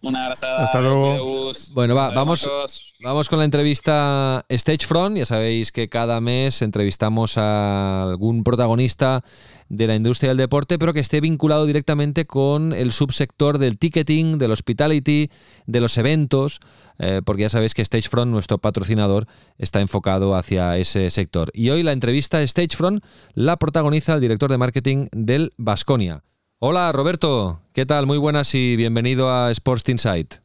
Una 0.00 0.24
abrazada. 0.24 0.62
Hasta 0.62 0.80
luego. 0.80 1.52
Bueno, 1.74 1.94
va, 1.94 2.08
vamos-. 2.08 2.48
Vamos 3.02 3.28
con 3.28 3.38
la 3.38 3.44
entrevista 3.44 4.46
Stagefront. 4.50 5.18
Ya 5.18 5.26
sabéis 5.26 5.70
que 5.70 5.88
cada 5.88 6.20
mes 6.22 6.62
entrevistamos 6.62 7.36
a 7.36 8.04
algún 8.04 8.44
protagonista 8.44 9.22
de 9.68 9.86
la 9.86 9.94
industria 9.94 10.30
del 10.30 10.38
deporte, 10.38 10.78
pero 10.78 10.94
que 10.94 11.00
esté 11.00 11.20
vinculado 11.20 11.66
directamente 11.66 12.26
con 12.26 12.72
el 12.72 12.92
subsector 12.92 13.58
del 13.58 13.76
ticketing, 13.76 14.38
del 14.38 14.52
hospitality, 14.52 15.30
de 15.66 15.80
los 15.80 15.98
eventos, 15.98 16.60
eh, 16.98 17.20
porque 17.24 17.42
ya 17.42 17.50
sabéis 17.50 17.74
que 17.74 17.84
Stagefront, 17.84 18.30
nuestro 18.30 18.58
patrocinador, 18.58 19.26
está 19.58 19.80
enfocado 19.80 20.34
hacia 20.34 20.78
ese 20.78 21.10
sector. 21.10 21.50
Y 21.52 21.70
hoy 21.70 21.82
la 21.82 21.92
entrevista 21.92 22.46
Stagefront 22.46 23.04
la 23.34 23.56
protagoniza 23.58 24.14
el 24.14 24.20
director 24.20 24.50
de 24.50 24.58
marketing 24.58 25.08
del 25.12 25.52
Vasconia. 25.58 26.22
Hola 26.66 26.90
Roberto, 26.92 27.60
¿qué 27.74 27.84
tal? 27.84 28.06
Muy 28.06 28.16
buenas 28.16 28.54
y 28.54 28.74
bienvenido 28.76 29.30
a 29.30 29.50
Sports 29.50 29.86
Insight. 29.90 30.36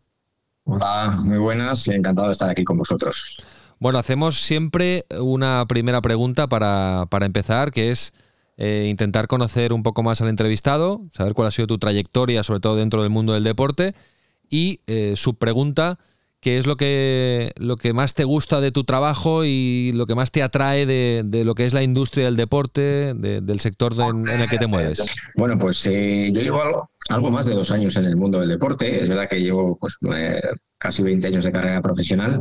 Hola, 0.66 1.18
muy 1.24 1.38
buenas, 1.38 1.88
encantado 1.88 2.28
de 2.28 2.34
estar 2.34 2.50
aquí 2.50 2.66
con 2.66 2.78
vosotros. 2.78 3.38
Bueno, 3.80 4.00
hacemos 4.00 4.42
siempre 4.42 5.06
una 5.18 5.66
primera 5.66 6.02
pregunta 6.02 6.48
para, 6.48 7.06
para 7.10 7.26
empezar, 7.26 7.72
que 7.72 7.92
es 7.92 8.12
eh, 8.58 8.88
intentar 8.90 9.28
conocer 9.28 9.72
un 9.72 9.82
poco 9.82 10.04
más 10.04 10.20
al 10.20 10.28
entrevistado, 10.28 11.04
saber 11.14 11.34
cuál 11.34 11.48
ha 11.48 11.52
sido 11.52 11.68
tu 11.68 11.78
trayectoria, 11.78 12.44
sobre 12.44 12.60
todo 12.60 12.76
dentro 12.76 13.02
del 13.02 13.12
mundo 13.12 13.32
del 13.32 13.46
deporte, 13.46 13.96
y 14.50 14.82
eh, 14.88 15.14
su 15.16 15.36
pregunta, 15.36 16.00
¿qué 16.42 16.58
es 16.58 16.68
lo 16.68 16.78
que, 16.78 17.52
lo 17.58 17.78
que 17.78 17.94
más 17.94 18.14
te 18.14 18.24
gusta 18.24 18.62
de 18.62 18.72
tu 18.72 18.84
trabajo 18.84 19.44
y 19.46 19.92
lo 19.94 20.06
que 20.08 20.16
más 20.16 20.32
te 20.32 20.44
atrae 20.44 20.86
de, 20.86 21.44
lo 21.44 21.56
que 21.56 21.66
es 21.66 21.74
la 21.74 21.84
industria 21.84 22.26
del 22.26 22.36
deporte, 22.36 23.14
del 23.14 23.60
sector 23.60 23.94
en, 24.00 24.28
el 24.28 24.50
que 24.50 24.58
te 24.58 24.68
mueves? 24.68 25.04
Bueno, 25.36 25.58
pues 25.58 25.86
eh, 25.88 26.32
yo 26.34 26.42
llevo 26.42 26.62
algo, 26.62 26.92
algo, 27.10 27.32
más 27.32 27.46
de 27.46 27.54
dos 27.54 27.72
años 27.72 27.96
en 27.98 28.06
el 28.06 28.16
mundo 28.16 28.40
del 28.40 28.50
deporte. 28.50 29.02
Es 29.02 29.10
verdad 29.10 29.28
que 29.30 29.42
llevo 29.42 29.78
pues, 29.78 29.98
casi 30.78 31.04
20 31.04 31.28
años 31.28 31.44
de 31.44 31.52
carrera 31.52 31.82
profesional, 31.82 32.40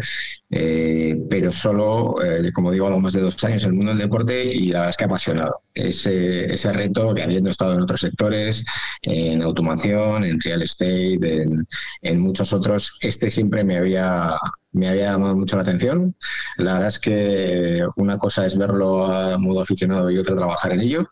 eh, 0.51 1.20
pero 1.28 1.53
solo, 1.53 2.22
eh, 2.22 2.51
como 2.53 2.72
digo, 2.72 2.86
algo 2.86 3.01
más 3.01 3.12
de 3.12 3.20
dos 3.20 3.42
años 3.44 3.62
en 3.64 3.70
el 3.70 3.74
mundo 3.74 3.92
del 3.92 4.01
deporte 4.01 4.44
y 4.44 4.68
la 4.68 4.80
verdad 4.80 4.90
es 4.90 4.96
que 4.96 5.05
apasionado. 5.05 5.62
Ese, 5.74 6.53
ese 6.53 6.72
reto 6.72 7.14
que 7.14 7.22
habiendo 7.22 7.51
estado 7.51 7.74
en 7.74 7.82
otros 7.82 8.01
sectores, 8.01 8.64
en 9.03 9.42
automación, 9.42 10.24
en 10.24 10.40
real 10.40 10.62
estate, 10.62 11.42
en, 11.42 11.66
en 12.03 12.20
muchos 12.20 12.53
otros, 12.53 12.99
este 13.01 13.30
siempre 13.30 13.62
me 13.62 13.76
había, 13.76 14.36
me 14.72 14.88
había 14.88 15.12
llamado 15.12 15.36
mucho 15.36 15.57
la 15.57 15.62
atención. 15.62 16.16
La 16.57 16.72
verdad 16.74 16.88
es 16.88 16.99
que 16.99 17.86
una 17.96 18.18
cosa 18.18 18.46
es 18.46 18.57
verlo 18.57 19.05
a 19.07 19.38
modo 19.38 19.61
aficionado 19.61 20.11
y 20.11 20.18
otra 20.18 20.34
trabajar 20.34 20.72
en 20.72 20.80
ello. 20.80 21.11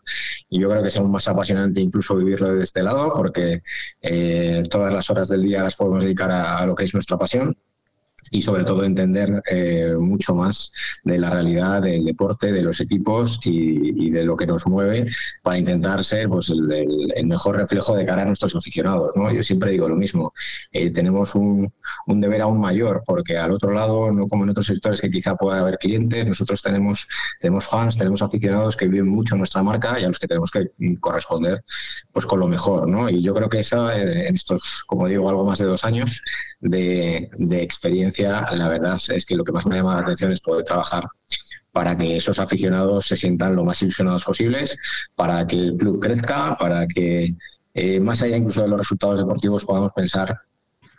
Y 0.49 0.59
yo 0.59 0.69
creo 0.69 0.81
que 0.81 0.89
es 0.89 0.97
aún 0.97 1.11
más 1.11 1.27
apasionante 1.27 1.79
incluso 1.79 2.15
vivirlo 2.15 2.55
de 2.55 2.63
este 2.63 2.81
lado, 2.83 3.13
porque 3.15 3.61
eh, 4.01 4.63
todas 4.69 4.91
las 4.93 5.09
horas 5.11 5.29
del 5.29 5.43
día 5.43 5.63
las 5.63 5.75
podemos 5.75 6.03
dedicar 6.03 6.31
a, 6.31 6.57
a 6.57 6.65
lo 6.65 6.75
que 6.75 6.85
es 6.85 6.93
nuestra 6.93 7.17
pasión 7.17 7.55
y 8.31 8.41
sobre 8.41 8.63
todo 8.63 8.83
entender 8.83 9.41
eh, 9.49 9.93
mucho 9.99 10.35
más 10.35 10.71
de 11.03 11.17
la 11.17 11.29
realidad 11.29 11.81
del 11.81 12.05
deporte, 12.05 12.51
de 12.51 12.61
los 12.61 12.79
equipos 12.79 13.39
y, 13.43 14.09
de 14.09 14.23
lo 14.23 14.37
que 14.37 14.47
nos 14.47 14.65
mueve 14.67 15.09
para 15.43 15.57
intentar 15.57 16.03
ser 16.03 16.29
pues, 16.29 16.49
el, 16.49 17.27
mejor 17.27 17.57
reflejo 17.57 17.95
de 17.95 18.05
cara 18.05 18.21
a 18.21 18.25
nuestros 18.25 18.55
aficionados. 18.55 19.11
¿no? 19.15 19.31
Yo 19.31 19.43
siempre 19.43 19.71
digo 19.71 19.87
lo 19.89 19.95
mismo, 19.95 20.33
eh, 20.71 20.91
tenemos 20.91 21.35
un, 21.35 21.71
un, 22.07 22.21
deber 22.21 22.41
aún 22.41 22.59
mayor 22.59 23.03
porque 23.05 23.37
al 23.37 23.51
otro 23.51 23.71
lado, 23.71 24.11
no 24.11 24.27
como 24.27 24.43
en 24.43 24.51
otros 24.51 24.67
sectores 24.67 25.01
que 25.01 25.09
quizá 25.09 25.35
pueda 25.35 25.59
haber 25.59 25.77
clientes, 25.77 26.25
nosotros 26.25 26.61
tenemos, 26.61 27.07
tenemos 27.39 27.65
fans, 27.65 27.97
tenemos 27.97 28.21
aficionados 28.21 28.75
que 28.75 28.87
viven 28.87 29.07
mucho 29.07 29.35
nuestra 29.35 29.61
marca 29.61 29.99
y 29.99 30.03
a 30.03 30.07
los 30.07 30.19
que 30.19 30.27
tenemos 30.27 30.51
que 30.51 30.71
corresponder 30.99 31.63
pues, 32.11 32.25
con 32.25 32.39
lo 32.39 32.47
mejor. 32.47 32.87
¿no? 32.87 33.09
Y 33.09 33.21
yo 33.21 33.33
creo 33.33 33.49
que 33.49 33.59
esa, 33.59 33.97
en 33.99 34.35
estos, 34.35 34.83
como 34.85 35.07
digo, 35.07 35.29
algo 35.29 35.45
más 35.45 35.59
de 35.59 35.65
dos 35.65 35.83
años 35.83 36.21
de, 36.59 37.29
de 37.37 37.61
experiencia 37.61 38.47
la 38.51 38.67
verdad 38.67 38.99
es 39.09 39.25
que 39.25 39.35
lo 39.35 39.43
que 39.43 39.51
más 39.51 39.65
me 39.65 39.75
llama 39.75 39.95
la 39.95 40.01
atención 40.01 40.31
es 40.31 40.41
poder 40.41 40.65
trabajar 40.65 41.03
para 41.77 41.95
que 41.95 42.17
esos 42.17 42.39
aficionados 42.39 43.05
se 43.05 43.15
sientan 43.15 43.55
lo 43.55 43.63
más 43.63 43.79
ilusionados 43.83 44.23
posibles, 44.23 44.75
para 45.13 45.45
que 45.45 45.55
el 45.55 45.77
club 45.77 46.01
crezca, 46.01 46.57
para 46.57 46.87
que 46.87 47.35
eh, 47.75 47.99
más 47.99 48.19
allá 48.23 48.35
incluso 48.37 48.63
de 48.63 48.67
los 48.67 48.79
resultados 48.79 49.19
deportivos 49.19 49.63
podamos 49.63 49.91
pensar 49.93 50.41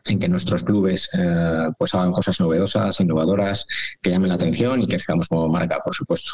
en 0.05 0.21
que 0.21 0.29
nuestros 0.29 0.63
clubes 0.63 1.11
eh, 1.15 1.69
pues 1.77 1.93
hagan 1.97 2.13
cosas 2.13 2.41
novedosas, 2.41 3.01
innovadoras, 3.01 3.67
que 4.01 4.11
llamen 4.11 4.29
la 4.29 4.37
atención 4.37 4.81
y 4.81 4.87
que 4.87 4.95
crezcamos 4.95 5.27
como 5.27 5.49
marca, 5.49 5.81
por 5.85 5.97
supuesto. 5.97 6.31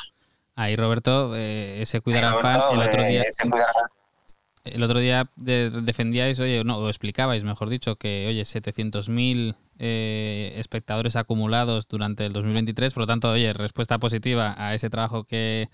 Ahí, 0.57 0.77
Roberto, 0.77 1.35
eh, 1.35 1.81
ese 1.81 2.03
cuidar 2.03 2.25
al 2.25 2.43
fan, 2.43 2.61
el 2.73 2.81
otro 2.81 3.03
día 3.03 3.25
el 4.65 4.83
otro 4.83 4.99
día 4.99 5.31
defendíais, 5.37 6.41
oye, 6.41 6.65
no, 6.65 6.79
o 6.79 6.89
explicabais, 6.89 7.45
mejor 7.45 7.69
dicho, 7.69 7.97
que, 7.97 8.27
oye, 8.29 8.43
700.000 8.43 9.57
eh, 9.79 10.53
espectadores 10.57 11.17
acumulados 11.17 11.87
durante 11.89 12.25
el 12.25 12.33
2023, 12.33 12.95
por 12.95 13.03
lo 13.03 13.07
tanto, 13.07 13.31
oye, 13.31 13.53
respuesta 13.53 13.99
positiva 13.99 14.55
a 14.57 14.75
ese 14.75 14.89
trabajo 14.91 15.25
que, 15.25 15.69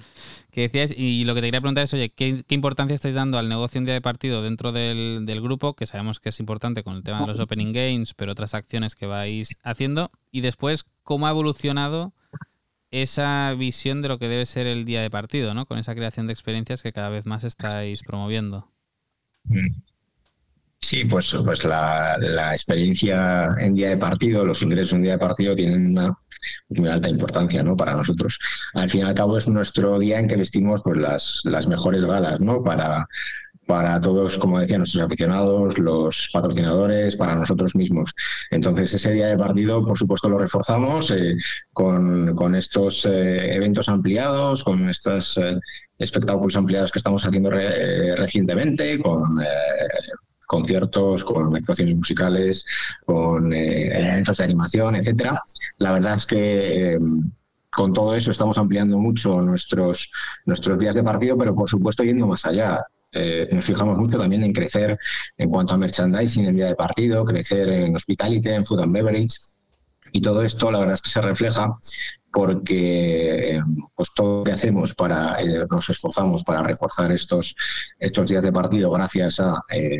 decíais. 0.53 0.93
Y 0.97 1.25
lo 1.25 1.35
que 1.35 1.41
te 1.41 1.47
quería 1.49 1.61
preguntar 1.61 1.85
es, 1.85 1.95
oye, 1.95 2.11
¿qué, 2.11 2.45
importancia 2.49 2.95
estáis 2.95 3.15
dando 3.15 3.39
al 3.39 3.49
negocio 3.49 3.79
en 3.79 3.85
día 3.85 3.95
de 3.95 4.01
partido 4.01 4.43
dentro 4.43 4.73
del, 4.73 5.25
del, 5.25 5.41
grupo? 5.41 5.75
Que 5.75 5.87
sabemos 5.87 6.19
que 6.19 6.31
es 6.31 6.41
importante 6.41 6.83
con 6.83 6.97
el 6.97 7.03
tema 7.03 7.21
de 7.21 7.27
los 7.29 7.41
Opening 7.41 7.73
Games, 7.73 8.15
pero 8.15 8.33
otras 8.33 8.55
acciones 8.55 8.95
que 8.97 9.07
vais 9.07 9.57
haciendo. 9.63 10.11
Y 10.33 10.41
después, 10.41 10.85
¿cómo 11.05 11.27
ha 11.27 11.31
evolucionado 11.31 12.13
esa 12.91 13.55
visión 13.55 14.03
de 14.03 14.09
lo 14.09 14.19
que 14.19 14.29
debe 14.29 14.47
ser 14.47 14.67
el 14.67 14.85
día 14.85 15.03
de 15.03 15.11
partido, 15.11 15.55
¿no? 15.55 15.67
Con 15.67 15.79
esa 15.79 15.95
creación 15.95 16.27
de 16.27 16.33
experiencias 16.33 16.83
que 16.83 16.93
cada 16.93 17.09
vez 17.09 17.25
más 17.27 17.45
estáis 17.45 18.03
promoviendo. 18.03 18.69
Sí, 20.81 21.05
pues, 21.05 21.37
pues 21.45 21.65
la, 21.65 22.17
experiencia 22.53 23.55
en 23.59 23.75
día 23.75 23.91
de 23.91 23.97
partido, 23.97 24.45
los 24.45 24.63
ingresos 24.63 24.95
en 24.95 25.03
día 25.03 25.13
de 25.13 25.19
partido 25.19 25.55
tienen 25.55 25.91
una 25.91 26.19
muy 26.71 26.89
alta 26.89 27.09
importancia 27.09 27.63
¿no? 27.63 27.77
para 27.77 27.95
nosotros. 27.95 28.39
Al 28.75 28.89
fin 28.89 29.01
y 29.01 29.05
al 29.05 29.15
cabo 29.15 29.37
es 29.37 29.47
nuestro 29.47 29.99
día 29.99 30.19
en 30.19 30.27
que 30.27 30.37
vestimos 30.37 30.81
pues, 30.83 30.99
las, 30.99 31.41
las 31.45 31.67
mejores 31.67 32.03
galas 32.05 32.41
¿no? 32.41 32.63
para, 32.63 33.07
para 33.71 34.01
todos, 34.01 34.37
como 34.37 34.59
decía, 34.59 34.79
nuestros 34.79 35.05
aficionados, 35.05 35.79
los 35.79 36.29
patrocinadores, 36.33 37.15
para 37.15 37.37
nosotros 37.37 37.77
mismos. 37.77 38.13
Entonces, 38.51 38.93
ese 38.95 39.13
día 39.13 39.29
de 39.29 39.39
partido, 39.39 39.87
por 39.87 39.97
supuesto, 39.97 40.29
lo 40.29 40.39
reforzamos 40.39 41.13
eh, 41.13 41.37
con, 41.73 42.55
estos 42.57 43.07
eh, 43.07 43.55
eventos 43.55 43.89
ampliados, 43.89 44.65
con 44.65 44.91
estos 44.91 45.39
eh, 45.39 45.57
espectáculos 45.99 46.57
ampliados 46.57 46.91
que 46.91 46.99
estamos 46.99 47.25
haciendo 47.25 47.49
recientemente, 47.51 48.99
con 48.99 49.23
conciertos, 50.49 51.23
con 51.23 51.55
actuaciones 51.55 51.95
musicales, 51.95 52.67
con 53.07 53.53
elementos 53.53 54.39
de 54.39 54.45
animación, 54.45 54.97
etcétera. 54.97 55.41
La 55.79 55.93
verdad 55.93 56.17
es 56.17 56.27
que 56.27 56.99
con 57.71 57.93
todo 57.93 58.17
eso 58.17 58.33
estamos 58.33 58.59
ampliando 58.59 58.99
mucho 58.99 59.41
nuestros, 59.41 60.11
nuestros 60.45 60.77
días 60.77 60.97
de 60.97 61.05
partido, 61.05 61.39
pero 61.39 61.55
por 61.55 61.69
supuesto 61.69 62.03
yendo 62.03 62.27
más 62.27 62.45
allá. 62.45 62.85
Eh, 63.13 63.49
nos 63.51 63.65
fijamos 63.65 63.99
mucho 63.99 64.19
también 64.19 64.43
en 64.43 64.53
crecer 64.53 64.99
en 65.37 65.51
cuanto 65.51 65.75
a 65.75 65.77
merchandising 65.77 66.47
en 66.47 66.57
día 66.57 66.67
de 66.67 66.75
partido, 66.75 67.25
crecer 67.25 67.69
en 67.69 67.97
hospitality, 67.97 68.51
en 68.51 68.65
food 68.65 68.81
and 68.81 68.93
beverage. 68.93 69.37
Y 70.13 70.21
todo 70.21 70.43
esto, 70.43 70.71
la 70.71 70.81
verdad 70.81 70.95
es 70.95 71.03
que 71.03 71.11
se 71.11 71.21
refleja 71.21 71.77
porque 72.33 73.61
pues 73.95 74.11
todo 74.15 74.39
lo 74.39 74.45
que 74.45 74.53
hacemos 74.53 74.95
para 74.95 75.41
eh, 75.41 75.67
nos 75.69 75.91
esforzamos 75.91 76.45
para 76.45 76.63
reforzar 76.63 77.11
estos 77.11 77.57
estos 77.99 78.29
días 78.29 78.45
de 78.45 78.53
partido 78.53 78.91
gracias 78.91 79.41
a 79.41 79.61
eh, 79.69 79.99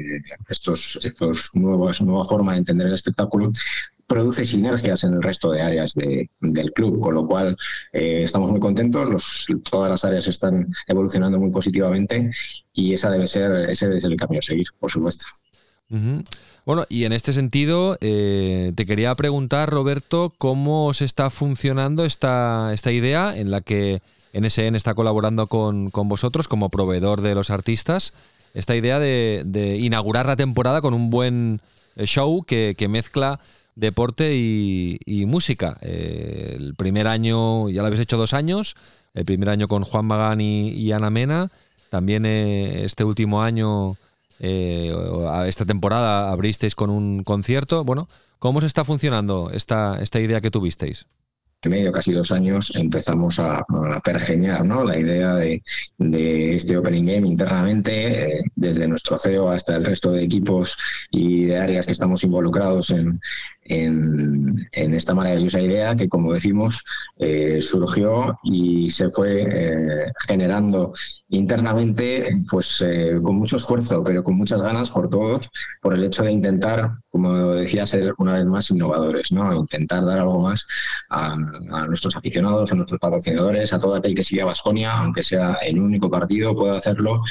estos 0.49 1.01
estos 1.03 1.51
nuevos 1.55 2.01
nueva 2.01 2.25
forma 2.25 2.53
de 2.53 2.59
entender 2.59 2.87
el 2.87 2.95
espectáculo 2.95 3.51
produce 4.11 4.45
sinergias 4.45 5.05
en 5.05 5.13
el 5.13 5.23
resto 5.23 5.53
de 5.53 5.63
áreas 5.63 5.95
del 5.95 6.71
club, 6.73 6.99
con 6.99 7.15
lo 7.15 7.29
cual 7.29 7.57
eh, 7.93 8.23
estamos 8.25 8.51
muy 8.51 8.59
contentos, 8.59 9.47
todas 9.71 9.89
las 9.89 10.05
áreas 10.05 10.27
están 10.27 10.67
evolucionando 10.89 11.39
muy 11.39 11.51
positivamente 11.51 12.29
y 12.73 12.93
esa 12.93 13.09
debe 13.09 13.29
ser, 13.29 13.71
ese 13.71 13.87
debe 13.87 14.01
ser 14.01 14.11
el 14.11 14.17
camino 14.17 14.41
a 14.41 14.43
seguir, 14.43 14.67
por 14.81 14.91
supuesto. 14.91 15.27
Bueno, 16.67 16.87
y 16.89 17.05
en 17.05 17.13
este 17.13 17.33
sentido, 17.33 17.99
eh, 18.01 18.73
te 18.75 18.85
quería 18.85 19.15
preguntar, 19.15 19.71
Roberto, 19.71 20.35
cómo 20.39 20.93
se 20.93 21.05
está 21.05 21.31
funcionando 21.31 22.05
esta, 22.05 22.73
esta 22.75 22.91
idea 22.91 23.37
en 23.37 23.53
la 23.53 23.61
que 23.61 24.03
NSN 24.33 24.75
está 24.75 24.95
colaborando 24.95 25.47
con, 25.47 25.93
vosotros 25.93 26.49
como 26.49 26.69
proveedor 26.69 27.21
de 27.21 27.37
los 27.37 27.51
artistas, 27.51 28.13
esta 28.55 28.75
idea 28.75 28.99
de, 28.99 29.79
inaugurar 29.81 30.27
la 30.27 30.35
temporada 30.35 30.81
con 30.81 30.95
un 30.95 31.11
buen 31.11 31.61
show 31.97 32.43
que, 32.43 32.75
que 32.77 32.89
mezcla 32.89 33.39
deporte 33.75 34.35
y, 34.35 35.25
música. 35.27 35.79
Eh, 35.81 36.57
el 36.59 36.75
primer 36.75 37.07
año, 37.07 37.69
ya 37.69 37.83
lo 37.83 37.87
habéis 37.87 38.03
hecho 38.03 38.17
dos 38.17 38.35
años, 38.35 38.77
el 39.15 39.25
primer 39.25 39.49
año 39.49 39.69
con 39.69 39.85
Juan 39.85 40.07
Magán 40.07 40.41
y, 40.41 40.93
Ana 40.93 41.11
Mena, 41.11 41.51
también 41.91 42.25
eh, 42.27 42.85
este 42.85 43.05
último 43.05 43.43
año, 43.43 43.97
eh, 44.39 44.95
esta 45.47 45.65
temporada, 45.65 46.31
abristeis 46.31 46.75
con 46.75 46.91
un 46.91 47.25
concierto. 47.25 47.85
Bueno, 47.85 48.09
¿cómo 48.39 48.61
se 48.61 48.67
está 48.67 48.85
funcionando 48.85 49.51
esta, 49.53 49.99
idea 50.15 50.41
que 50.41 50.51
tuvisteis? 50.51 51.07
medio, 51.69 51.93
casi 51.93 52.13
dos 52.13 52.33
años, 52.33 52.73
empezamos 52.75 53.39
a, 53.39 53.63
pergeñar 54.03 54.65
¿no? 54.65 54.83
la 54.83 54.99
idea 54.99 55.35
de, 55.35 55.63
de, 55.99 56.55
este 56.55 56.79
Opening 56.79 57.05
Game 57.05 57.29
internamente, 57.29 58.45
desde 58.55 58.89
nuestro 58.89 59.19
CEO 59.19 59.51
hasta 59.51 59.77
el 59.77 59.85
resto 59.85 60.11
de 60.11 60.25
equipos 60.25 60.79
y 61.11 61.45
de 61.45 61.59
áreas 61.59 61.85
que 61.85 61.93
estamos 61.93 62.25
involucrados 62.25 62.89
en, 62.89 63.21
en, 63.71 64.69
esta 64.73 65.15
maravillosa 65.15 65.61
idea 65.61 65.95
que, 65.95 66.09
como 66.09 66.33
decimos, 66.33 66.85
eh, 67.19 67.61
surgió 67.63 68.39
y 68.43 68.91
se 68.91 69.09
fue 69.09 69.47
eh, 69.49 70.13
generando 70.27 70.93
internamente, 71.29 72.29
pues 72.51 72.83
eh, 72.85 73.21
con 73.23 73.37
mucho 73.37 73.57
esfuerzo, 73.57 74.03
pero 74.03 74.25
con 74.25 74.37
muchas 74.37 74.61
ganas 74.61 74.91
por 74.91 75.09
todos, 75.09 75.51
por 75.81 75.95
el 75.95 76.03
hecho 76.03 76.25
de 76.25 76.33
intentar, 76.33 76.91
como 77.11 77.53
decía, 77.53 77.87
ser 77.87 78.13
una 78.19 78.35
vez 78.35 78.45
más 78.45 78.71
innovadores, 78.71 79.31
¿no? 79.31 79.55
Intentar 79.55 80.05
dar 80.05 80.19
algo 80.19 80.41
más 80.41 80.67
a, 81.09 81.37
nuestros 81.87 82.17
aficionados, 82.17 82.73
a 82.73 82.75
nuestros 82.75 83.01
patrocinadores, 83.01 83.73
a 83.73 83.81
todo 83.81 83.95
aquel 83.95 84.17
que 84.17 84.25
sigue 84.25 84.43
a 84.43 84.47
Basconia, 84.47 84.93
aunque 84.99 85.23
sea 85.23 85.59
el 85.63 85.79
único 85.79 86.11
partido, 86.11 86.57
pueda 86.57 86.79
hacerlo 86.79 87.23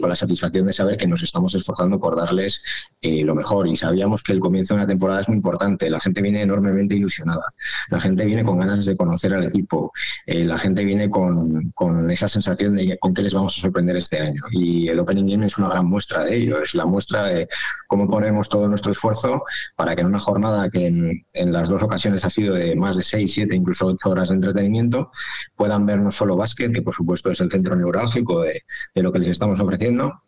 con 0.00 0.08
la 0.08 0.16
satisfacción 0.16 0.66
de 0.66 0.72
saber 0.72 0.98
que 0.98 1.06
nos 1.06 1.22
estamos 1.22 1.54
esforzando 1.54 1.98
por 1.98 2.16
darles 2.16 2.62
lo 3.00 3.34
mejor. 3.34 3.66
Y 3.68 3.76
sabíamos 3.76 4.22
que 4.22 4.32
el 4.32 4.40
comienzo 4.40 4.74
de 4.74 4.80
una 4.80 4.86
temporada 4.86 5.22
es 5.22 5.28
muy 5.28 5.36
importante 5.36 5.61
La 5.62 6.00
gente 6.00 6.22
viene 6.22 6.42
enormemente 6.42 6.94
ilusionada. 6.94 7.44
La 7.90 8.00
gente 8.00 8.24
viene 8.24 8.44
con 8.44 8.58
ganas 8.58 8.84
de 8.84 8.96
conocer 8.96 9.34
al 9.34 9.44
equipo. 9.44 9.92
Eh, 10.26 10.44
la 10.44 10.58
gente 10.58 10.84
viene 10.84 11.08
con, 11.08 11.70
con, 11.74 12.10
esa 12.10 12.28
sensación 12.28 12.76
de 12.76 12.98
con 12.98 13.14
qué 13.14 13.22
les 13.22 13.34
vamos 13.34 13.56
a 13.56 13.60
sorprender 13.60 13.96
este 13.96 14.20
año. 14.20 14.42
Y 14.50 14.88
el 14.88 14.98
Opening 14.98 15.26
Game 15.26 15.46
es 15.46 15.58
una 15.58 15.68
gran 15.68 15.86
muestra 15.86 16.24
de 16.24 16.36
ello. 16.36 16.60
Es 16.62 16.74
la 16.74 16.86
muestra 16.86 17.26
de 17.26 17.48
cómo 17.88 18.08
ponemos 18.08 18.48
todo 18.48 18.68
nuestro 18.68 18.92
esfuerzo 18.92 19.44
para 19.76 19.94
que 19.94 20.02
en 20.02 20.08
una 20.08 20.18
jornada 20.18 20.70
que 20.70 20.86
en, 20.86 21.24
en 21.32 21.52
las 21.52 21.68
dos 21.68 21.82
ocasiones 21.82 22.24
ha 22.24 22.30
sido 22.30 22.54
de 22.54 22.74
más 22.76 22.96
de 22.96 23.02
6, 23.02 23.32
7, 23.32 23.54
incluso 23.54 23.86
8 23.86 24.10
horas 24.10 24.28
de 24.28 24.36
entretenimiento, 24.36 25.10
puedan 25.56 25.86
ver 25.86 25.98
no 26.00 26.10
solo 26.10 26.36
básquet, 26.36 26.72
que 26.72 26.82
por 26.82 26.94
supuesto 26.94 27.30
es 27.30 27.40
el 27.40 27.50
centro 27.50 27.76
neurálgico 27.76 28.42
de, 28.42 28.62
de 28.94 29.02
lo 29.02 29.12
que 29.12 29.18
les 29.20 29.28
estamos 29.28 29.60
ofreciendo, 29.60 30.22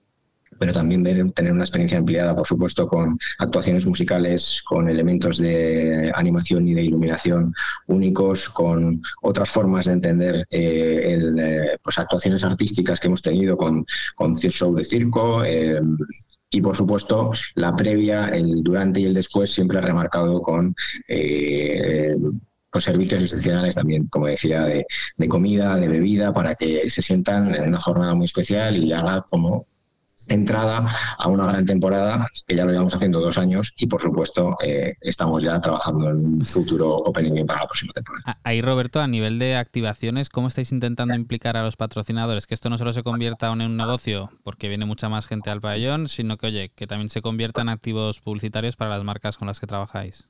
pero 0.58 0.72
también 0.72 1.02
tener 1.32 1.52
una 1.52 1.64
experiencia 1.64 1.98
ampliada, 1.98 2.34
por 2.34 2.46
supuesto, 2.46 2.86
con 2.86 3.18
actuaciones 3.38 3.86
musicales, 3.86 4.62
con 4.64 4.88
elementos 4.88 5.38
de 5.38 6.12
animación 6.14 6.68
y 6.68 6.74
de 6.74 6.82
iluminación 6.82 7.54
únicos, 7.86 8.48
con 8.48 9.02
otras 9.22 9.50
formas 9.50 9.86
de 9.86 9.92
entender 9.92 10.46
eh, 10.50 11.18
eh, 11.38 11.76
pues 11.82 11.98
actuaciones 11.98 12.44
artísticas 12.44 13.00
que 13.00 13.08
hemos 13.08 13.22
tenido 13.22 13.56
con, 13.56 13.84
con 14.14 14.34
show 14.34 14.74
de 14.74 14.84
circo. 14.84 15.44
Eh, 15.44 15.80
y 16.50 16.60
por 16.60 16.76
supuesto, 16.76 17.32
la 17.56 17.74
previa, 17.74 18.28
el 18.28 18.62
durante 18.62 19.00
y 19.00 19.06
el 19.06 19.14
después 19.14 19.52
siempre 19.52 19.80
remarcado 19.80 20.40
con 20.40 20.74
los 22.72 22.84
servicios 22.84 23.22
excepcionales 23.22 23.74
también, 23.76 24.06
como 24.08 24.26
decía, 24.26 24.62
de, 24.62 24.86
de, 25.16 25.28
comida, 25.28 25.76
de 25.76 25.88
bebida, 25.88 26.32
para 26.32 26.54
que 26.54 26.88
se 26.90 27.02
sientan 27.02 27.54
en 27.54 27.68
una 27.68 27.80
jornada 27.80 28.14
muy 28.14 28.26
especial 28.26 28.76
y 28.76 28.92
haga 28.92 29.24
como 29.28 29.66
entrada 30.28 30.88
a 31.18 31.28
una 31.28 31.46
gran 31.46 31.66
temporada 31.66 32.26
que 32.46 32.56
ya 32.56 32.64
lo 32.64 32.70
llevamos 32.70 32.94
haciendo 32.94 33.20
dos 33.20 33.38
años 33.38 33.72
y 33.76 33.86
por 33.86 34.02
supuesto 34.02 34.56
eh, 34.64 34.94
estamos 35.00 35.42
ya 35.42 35.60
trabajando 35.60 36.10
en 36.10 36.16
un 36.16 36.44
futuro 36.44 36.96
opening 36.96 37.46
para 37.46 37.60
la 37.60 37.66
próxima 37.66 37.92
temporada. 37.92 38.38
Ahí 38.42 38.62
Roberto, 38.62 39.00
a 39.00 39.06
nivel 39.06 39.38
de 39.38 39.56
activaciones, 39.56 40.28
¿cómo 40.28 40.48
estáis 40.48 40.72
intentando 40.72 41.14
implicar 41.14 41.56
a 41.56 41.62
los 41.62 41.76
patrocinadores? 41.76 42.46
Que 42.46 42.54
esto 42.54 42.70
no 42.70 42.78
solo 42.78 42.92
se 42.92 43.02
convierta 43.02 43.52
en 43.52 43.62
un 43.62 43.76
negocio 43.76 44.30
porque 44.42 44.68
viene 44.68 44.84
mucha 44.84 45.08
más 45.08 45.26
gente 45.26 45.50
al 45.50 45.60
pabellón, 45.60 46.08
sino 46.08 46.36
que 46.36 46.46
oye, 46.46 46.70
que 46.74 46.86
también 46.86 47.08
se 47.08 47.22
convierta 47.22 47.62
en 47.62 47.68
activos 47.68 48.20
publicitarios 48.20 48.76
para 48.76 48.90
las 48.90 49.04
marcas 49.04 49.38
con 49.38 49.48
las 49.48 49.60
que 49.60 49.66
trabajáis. 49.66 50.28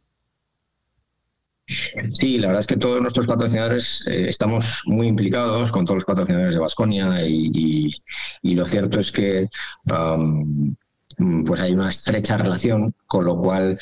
Sí, 1.67 2.39
la 2.39 2.49
verdad 2.49 2.61
es 2.61 2.67
que 2.67 2.77
todos 2.77 3.01
nuestros 3.01 3.27
patrocinadores 3.27 4.07
eh, 4.07 4.29
estamos 4.29 4.83
muy 4.87 5.07
implicados 5.07 5.73
con 5.73 5.87
todos 5.87 5.97
los 5.97 6.05
patrocinadores 6.05 6.55
de 6.55 6.61
Vasconia 6.61 7.27
y, 7.27 7.91
lo 8.43 8.65
cierto 8.67 9.01
es 9.01 9.11
que 9.11 9.49
pues 11.47 11.61
hay 11.61 11.73
una 11.73 11.89
estrecha 11.89 12.37
relación, 12.37 12.95
con 13.07 13.25
lo 13.25 13.39
cual 13.39 13.79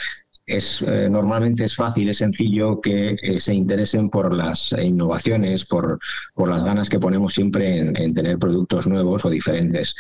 es 0.46 0.82
eh, 0.82 1.08
normalmente 1.10 1.64
es 1.64 1.76
fácil, 1.76 2.08
es 2.08 2.18
sencillo 2.18 2.80
que 2.80 3.16
eh, 3.22 3.40
se 3.40 3.54
interesen 3.54 4.10
por 4.10 4.34
las 4.34 4.72
innovaciones, 4.72 5.64
por, 5.64 5.98
por 6.34 6.48
las 6.48 6.64
ganas 6.64 6.88
que 6.88 7.00
ponemos 7.00 7.34
siempre 7.34 7.78
en, 7.78 8.14
tener 8.14 8.38
productos 8.38 8.86
nuevos 8.86 9.24
o 9.24 9.30
diferentes, 9.30 9.94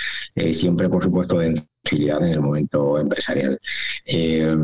siempre 0.52 0.88
por 0.88 1.02
supuesto 1.02 1.40
en 1.40 1.66
en 1.90 2.24
el 2.24 2.40
momento 2.40 2.98
empresarial. 2.98 3.58
Eh, 4.04 4.56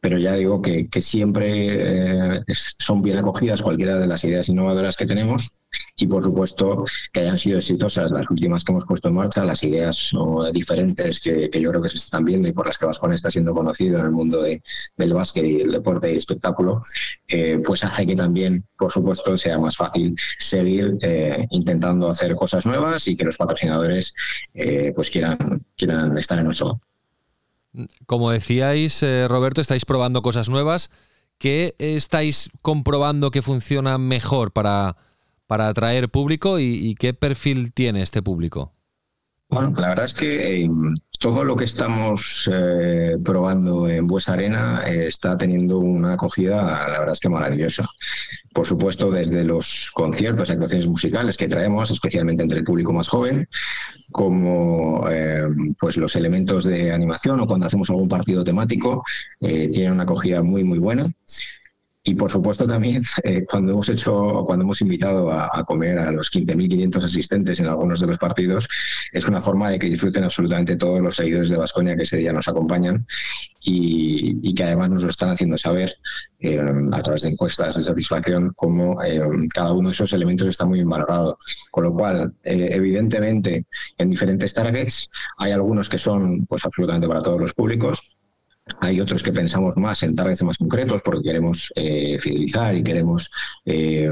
pero 0.00 0.18
ya 0.18 0.34
digo 0.34 0.60
que, 0.62 0.88
siempre 1.00 2.36
eh, 2.36 2.42
son 2.78 3.02
bien 3.02 3.18
acogidas 3.18 3.62
cualquiera 3.62 3.98
de 3.98 4.06
las 4.06 4.24
ideas 4.24 4.48
innovadoras 4.48 4.96
que 4.96 5.06
tenemos 5.06 5.62
y 5.98 6.06
por 6.06 6.22
supuesto 6.22 6.84
que 7.12 7.20
hayan 7.20 7.38
sido 7.38 7.58
exitosas 7.58 8.10
las 8.10 8.28
últimas 8.30 8.64
que 8.64 8.72
hemos 8.72 8.84
puesto 8.84 9.08
en 9.08 9.14
marcha, 9.14 9.44
las 9.44 9.62
ideas 9.62 10.12
diferentes 10.52 11.20
que, 11.20 11.50
yo 11.52 11.70
creo 11.70 11.82
que 11.82 11.88
se 11.88 11.96
están 11.96 12.24
viendo 12.24 12.48
y 12.48 12.52
por 12.52 12.66
las 12.66 12.78
que 12.78 12.86
Vascon 12.86 13.12
está 13.12 13.30
siendo 13.30 13.52
conocido 13.54 13.98
en 13.98 14.04
el 14.06 14.10
mundo 14.10 14.42
del 14.42 15.12
básquet 15.12 15.44
y 15.44 15.60
el 15.60 15.72
deporte 15.72 16.12
y 16.12 16.16
espectáculo, 16.16 16.80
eh, 17.26 17.60
pues 17.64 17.84
hace 17.84 18.06
que 18.06 18.16
también, 18.16 18.64
por 18.76 18.92
supuesto, 18.92 19.36
sea 19.36 19.58
más 19.58 19.76
fácil 19.76 20.14
seguir 20.38 20.98
intentando 21.50 22.08
hacer 22.08 22.34
cosas 22.34 22.64
nuevas 22.64 23.06
y 23.08 23.16
que 23.16 23.24
los 23.24 23.36
patrocinadores 23.36 24.14
pues 24.94 25.10
quieran, 25.10 25.64
quieran 25.76 26.16
estar 26.16 26.38
en 26.38 26.44
nuestro 26.44 26.80
como 28.06 28.30
decíais, 28.30 29.02
eh, 29.02 29.26
Roberto, 29.28 29.60
estáis 29.60 29.84
probando 29.84 30.22
cosas 30.22 30.48
nuevas. 30.48 30.90
¿Qué 31.38 31.74
estáis 31.78 32.50
comprobando 32.62 33.30
que 33.30 33.42
funciona 33.42 33.98
mejor 33.98 34.52
para, 34.52 34.96
para 35.48 35.66
atraer 35.66 36.08
público 36.08 36.60
y, 36.60 36.94
qué 36.94 37.14
perfil 37.14 37.72
tiene 37.72 38.02
este 38.02 38.22
público? 38.22 38.74
Bueno, 39.48 39.72
la 39.78 39.88
verdad 39.88 40.04
es 40.04 40.12
que 40.12 40.62
eh, 40.62 40.70
todo 41.18 41.42
lo 41.42 41.56
que 41.56 41.64
estamos 41.64 42.48
eh, 42.52 43.16
probando 43.24 43.88
en 43.88 44.06
Buesa 44.06 44.34
Arena 44.34 44.82
está 44.86 45.38
teniendo 45.38 45.78
una 45.78 46.12
acogida, 46.12 46.62
la 46.62 47.00
verdad 47.00 47.14
es 47.14 47.20
que 47.20 47.30
maravillosa. 47.30 47.88
Por 48.52 48.66
supuesto, 48.66 49.10
desde 49.10 49.42
los 49.44 49.90
conciertos, 49.94 50.50
actuaciones 50.50 50.86
musicales 50.86 51.38
que 51.38 51.48
traemos, 51.48 51.90
especialmente 51.90 52.42
entre 52.42 52.58
el 52.58 52.64
público 52.64 52.92
más 52.92 53.08
joven, 53.08 53.48
como 54.12 55.08
eh, 55.10 55.44
pues 55.78 55.96
los 55.96 56.14
elementos 56.16 56.64
de 56.64 56.92
animación 56.92 57.40
o 57.40 57.46
cuando 57.46 57.66
hacemos 57.66 57.90
algún 57.90 58.08
partido 58.08 58.44
temático, 58.44 59.02
eh, 59.40 59.68
tienen 59.68 59.92
una 59.92 60.02
acogida 60.04 60.42
muy, 60.42 60.62
muy 60.64 60.78
buena. 60.78 61.10
Y 62.08 62.14
por 62.14 62.32
supuesto 62.32 62.66
también 62.66 63.02
eh, 63.22 63.44
cuando 63.44 63.72
hemos 63.72 63.88
hecho, 63.90 64.42
cuando 64.46 64.64
hemos 64.64 64.80
invitado 64.80 65.30
a, 65.30 65.62
comer 65.64 65.98
a 65.98 66.10
los 66.10 66.30
15.500 66.32 67.04
asistentes 67.04 67.60
en 67.60 67.66
algunos 67.66 68.00
de 68.00 68.06
los 68.06 68.16
partidos, 68.16 68.66
es 69.12 69.26
una 69.26 69.42
forma 69.42 69.68
de 69.68 69.78
que 69.78 69.90
disfruten 69.90 70.24
absolutamente 70.24 70.76
todos 70.76 71.02
los 71.02 71.16
seguidores 71.16 71.50
de 71.50 71.58
Vasconia 71.58 71.96
que 71.96 72.04
ese 72.04 72.16
día 72.16 72.32
nos 72.32 72.48
acompañan 72.48 73.06
y, 73.60 74.54
que 74.54 74.64
además 74.64 74.88
nos 74.88 75.02
lo 75.02 75.10
están 75.10 75.28
haciendo 75.28 75.58
saber 75.58 75.94
eh, 76.40 76.58
a 76.92 77.02
través 77.02 77.22
de 77.22 77.28
encuestas 77.28 77.76
de 77.76 77.82
satisfacción 77.82 78.54
cómo 78.56 79.02
eh, 79.02 79.20
cada 79.52 79.74
uno 79.74 79.90
de 79.90 79.92
esos 79.92 80.12
elementos 80.14 80.48
está 80.48 80.64
muy 80.64 80.78
bien 80.78 80.88
valorado. 80.88 81.36
Con 81.70 81.84
lo 81.84 81.92
cual, 81.92 82.32
evidentemente, 82.42 83.66
en 83.98 84.10
diferentes 84.10 84.54
targets 84.54 85.10
hay 85.36 85.52
algunos 85.52 85.90
que 85.90 85.98
son 85.98 86.46
pues 86.46 86.64
absolutamente 86.64 87.06
para 87.06 87.22
todos 87.22 87.38
los 87.38 87.52
públicos 87.52 88.17
hay 88.80 89.00
otros 89.00 89.22
que 89.22 89.32
pensamos 89.32 89.76
más 89.76 90.02
en 90.02 90.14
targets 90.14 90.42
más 90.42 90.58
concretos 90.58 91.02
porque 91.02 91.22
queremos 91.22 91.72
eh, 91.76 92.18
fidelizar 92.20 92.74
y 92.74 92.82
queremos 92.82 93.30
eh, 93.64 94.10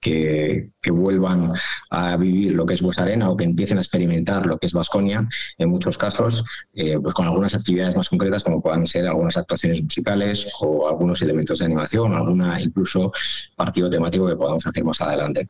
que, 0.00 0.70
vuelvan 0.90 1.52
a 1.90 2.16
vivir 2.16 2.54
lo 2.54 2.66
que 2.66 2.74
es 2.74 2.82
Buesa 2.82 3.02
Arena 3.02 3.30
o 3.30 3.36
que 3.36 3.44
empiecen 3.44 3.78
a 3.78 3.80
experimentar 3.80 4.44
lo 4.44 4.58
que 4.58 4.66
es 4.66 4.72
Vasconia, 4.72 5.28
en 5.56 5.68
muchos 5.68 5.96
casos, 5.96 6.42
eh, 6.74 6.98
pues 7.00 7.14
con 7.14 7.26
algunas 7.26 7.54
actividades 7.54 7.94
más 7.94 8.08
concretas 8.08 8.42
como 8.42 8.60
puedan 8.60 8.86
ser 8.86 9.06
algunas 9.06 9.36
actuaciones 9.36 9.82
musicales 9.82 10.48
o 10.60 10.88
algunos 10.88 11.22
elementos 11.22 11.60
de 11.60 11.66
animación, 11.66 12.14
alguna 12.14 12.60
incluso 12.60 13.12
partido 13.54 13.88
temático 13.88 14.26
que 14.26 14.36
podamos 14.36 14.66
hacer 14.66 14.82
más 14.84 15.00
adelante. 15.00 15.48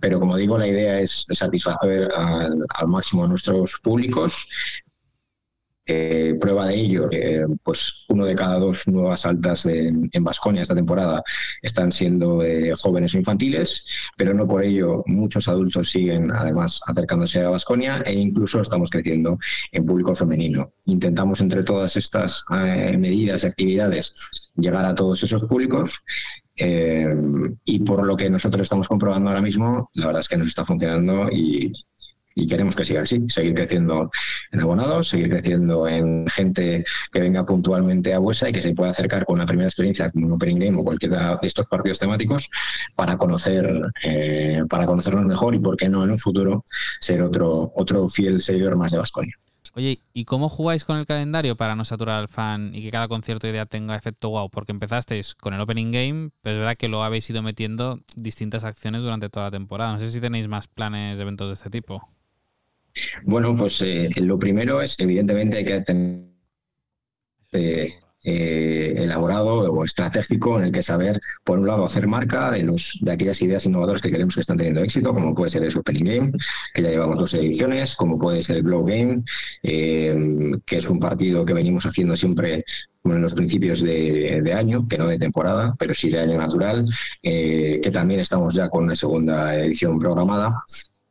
pero 0.00 0.20
como 0.20 0.36
digo, 0.36 0.58
la 0.58 0.68
idea 0.68 1.00
es 1.00 1.24
satisfacer 1.30 2.08
al 2.14 2.88
máximo 2.88 3.24
a 3.24 3.28
nuestros 3.28 3.78
públicos, 3.82 4.48
eh, 5.86 6.34
prueba 6.40 6.68
de 6.68 6.76
ello, 6.76 7.10
pues 7.62 8.04
uno 8.08 8.24
de 8.24 8.34
cada 8.34 8.58
dos 8.58 8.88
nuevas 8.88 9.26
altas 9.26 9.66
en 9.66 10.24
Vasconia 10.24 10.62
esta 10.62 10.74
temporada 10.74 11.22
están 11.60 11.92
siendo 11.92 12.42
eh, 12.42 12.72
jóvenes 12.74 13.14
o 13.14 13.18
infantiles, 13.18 13.84
pero 14.16 14.32
no 14.32 14.46
por 14.46 14.64
ello 14.64 15.02
muchos 15.06 15.46
adultos 15.46 15.90
siguen 15.90 16.32
además 16.32 16.80
acercándose 16.86 17.42
a 17.42 17.50
Vasconia 17.50 18.02
e 18.06 18.14
incluso 18.14 18.60
estamos 18.60 18.88
creciendo 18.88 19.38
en 19.72 19.84
público 19.84 20.14
femenino. 20.14 20.72
Intentamos 20.86 21.40
entre 21.40 21.62
todas 21.62 21.96
estas 21.96 22.44
eh, 22.54 22.96
medidas 22.98 23.44
y 23.44 23.46
actividades 23.46 24.14
llegar 24.56 24.86
a 24.86 24.94
todos 24.94 25.22
esos 25.22 25.44
públicos 25.44 26.00
y 26.56 27.80
por 27.80 28.06
lo 28.06 28.16
que 28.16 28.30
nosotros 28.30 28.62
estamos 28.62 28.86
comprobando 28.86 29.28
ahora 29.28 29.42
mismo, 29.42 29.90
la 29.94 30.06
verdad 30.06 30.20
es 30.20 30.28
que 30.28 30.36
nos 30.36 30.46
está 30.46 30.64
funcionando 30.64 31.28
y, 31.28 31.72
y 32.34 32.46
queremos 32.46 32.74
que 32.74 32.84
siga 32.84 33.02
así, 33.02 33.24
seguir 33.28 33.54
creciendo 33.54 34.10
en 34.50 34.60
abonados, 34.60 35.08
seguir 35.08 35.30
creciendo 35.30 35.86
en 35.86 36.26
gente 36.28 36.84
que 37.12 37.20
venga 37.20 37.46
puntualmente 37.46 38.12
a 38.12 38.18
Buesa 38.18 38.48
y 38.48 38.52
que 38.52 38.62
se 38.62 38.74
pueda 38.74 38.90
acercar 38.90 39.24
con 39.24 39.36
una 39.36 39.46
primera 39.46 39.68
experiencia 39.68 40.10
como 40.10 40.26
un 40.26 40.32
Opening 40.32 40.58
Game 40.58 40.80
o 40.80 40.84
cualquiera 40.84 41.38
de 41.40 41.48
estos 41.48 41.66
partidos 41.66 41.98
temáticos 41.98 42.48
para 42.96 43.16
conocer 43.16 43.92
eh, 44.02 44.62
para 44.68 44.86
conocernos 44.86 45.24
mejor 45.24 45.54
y 45.54 45.58
por 45.58 45.76
qué 45.76 45.88
no 45.88 46.04
en 46.04 46.10
un 46.10 46.18
futuro 46.18 46.64
ser 47.00 47.22
otro, 47.22 47.72
otro 47.76 48.08
fiel 48.08 48.42
seguidor 48.42 48.76
más 48.76 48.92
de 48.92 48.98
Vasconia. 48.98 49.34
Oye, 49.76 49.98
¿y 50.12 50.24
cómo 50.24 50.48
jugáis 50.48 50.84
con 50.84 50.98
el 50.98 51.06
calendario 51.06 51.56
para 51.56 51.74
no 51.74 51.84
saturar 51.84 52.20
al 52.20 52.28
fan 52.28 52.72
y 52.74 52.82
que 52.82 52.92
cada 52.92 53.08
concierto 53.08 53.48
idea 53.48 53.66
tenga 53.66 53.96
efecto 53.96 54.30
wow? 54.30 54.48
Porque 54.48 54.70
empezasteis 54.70 55.34
con 55.34 55.52
el 55.52 55.60
Opening 55.60 55.90
Game, 55.90 56.30
pero 56.42 56.56
es 56.56 56.58
verdad 56.60 56.76
que 56.76 56.88
lo 56.88 57.02
habéis 57.02 57.28
ido 57.28 57.42
metiendo 57.42 57.98
distintas 58.14 58.62
acciones 58.62 59.02
durante 59.02 59.28
toda 59.30 59.46
la 59.46 59.50
temporada. 59.50 59.94
No 59.94 59.98
sé 59.98 60.12
si 60.12 60.20
tenéis 60.20 60.46
más 60.46 60.68
planes 60.68 61.16
de 61.16 61.22
eventos 61.22 61.48
de 61.48 61.54
este 61.54 61.70
tipo. 61.70 62.08
Bueno, 63.24 63.56
pues 63.56 63.80
eh, 63.82 64.10
lo 64.16 64.38
primero 64.38 64.80
es, 64.80 64.98
evidentemente, 65.00 65.58
hay 65.58 65.64
que 65.64 65.80
tener 65.80 66.24
eh, 67.52 67.88
eh, 68.26 68.94
elaborado 68.96 69.70
o 69.72 69.84
estratégico 69.84 70.58
en 70.58 70.66
el 70.66 70.72
que 70.72 70.82
saber, 70.82 71.20
por 71.44 71.58
un 71.58 71.66
lado, 71.66 71.84
hacer 71.84 72.06
marca 72.06 72.52
de, 72.52 72.62
los, 72.62 72.98
de 73.02 73.12
aquellas 73.12 73.40
ideas 73.42 73.66
innovadoras 73.66 74.00
que 74.00 74.10
queremos 74.10 74.34
que 74.34 74.40
están 74.40 74.56
teniendo 74.56 74.82
éxito, 74.82 75.12
como 75.12 75.34
puede 75.34 75.50
ser 75.50 75.64
el 75.64 75.76
Opening 75.76 76.04
Game, 76.04 76.32
que 76.72 76.82
ya 76.82 76.90
llevamos 76.90 77.18
dos 77.18 77.34
ediciones, 77.34 77.96
como 77.96 78.18
puede 78.18 78.42
ser 78.42 78.56
el 78.58 78.62
Glow 78.62 78.84
Game, 78.84 79.22
que 79.62 80.76
es 80.76 80.88
un 80.88 80.98
partido 80.98 81.44
que 81.44 81.52
venimos 81.52 81.84
haciendo 81.84 82.16
siempre 82.16 82.64
en 83.04 83.20
los 83.20 83.34
principios 83.34 83.82
de, 83.82 84.54
año, 84.56 84.88
que 84.88 84.96
no 84.96 85.08
de 85.08 85.18
temporada, 85.18 85.74
pero 85.78 85.92
sí 85.92 86.08
de 86.08 86.20
año 86.20 86.38
natural, 86.38 86.86
que 87.22 87.90
también 87.92 88.20
estamos 88.20 88.54
ya 88.54 88.70
con 88.70 88.84
una 88.84 88.96
segunda 88.96 89.54
edición 89.56 89.98
programada 89.98 90.64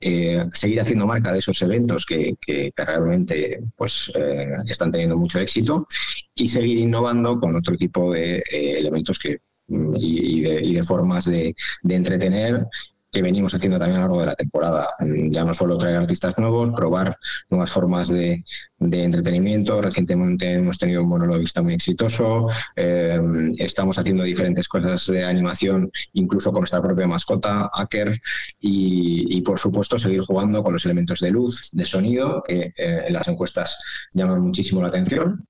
eh, 0.05 0.45
seguir 0.51 0.81
haciendo 0.81 1.07
marca 1.07 1.31
de 1.31 1.39
esos 1.39 1.61
eventos 1.61 2.05
que, 2.05 2.35
realmente 2.75 3.59
pues, 3.77 4.11
eh, 4.15 4.49
están 4.67 4.91
teniendo 4.91 5.17
mucho 5.17 5.39
éxito 5.39 5.87
y 6.35 6.49
seguir 6.49 6.77
innovando 6.79 7.39
con 7.39 7.55
otro 7.55 7.77
tipo 7.77 8.11
de 8.11 8.37
eh, 8.37 8.79
elementos 8.79 9.17
que, 9.17 9.39
y, 9.67 10.41
de, 10.41 10.83
formas 10.83 11.25
de 11.25 11.55
entretener 11.87 12.67
que 13.13 13.21
venimos 13.21 13.53
haciendo 13.53 13.77
también 13.77 13.99
a 13.99 14.01
lo 14.01 14.07
largo 14.07 14.21
de 14.21 14.25
la 14.25 14.35
temporada. 14.35 14.89
Ya 15.29 15.45
no 15.45 15.53
solo 15.53 15.77
traer 15.77 15.97
artistas 15.97 16.33
nuevos, 16.37 16.71
probar 16.75 17.17
nuevas 17.49 17.71
formas 17.71 18.09
de, 18.09 18.43
entretenimiento. 18.79 19.81
Recientemente 19.81 20.51
hemos 20.51 20.77
tenido 20.79 21.03
un 21.03 21.09
monologuista 21.09 21.61
muy 21.61 21.75
exitoso. 21.75 22.47
Em, 22.75 23.51
estamos 23.57 23.97
haciendo 23.99 24.23
diferentes 24.23 24.67
cosas 24.67 25.05
de 25.05 25.23
animación, 25.23 25.91
incluso 26.13 26.51
con 26.51 26.61
nuestra 26.61 26.81
propia 26.81 27.07
mascota, 27.07 27.69
Acker. 27.71 28.19
Y, 28.59 29.39
por 29.41 29.59
supuesto, 29.59 29.97
seguir 29.99 30.21
jugando 30.21 30.63
con 30.63 30.73
los 30.73 30.83
elementos 30.85 31.19
de 31.19 31.31
luz, 31.31 31.69
de 31.71 31.85
sonido, 31.85 32.41
que 32.45 32.73
eh, 32.75 33.03
en 33.07 33.13
las 33.13 33.27
encuestas 33.27 33.77
llaman 34.13 34.41
muchísimo 34.41 34.81
la 34.81 34.87
atención 34.87 35.47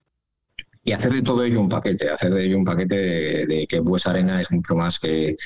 y 0.85 0.91
hacer 0.91 1.13
de 1.13 1.21
todo 1.21 1.43
ello 1.43 1.61
un 1.61 1.69
paquete, 1.69 2.09
hacer 2.09 2.33
de 2.33 2.45
ello 2.45 2.57
un 2.57 2.65
paquete 2.65 3.45
de, 3.45 3.65
que 3.67 3.79
Bues 3.79 4.05
Arena 4.05 4.41
es 4.41 4.51
mucho 4.51 4.75
más 4.75 4.99
que, 4.99 5.37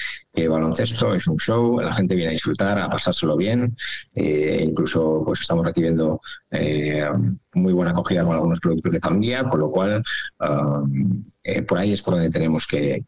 baloncesto, 0.49 1.13
es 1.13 1.27
un 1.27 1.37
show, 1.37 1.79
la 1.79 1.93
gente 1.93 2.15
viene 2.15 2.29
a 2.29 2.33
disfrutar, 2.33 2.77
a 2.79 2.89
pasárselo 2.89 3.37
bien, 3.37 3.75
eh, 4.15 4.63
incluso 4.63 5.23
pues 5.25 5.41
estamos 5.41 5.65
recibiendo 5.65 6.21
eh, 6.51 7.07
muy 7.53 7.73
buena 7.73 7.91
acogida 7.91 8.23
con 8.23 8.33
algunos 8.33 8.59
productos 8.59 8.91
de 8.91 8.99
familia, 8.99 9.43
con 9.43 9.59
lo 9.59 9.71
cual 9.71 10.03
um, 10.39 11.23
eh, 11.43 11.61
por 11.63 11.79
ahí 11.79 11.93
es 11.93 12.01
por 12.01 12.15
donde 12.15 12.29
tenemos 12.29 12.65
que, 12.65 13.03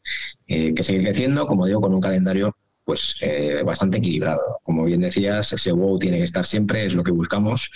seguir 0.48 1.04
creciendo, 1.04 1.48
como 1.48 1.66
digo, 1.66 1.82
con 1.82 1.94
un 1.94 2.02
calendario 2.02 2.56
pues 2.84 3.18
bastante 3.64 3.98
equilibrado. 4.00 4.60
Como 4.64 4.84
bien 4.84 5.02
decías, 5.02 5.54
ese 5.54 5.72
wow 5.72 6.00
tiene 6.00 6.18
que 6.18 6.24
estar 6.24 6.44
siempre, 6.44 6.86
es 6.86 6.96
lo 6.96 7.04
que 7.04 7.12
buscamos 7.12 7.70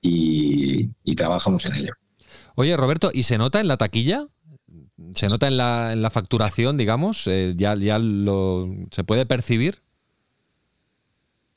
y 0.00 1.14
trabajamos 1.14 1.64
en 1.66 1.74
ello. 1.74 1.92
Oye, 2.56 2.74
Roberto, 2.74 3.10
¿y 3.12 3.24
se 3.24 3.36
nota 3.36 3.60
en 3.60 3.68
la 3.68 3.76
taquilla? 3.76 4.28
¿Se 5.14 5.28
nota 5.28 5.46
en 5.46 5.58
la, 5.58 6.10
facturación, 6.10 6.78
digamos? 6.78 7.26
Eh, 7.26 7.52
¿Ya, 7.54 7.74
ya 7.74 7.98
lo, 7.98 8.66
se 8.90 9.04
puede 9.04 9.26
percibir? 9.26 9.82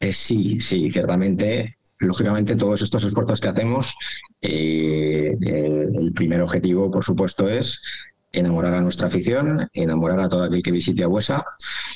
Eh, 0.02 0.12
sí, 0.12 0.60
sí, 0.60 0.92
ciertamente. 0.92 1.78
Lógicamente, 2.00 2.58
todos 2.58 2.82
estos 2.82 3.06
esfuerzos 3.06 3.40
que 3.40 3.48
hacemos, 3.48 3.96
eh, 4.42 5.36
el 5.42 6.12
primer 6.14 6.42
objetivo, 6.42 6.92
por 6.92 7.04
supuesto, 7.04 7.48
es 7.48 7.82
enamorar 8.34 8.74
a 8.74 8.82
nuestra 8.82 9.08
afición, 9.08 9.70
enamorar 9.74 10.20
a 10.20 10.30
todo 10.30 10.44
aquel 10.44 10.62
que 10.62 10.72
visite 10.72 11.04
a 11.04 11.08
Huesa 11.08 11.46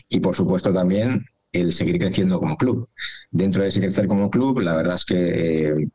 y, 0.08 0.22
por 0.22 0.34
supuesto, 0.34 0.74
también 0.74 1.26
el 1.52 1.74
seguir 1.74 2.00
creciendo 2.00 2.40
como 2.40 2.56
club. 2.56 2.90
Dentro 3.32 3.64
de 3.64 3.70
ese 3.70 3.82
crecer 3.82 4.08
como 4.08 4.30
club, 4.30 4.62
la 4.62 4.78
verdad 4.78 4.96
es 4.96 5.04
que 5.06 5.88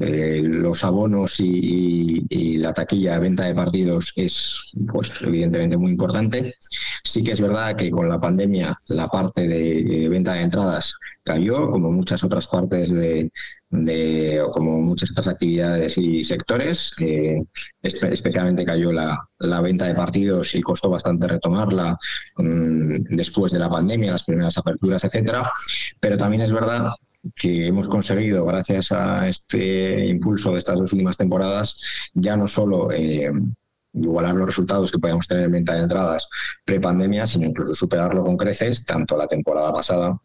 eh, 0.00 0.40
los 0.44 0.84
abonos 0.84 1.40
y, 1.40 2.56
la 2.58 2.72
taquilla 2.72 3.14
de 3.14 3.20
venta 3.20 3.44
de 3.44 3.54
partidos 3.54 4.12
es, 4.16 4.60
pues, 4.88 5.14
evidentemente 5.22 5.76
muy 5.76 5.92
importante. 5.92 6.54
Sí 7.04 7.22
que 7.22 7.32
es 7.32 7.40
verdad 7.40 7.76
que 7.76 7.90
con 7.90 8.08
la 8.08 8.20
pandemia 8.20 8.80
la 8.88 9.08
parte 9.08 9.46
de 9.46 10.08
venta 10.08 10.34
de 10.34 10.42
entradas 10.42 10.94
cayó, 11.28 11.70
como 11.70 11.92
muchas 11.92 12.24
otras 12.24 12.46
partes 12.46 12.90
de, 12.90 14.40
o 14.40 14.50
como 14.50 14.80
muchas 14.80 15.10
otras 15.10 15.28
actividades 15.28 15.98
y 15.98 16.24
sectores. 16.24 16.94
Eh, 17.00 17.42
especialmente 17.82 18.64
cayó 18.64 18.92
la, 18.92 19.28
venta 19.62 19.86
de 19.86 19.94
partidos 19.94 20.54
y 20.54 20.62
costó 20.62 20.88
bastante 20.90 21.28
retomarla 21.28 21.98
mm, 22.36 23.16
después 23.16 23.52
de 23.52 23.58
la 23.58 23.68
pandemia, 23.68 24.12
las 24.12 24.24
primeras 24.24 24.56
aperturas, 24.58 25.04
etcétera. 25.04 25.50
Pero 26.00 26.16
también 26.16 26.42
es 26.42 26.50
verdad 26.50 26.92
que 27.34 27.66
hemos 27.66 27.88
conseguido 27.88 28.44
gracias 28.44 28.92
a 28.92 29.28
este 29.28 30.06
impulso 30.06 30.52
de 30.52 30.58
estas 30.58 30.78
dos 30.78 30.92
últimas 30.92 31.16
temporadas, 31.16 32.10
ya 32.14 32.36
no 32.36 32.48
solo 32.48 32.90
eh, 32.92 33.30
igualar 33.92 34.34
los 34.34 34.46
resultados 34.46 34.90
que 34.90 34.98
podíamos 34.98 35.26
tener 35.26 35.44
en 35.44 35.52
venta 35.52 35.74
de 35.74 35.82
entradas 35.82 36.28
pre-pandemia, 36.64 37.26
sino 37.26 37.46
incluso 37.46 37.74
superarlo 37.74 38.24
con 38.24 38.36
creces, 38.36 38.84
tanto 38.84 39.16
la 39.16 39.26
temporada 39.26 39.72
pasada 39.72 40.18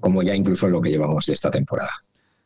como 0.00 0.22
ya 0.22 0.34
incluso 0.34 0.68
lo 0.68 0.80
que 0.80 0.90
llevamos 0.90 1.26
de 1.26 1.34
esta 1.34 1.50
temporada. 1.50 1.92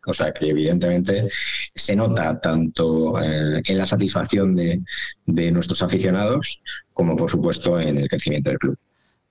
O 0.07 0.15
sea 0.15 0.33
que 0.33 0.49
evidentemente 0.49 1.29
se 1.75 1.97
nota 1.97 2.41
tanto 2.41 3.21
eh, 3.21 3.61
en 3.65 3.79
la 3.79 3.87
satisfacción 3.87 4.55
de, 4.55 4.81
de 5.27 5.51
nuestros 5.51 5.83
aficionados 5.83 6.63
como 6.93 7.17
por 7.17 7.31
supuesto 7.31 7.79
en 7.81 7.99
el 7.99 8.09
crecimiento 8.09 8.51
del 8.51 8.59
club. 8.59 8.79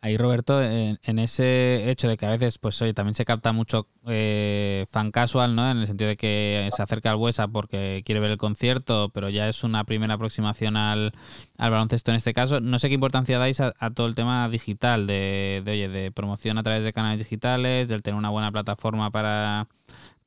Ahí, 0.05 0.17
Roberto, 0.17 0.61
en, 0.61 0.99
ese 1.17 1.89
hecho 1.89 2.07
de 2.07 2.15
que 2.15 2.27
a 2.27 2.29
veces, 2.29 2.59
pues 2.59 2.79
oye, 2.83 2.93
también 2.93 3.15
se 3.15 3.25
capta 3.25 3.53
mucho 3.53 3.87
eh, 4.05 4.85
fan 4.91 5.09
casual, 5.09 5.55
¿no? 5.55 5.67
En 5.71 5.79
el 5.79 5.87
sentido 5.87 6.09
de 6.09 6.15
que 6.15 6.69
se 6.75 6.83
acerca 6.83 7.09
al 7.09 7.17
Buesa 7.17 7.47
porque 7.47 8.03
quiere 8.05 8.21
ver 8.21 8.29
el 8.29 8.37
concierto, 8.37 9.09
pero 9.09 9.29
ya 9.29 9.49
es 9.49 9.63
una 9.63 9.83
primera 9.83 10.13
aproximación 10.13 10.77
al, 10.77 11.11
baloncesto 11.57 12.11
en 12.11 12.17
este 12.17 12.35
caso. 12.35 12.59
No 12.61 12.77
sé 12.77 12.87
qué 12.87 12.93
importancia 12.93 13.39
dais 13.39 13.59
a, 13.61 13.73
todo 13.95 14.05
el 14.05 14.13
tema 14.13 14.47
digital, 14.47 15.07
de, 15.07 15.63
oye, 15.65 15.89
de 15.89 16.11
promoción 16.11 16.59
a 16.59 16.63
través 16.63 16.83
de 16.83 16.93
canales 16.93 17.17
digitales, 17.17 17.87
del 17.87 18.03
tener 18.03 18.15
una 18.15 18.29
buena 18.29 18.51
plataforma 18.51 19.09
para, 19.09 19.67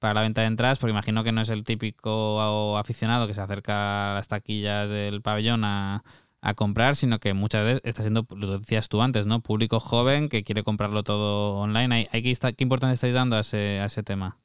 para 0.01 0.14
la 0.14 0.22
venta 0.22 0.41
de 0.41 0.49
entradas, 0.49 0.81
porque 0.81 0.91
imagino 0.91 1.22
que 1.22 1.31
no 1.31 1.43
es 1.43 1.51
el 1.51 1.62
típico 1.62 2.76
aficionado 2.76 3.29
que 3.29 3.35
se 3.35 3.43
acerca 3.43 4.11
a 4.11 4.14
las 4.14 4.26
taquillas 4.26 4.91
del 4.91 5.22
pabellón 5.22 5.62
a 5.62 6.03
a 6.41 6.55
comprar, 6.55 6.97
sino 6.97 7.18
que 7.18 7.34
muchas 7.34 7.64
veces 7.64 7.80
está 7.84 8.03
siendo, 8.03 8.26
lo 8.30 8.59
decías 8.59 8.89
tú 8.89 9.03
antes, 9.03 9.26
¿no? 9.26 9.41
Público 9.41 9.80
joven 9.80 10.28
que 10.28 10.45
quiere 10.45 10.62
comprarlo 10.62 11.03
todo 11.03 11.57
online. 11.57 12.09
¿Hay, 12.11 12.22
que 12.22 12.34
¿Qué 12.55 12.64
importancia 12.64 12.95
estáis 12.95 13.14
dando 13.14 13.36
a 13.36 13.41
ese, 13.41 13.80
a 13.80 13.86
ese 13.86 14.03
tema? 14.03 14.39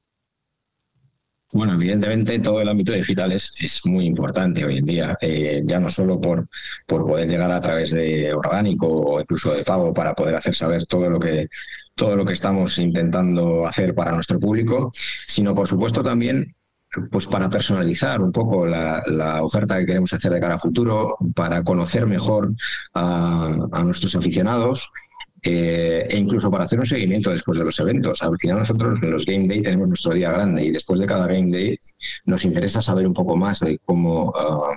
Bueno, 1.54 1.74
evidentemente 1.74 2.40
todo 2.40 2.62
el 2.62 2.70
ámbito 2.70 2.94
digital 2.94 3.32
es, 3.32 3.54
es 3.62 3.86
muy 3.86 4.08
importante 4.08 4.66
hoy 4.66 4.80
en 4.80 4.86
día, 4.86 5.16
eh, 5.22 5.62
ya 5.64 5.80
no 5.80 5.88
solo 5.88 6.20
por, 6.20 6.48
por 6.88 7.06
poder 7.06 7.30
llegar 7.30 7.52
a 7.52 7.62
través 7.62 7.92
de 7.92 8.34
orgánico 8.34 8.88
o 8.88 9.22
incluso 9.22 9.54
de 9.54 9.64
pago 9.64 9.94
para 9.94 10.16
poder 10.16 10.34
hacer 10.34 10.56
saber 10.56 10.88
todo 10.88 11.12
lo 11.12 11.20
que 11.20 11.48
todo 11.96 12.16
lo 12.16 12.26
que 12.26 12.34
estamos 12.34 12.80
intentando 12.80 13.68
hacer 13.68 13.94
para 13.94 14.14
nuestro 14.14 14.40
público, 14.40 14.92
sino 15.28 15.54
por 15.54 15.68
supuesto 15.68 16.02
también 16.02 16.52
pues 17.12 17.28
para 17.28 17.50
personalizar 17.50 18.22
un 18.22 18.32
poco 18.32 18.66
la, 18.66 19.02
oferta 19.42 19.78
que 19.78 19.86
queremos 19.86 20.14
hacer 20.14 20.32
de 20.32 20.40
cara 20.40 20.56
a 20.56 20.60
futuro, 20.60 21.18
para 21.36 21.64
conocer 21.64 22.06
mejor 22.06 22.54
a, 22.94 23.84
nuestros 23.84 24.16
aficionados 24.16 24.92
eh, 25.42 26.08
e 26.10 26.18
incluso 26.18 26.50
para 26.50 26.64
hacer 26.64 26.80
un 26.80 26.86
seguimiento 26.86 27.32
después 27.32 27.58
de 27.58 27.66
los 27.66 27.80
eventos. 27.80 28.22
Al 28.22 28.38
final 28.38 28.60
nosotros 28.60 29.00
en 29.02 29.12
los 29.12 29.26
Game 29.26 29.48
Day 29.48 29.62
tenemos 29.62 29.88
nuestro 29.88 30.14
día 30.14 30.32
grande 30.32 30.66
y 30.66 30.72
después 30.72 31.00
de 31.00 31.06
cada 31.06 31.28
Game 31.28 31.52
Day 31.52 31.78
nos 32.26 32.46
interesa 32.46 32.82
saber 32.82 33.08
un 33.08 33.14
poco 33.14 33.36
más 33.36 33.60
de 33.60 33.80
cómo... 33.86 34.34
Ah, 34.36 34.76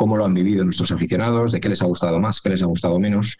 cómo 0.00 0.16
lo 0.16 0.24
han 0.24 0.32
vivido 0.32 0.64
nuestros 0.64 0.90
aficionados, 0.92 1.52
de 1.52 1.60
qué 1.60 1.68
les 1.68 1.82
ha 1.82 1.84
gustado 1.84 2.18
más, 2.18 2.40
qué 2.40 2.48
les 2.48 2.62
ha 2.62 2.64
gustado 2.64 2.98
menos. 2.98 3.36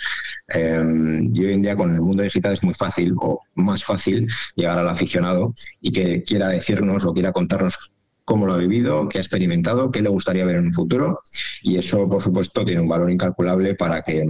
Em, 0.47 1.31
y 1.35 1.47
hoy 1.47 1.55
en 1.55 1.63
día 1.63 1.75
con 1.75 1.95
el 1.95 2.03
mundo 2.03 2.23
digital 2.23 2.53
es 2.53 2.63
muy 2.63 2.75
fácil 2.75 3.15
o 3.17 3.41
más 3.55 3.83
fácil 3.83 4.29
llegar 4.57 4.79
al 4.79 4.87
aficionado 4.87 5.55
y 5.81 5.91
que 5.91 6.23
quiera 6.23 6.49
decirnos 6.49 7.07
o 7.07 7.15
quiera 7.15 7.33
contarnos 7.33 7.95
cómo 8.27 8.45
lo 8.45 8.53
ha 8.53 8.59
vivido, 8.59 9.09
qué 9.09 9.17
ha 9.17 9.23
experimentado, 9.23 9.91
qué 9.91 10.03
le 10.03 10.11
gustaría 10.11 10.45
ver 10.45 10.57
en 10.57 10.67
un 10.67 10.75
futuro. 10.75 11.23
Y 11.63 11.79
eso, 11.79 12.07
por 12.07 12.21
supuesto, 12.21 12.63
tiene 12.63 12.83
un 12.83 12.89
valor 12.89 13.11
incalculable 13.11 13.75
para 13.75 14.03
que 14.03 14.23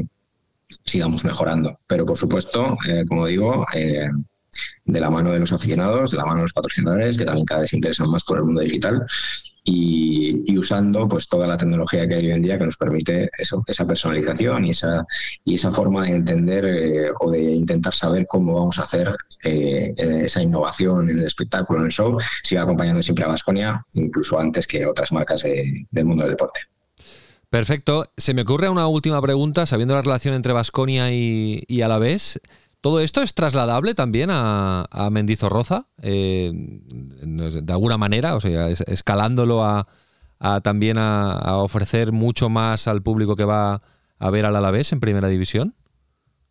sigamos 0.84 1.24
mejorando. 1.24 1.80
Pero, 1.88 2.06
por 2.06 2.16
supuesto, 2.16 2.78
eh, 2.88 3.04
como 3.08 3.26
digo, 3.26 3.66
eh, 3.74 4.08
de 4.84 5.00
la 5.00 5.10
mano 5.10 5.32
de 5.32 5.40
los 5.40 5.52
aficionados, 5.52 6.12
de 6.12 6.16
la 6.16 6.26
mano 6.26 6.36
de 6.36 6.42
los 6.42 6.52
patrocinadores, 6.52 7.18
que 7.18 7.24
también 7.24 7.44
cada 7.44 7.62
vez 7.62 7.70
se 7.70 7.76
interesan 7.76 8.08
más 8.08 8.22
por 8.22 8.38
el 8.38 8.44
mundo 8.44 8.60
digital, 8.60 9.04
y, 9.70 10.58
usando 10.58 11.08
pues 11.08 11.26
toda 11.26 11.46
la 11.46 11.56
tecnología 11.56 12.06
que 12.06 12.16
hay 12.16 12.26
hoy 12.26 12.32
en 12.32 12.42
día 12.42 12.58
que 12.58 12.66
nos 12.66 12.76
permite 12.76 13.30
eso, 13.38 13.64
esa 13.66 13.86
personalización 13.86 14.66
y 14.66 14.70
esa, 14.70 15.06
y 15.44 15.54
esa 15.54 15.70
forma 15.70 16.04
de 16.04 16.16
entender 16.16 16.66
eh, 16.66 17.10
o 17.18 17.30
de 17.30 17.40
intentar 17.40 17.94
saber 17.94 18.26
cómo 18.28 18.54
vamos 18.54 18.78
a 18.78 18.82
hacer 18.82 19.16
eh, 19.42 19.94
esa 19.96 20.42
innovación 20.42 21.08
en 21.08 21.20
el 21.20 21.26
espectáculo, 21.26 21.80
en 21.80 21.86
el 21.86 21.92
show, 21.92 22.18
siga 22.42 22.62
acompañando 22.62 23.02
siempre 23.02 23.24
a 23.24 23.28
Vasconia, 23.28 23.86
incluso 23.94 24.38
antes 24.38 24.66
que 24.66 24.84
otras 24.84 25.12
marcas 25.12 25.42
del 25.42 26.04
mundo 26.04 26.24
del 26.24 26.32
deporte. 26.32 26.60
Perfecto. 27.48 28.04
Se 28.16 28.34
me 28.34 28.42
ocurre 28.42 28.68
una 28.68 28.86
última 28.86 29.20
pregunta, 29.22 29.66
sabiendo 29.66 29.94
la 29.94 30.02
relación 30.02 30.34
entre 30.34 30.52
Vasconia 30.52 31.10
y, 31.10 31.64
y 31.66 31.80
Alavés. 31.80 32.38
¿Todo 32.80 33.00
esto 33.00 33.22
es 33.22 33.34
trasladable 33.34 33.94
también 33.94 34.30
a, 34.30 34.86
a 34.90 35.10
Mendizorroza? 35.10 35.86
Eh, 36.00 36.50
de 36.54 37.72
alguna 37.72 37.98
manera, 37.98 38.34
o 38.36 38.40
sea, 38.40 38.68
escalándolo 38.70 39.64
a, 39.64 39.86
también 40.62 40.96
a, 40.98 41.56
ofrecer 41.56 42.12
mucho 42.12 42.48
más 42.48 42.88
al 42.88 43.02
público 43.02 43.36
que 43.36 43.44
va 43.44 43.82
a 44.18 44.30
ver 44.30 44.46
al 44.46 44.56
Alavés 44.56 44.92
en 44.92 45.00
primera 45.00 45.28
división? 45.28 45.74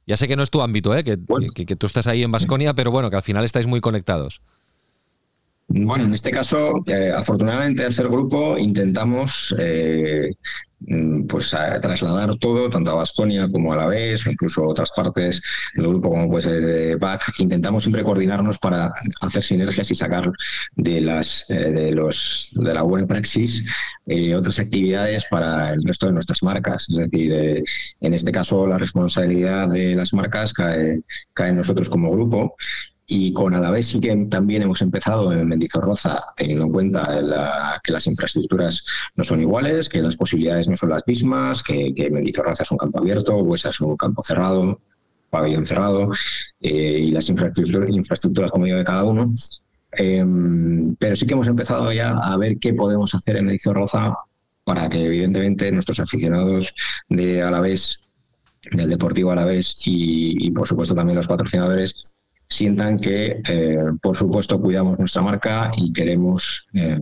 Ya 0.05 0.17
sé 0.17 0.27
que 0.27 0.36
no 0.36 0.43
es 0.43 0.49
tu 0.49 0.61
ámbito, 0.61 0.95
¿eh? 0.95 1.03
que, 1.03 1.17
que, 1.53 1.75
tú 1.75 1.86
estás 1.86 2.07
ahí 2.07 2.23
en 2.23 2.32
Basconia, 2.32 2.73
pero 2.73 2.91
bueno, 2.91 3.09
que 3.09 3.15
al 3.15 3.23
final 3.23 3.45
estáis 3.45 3.67
muy 3.67 3.82
conectados. 3.82 4.41
Bueno, 5.72 6.05
en 6.05 6.13
este 6.15 6.32
caso, 6.32 6.80
eh, 6.88 7.11
afortunadamente 7.15 7.86
al 7.86 7.93
ser 7.93 8.07
grupo 8.07 8.57
intentamos 8.57 9.53
eh, 9.59 10.32
mm, 10.80 11.28
pues 11.28 11.51
trasladar 11.51 12.36
todo, 12.38 12.72
tanto 12.72 12.89
a 12.89 12.95
Bastonia 12.95 13.47
como 13.51 13.72
a 13.72 13.76
la 13.76 13.86
vez, 13.86 14.26
o 14.26 14.32
incluso 14.32 14.67
otras 14.67 14.89
partes 14.95 15.39
del 15.76 15.88
grupo 15.89 16.09
como 16.09 16.28
puede 16.28 16.43
ser 16.43 16.63
eh, 16.63 16.95
BAC, 16.95 17.39
intentamos 17.39 17.84
siempre 17.84 18.03
coordinarnos 18.03 18.57
para 18.57 18.91
hacer 19.22 19.43
sinergias 19.43 19.91
y 19.91 19.95
sacar 19.95 20.32
de 20.76 21.01
las 21.01 21.45
de 21.47 21.91
los 21.91 22.49
de 22.53 22.74
la 22.74 22.82
buena 22.82 23.05
praxis 23.05 23.63
otras 24.36 24.57
actividades 24.57 25.24
para 25.30 25.72
el 25.72 25.84
resto 25.84 26.07
de 26.07 26.13
nuestras 26.13 26.41
marcas. 26.41 26.88
Es 26.89 26.95
decir, 26.95 27.63
en 28.01 28.13
este 28.15 28.32
caso 28.32 28.65
la 28.65 28.80
responsabilidad 28.80 29.67
de 29.67 29.93
las 29.93 30.13
marcas 30.15 30.51
cae, 30.51 31.01
cae 31.36 31.49
en 31.49 31.57
nosotros 31.57 31.89
como 31.89 32.09
grupo 32.09 32.55
y 33.12 33.34
con 33.34 33.55
Alavés 33.55 33.88
sí 33.88 33.99
que 33.99 34.16
también 34.30 34.62
hemos 34.62 34.84
empezado 34.84 35.34
en 35.34 35.47
Mendizorroza, 35.47 36.22
teniendo 36.38 36.66
en 36.66 36.72
cuenta 36.72 37.82
que 37.84 37.91
las 37.91 38.05
infraestructuras 38.05 38.86
no 39.16 39.24
son 39.24 39.41
iguales, 39.41 39.89
que 39.89 39.99
las 39.99 40.16
posibilidades 40.16 40.68
no 40.68 40.76
son 40.76 40.89
las 40.89 41.01
mismas, 41.07 41.64
que, 41.64 41.91
que 41.95 42.12
Mendizorroza 42.12 42.62
es 42.62 42.72
un 42.72 42.78
campo 42.78 42.99
abierto, 42.99 43.36
Huesa 43.38 43.70
es 43.70 43.82
un 43.82 43.97
campo 43.97 44.22
cerrado, 44.22 44.80
pabellón 45.32 45.66
cerrado, 45.66 46.12
eh, 46.62 46.99
y 46.99 47.10
las 47.12 47.28
infraestructuras, 47.30 47.89
infraestructuras 47.89 48.51
como 48.51 48.66
digo 48.66 48.78
de 48.78 48.84
cada 48.84 49.03
uno. 49.03 49.32
Em, 49.91 50.95
pero 50.97 51.16
sí 51.16 51.26
que 51.26 51.34
hemos 51.34 51.47
empezado 51.47 51.91
ya 51.91 52.12
a 52.12 52.38
ver 52.38 52.60
qué 52.60 52.76
podemos 52.76 53.16
hacer 53.16 53.38
en 53.38 53.45
Mendizorroza 53.45 54.14
para 54.64 54.88
que 54.88 55.03
evidentemente 55.03 55.72
nuestros 55.72 55.99
aficionados 55.99 56.76
de 57.10 57.41
Alavés, 57.41 58.07
del 58.72 58.88
Deportivo 58.88 59.32
Alavés 59.32 59.82
y, 59.88 60.45
y 60.45 60.51
por 60.51 60.68
supuesto 60.68 60.93
también 60.93 61.16
los 61.18 61.28
patrocinadores 61.28 62.18
sientan 62.50 62.97
que, 62.97 63.41
eh, 63.47 63.78
por 64.02 64.18
supuesto, 64.18 64.60
cuidamos 64.60 64.97
nuestra 64.97 65.22
marca 65.22 65.72
y 65.78 65.93
queremos 65.93 66.68
eh, 66.74 66.97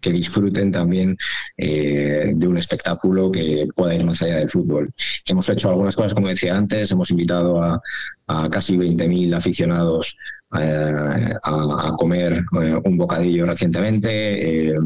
que 0.00 0.12
disfruten 0.12 0.70
también 0.70 1.16
eh, 1.56 2.32
de 2.34 2.46
un 2.46 2.58
espectáculo 2.58 3.32
que 3.32 3.66
pueda 3.74 3.94
ir 3.94 4.04
más 4.04 4.20
allá 4.20 4.36
del 4.36 4.50
fútbol. 4.50 4.92
Hemos 5.26 5.48
hecho 5.48 5.70
algunas 5.70 5.96
cosas, 5.96 6.12
como 6.12 6.28
decía 6.28 6.54
antes, 6.56 6.92
hemos 6.92 7.10
invitado 7.10 7.62
a, 7.62 7.80
a 8.26 8.48
casi 8.50 8.76
20.000 8.76 9.34
aficionados 9.34 10.18
eh, 10.60 11.34
a, 11.42 11.92
comer 11.96 12.44
eh, 12.62 12.80
un 12.84 12.96
bocadillo 12.96 13.46
recientemente. 13.46 14.68
Eh, 14.70 14.78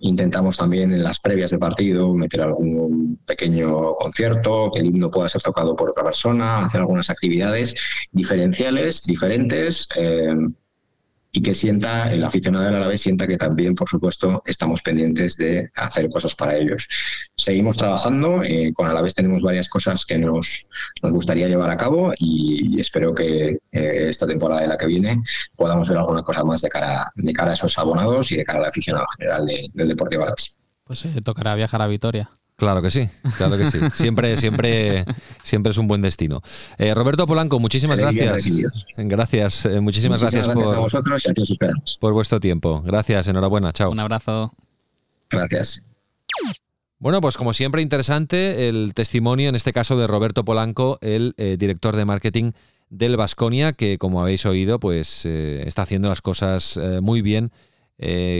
intentamos 0.00 0.56
también 0.56 0.92
en 0.92 1.02
las 1.02 1.20
previas 1.20 1.50
de 1.50 1.58
partido 1.58 2.14
meter 2.14 2.42
algún 2.42 3.18
pequeño 3.24 3.94
concierto, 3.94 4.70
que 4.72 4.80
el 4.80 4.86
himno 4.86 5.10
pueda 5.10 5.28
ser 5.28 5.42
tocado 5.42 5.76
por 5.76 5.90
otra 5.90 6.04
persona, 6.04 6.64
hacer 6.64 6.80
algunas 6.80 7.10
actividades 7.10 7.74
diferenciales, 8.12 9.02
diferentes 9.02 9.88
y 11.36 11.42
que 11.42 11.52
sienta, 11.52 12.12
el 12.12 12.22
aficionado 12.22 12.64
del 12.64 12.76
Alavés 12.76 13.00
sienta 13.00 13.26
que 13.26 13.36
también, 13.36 13.74
por 13.74 13.88
supuesto, 13.88 14.40
estamos 14.46 14.80
pendientes 14.82 15.36
de 15.36 15.68
hacer 15.74 16.08
cosas 16.08 16.32
para 16.36 16.56
ellos. 16.56 16.88
Seguimos 17.36 17.76
trabajando, 17.76 18.44
eh, 18.44 18.72
con 18.72 18.86
Alavés 18.86 19.16
tenemos 19.16 19.42
varias 19.42 19.68
cosas 19.68 20.06
que 20.06 20.16
nos, 20.16 20.68
nos 21.02 21.10
gustaría 21.10 21.48
llevar 21.48 21.70
a 21.70 21.76
cabo 21.76 22.12
y, 22.16 22.80
espero 22.80 23.12
que 23.12 23.58
eh, 23.72 24.06
esta 24.08 24.28
temporada 24.28 24.60
de 24.60 24.68
la 24.68 24.78
que 24.78 24.86
viene 24.86 25.24
podamos 25.56 25.88
ver 25.88 25.98
alguna 25.98 26.22
cosa 26.22 26.44
más 26.44 26.60
de 26.60 26.68
cara, 26.68 27.10
de 27.16 27.32
cara 27.32 27.50
a 27.50 27.54
esos 27.54 27.76
abonados 27.78 28.30
y 28.30 28.36
de 28.36 28.44
cara 28.44 28.60
al 28.60 28.66
aficionado 28.66 29.04
general 29.18 29.44
del 29.74 29.88
Deportivo 29.88 30.22
Alavés. 30.22 30.56
Pues 30.84 31.04
eh, 31.04 31.20
tocará 31.20 31.56
viajar 31.56 31.82
a 31.82 31.88
Vitoria. 31.88 32.30
Claro 32.56 32.82
que 32.82 32.90
sí, 32.90 33.08
claro 33.36 33.58
que 33.58 33.66
sí. 33.66 33.78
Siempre, 33.94 34.36
siempre, 34.36 35.04
siempre 35.42 35.72
es 35.72 35.78
un 35.78 35.88
buen 35.88 36.02
destino. 36.02 36.40
Eh, 36.78 36.94
Roberto 36.94 37.26
Polanco, 37.26 37.58
muchísimas 37.58 37.98
gracias. 37.98 38.48
Gracias, 38.96 39.66
eh, 39.66 39.80
muchísimas, 39.80 40.20
gracias, 40.20 40.48
por, 40.48 40.72
a 40.72 40.78
vosotros 40.78 41.24
y 41.26 41.30
aquí 41.30 41.42
os 41.42 41.98
por 41.98 42.12
vuestro 42.12 42.38
tiempo. 42.38 42.80
Gracias, 42.82 43.26
enhorabuena, 43.26 43.72
chao. 43.72 43.90
Un 43.90 43.98
abrazo. 43.98 44.54
Gracias. 45.30 45.82
Bueno, 47.00 47.20
pues 47.20 47.36
como 47.36 47.52
siempre 47.52 47.82
interesante 47.82 48.68
el 48.68 48.94
testimonio, 48.94 49.48
en 49.48 49.56
este 49.56 49.72
caso 49.72 49.96
de 49.96 50.06
Roberto 50.06 50.44
Polanco, 50.44 50.98
el 51.00 51.34
eh, 51.38 51.56
director 51.58 51.96
de 51.96 52.04
marketing 52.04 52.52
del 52.88 53.16
Vasconia, 53.16 53.72
que 53.72 53.98
como 53.98 54.20
habéis 54.20 54.46
oído, 54.46 54.78
pues 54.78 55.26
está 55.26 55.82
haciendo 55.82 56.08
las 56.08 56.22
cosas 56.22 56.78
muy 57.02 57.20
bien 57.20 57.50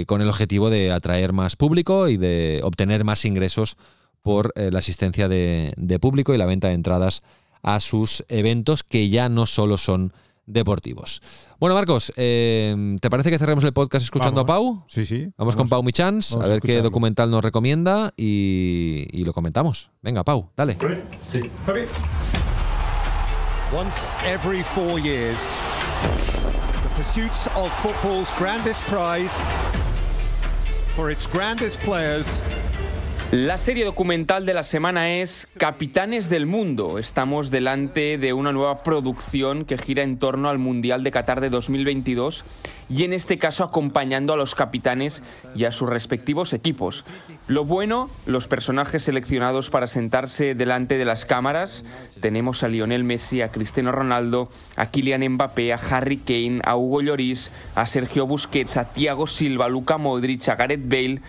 con 0.07 0.21
el 0.21 0.29
objetivo 0.29 0.71
de 0.71 0.93
atraer 0.93 1.33
más 1.33 1.57
público 1.57 2.09
y 2.09 2.17
de 2.17 2.61
obtener 2.63 3.03
más 3.05 3.25
ingresos 3.25 3.77
por 4.25 4.55
eh, 4.57 4.71
la 4.73 4.79
asistencia 4.79 5.29
de, 5.29 5.99
público 6.01 6.35
y 6.35 6.39
la 6.39 6.47
venta 6.47 6.69
de 6.69 6.75
entradas 6.75 7.23
a 7.63 7.79
sus 7.79 8.25
eventos 8.29 8.83
que 8.83 9.11
ya 9.11 9.29
no 9.29 9.45
solo 9.45 9.77
son 9.77 10.13
deportivos. 10.47 11.21
Bueno, 11.61 11.75
Marcos, 11.75 12.11
eh, 12.17 12.97
¿te 13.01 13.11
parece 13.11 13.31
que 13.31 13.39
cerremos 13.39 13.63
el 13.65 13.75
podcast 13.75 14.03
escuchando 14.03 14.41
a 14.41 14.47
Pau? 14.47 14.83
Sí, 14.89 15.05
sí. 15.05 15.29
Vamos, 15.37 15.57
con 15.57 15.69
Pau 15.69 15.83
Michans, 15.83 16.35
a 16.37 16.49
ver 16.49 16.61
qué 16.61 16.81
documental 16.81 17.31
nos 17.31 17.45
recomienda 17.45 18.13
y, 18.17 19.23
lo 19.25 19.35
comentamos. 19.35 19.91
Venga, 20.03 20.25
Pau, 20.25 20.51
dale. 20.57 20.79
Sí. 21.29 21.41
Once 23.73 24.17
every 24.25 24.63
four 24.63 24.99
years, 24.99 25.39
the 26.83 26.89
pursuits 26.97 27.47
of 27.57 27.71
football's 27.83 28.33
grandest 28.39 28.85
prize 28.87 29.35
for 30.95 31.11
its 31.11 31.27
grandest 31.27 31.81
players 31.81 32.41
la 33.35 33.59
serie 33.59 33.85
documental 33.85 34.47
de 34.47 34.55
la 34.55 34.63
semana 34.63 35.15
es 35.15 35.51
Capitanes 35.59 36.31
del 36.31 36.47
Mundo. 36.47 37.01
Estamos 37.01 37.51
delante 37.51 38.17
de 38.17 38.33
una 38.33 38.53
nueva 38.53 38.85
producción 38.85 39.65
que 39.65 39.77
gira 39.77 40.05
en 40.05 40.21
torno 40.21 40.49
al 40.49 40.59
Mundial 40.59 41.03
de 41.03 41.11
Qatar 41.11 41.41
de 41.41 41.51
2022 41.51 42.45
y 42.89 43.03
en 43.03 43.13
este 43.13 43.37
caso 43.37 43.65
acompañando 43.65 44.33
a 44.33 44.37
los 44.37 44.55
capitanes 44.55 45.25
y 45.57 45.65
a 45.65 45.73
sus 45.73 45.89
respectivos 45.89 46.53
equipos. 46.53 47.05
Lo 47.49 47.65
bueno, 47.65 48.09
los 48.25 48.47
personajes 48.47 49.03
seleccionados 49.03 49.69
para 49.69 49.89
sentarse 49.89 50.55
delante 50.55 50.97
de 50.97 51.05
las 51.05 51.27
cámaras. 51.27 51.85
Tenemos 52.21 52.63
a 52.63 52.69
Lionel 52.69 53.03
Messi, 53.03 53.43
a 53.43 53.51
Cristiano 53.51 53.91
Ronaldo, 53.91 54.49
a 54.77 54.87
Kylian 54.87 55.29
Mbappé, 55.29 55.73
a 55.73 55.81
Harry 55.91 56.19
Kane, 56.19 56.61
a 56.63 56.77
Hugo 56.77 57.01
Lloris, 57.01 57.51
a 57.75 57.87
Sergio 57.87 58.29
Busquets, 58.29 58.77
a 58.77 58.93
Thiago 58.93 59.27
Silva, 59.27 59.65
a 59.65 59.71
Luka 59.71 59.99
Modric, 59.99 60.49
a 60.49 60.55
Gareth 60.55 60.89
Bale 60.89 61.21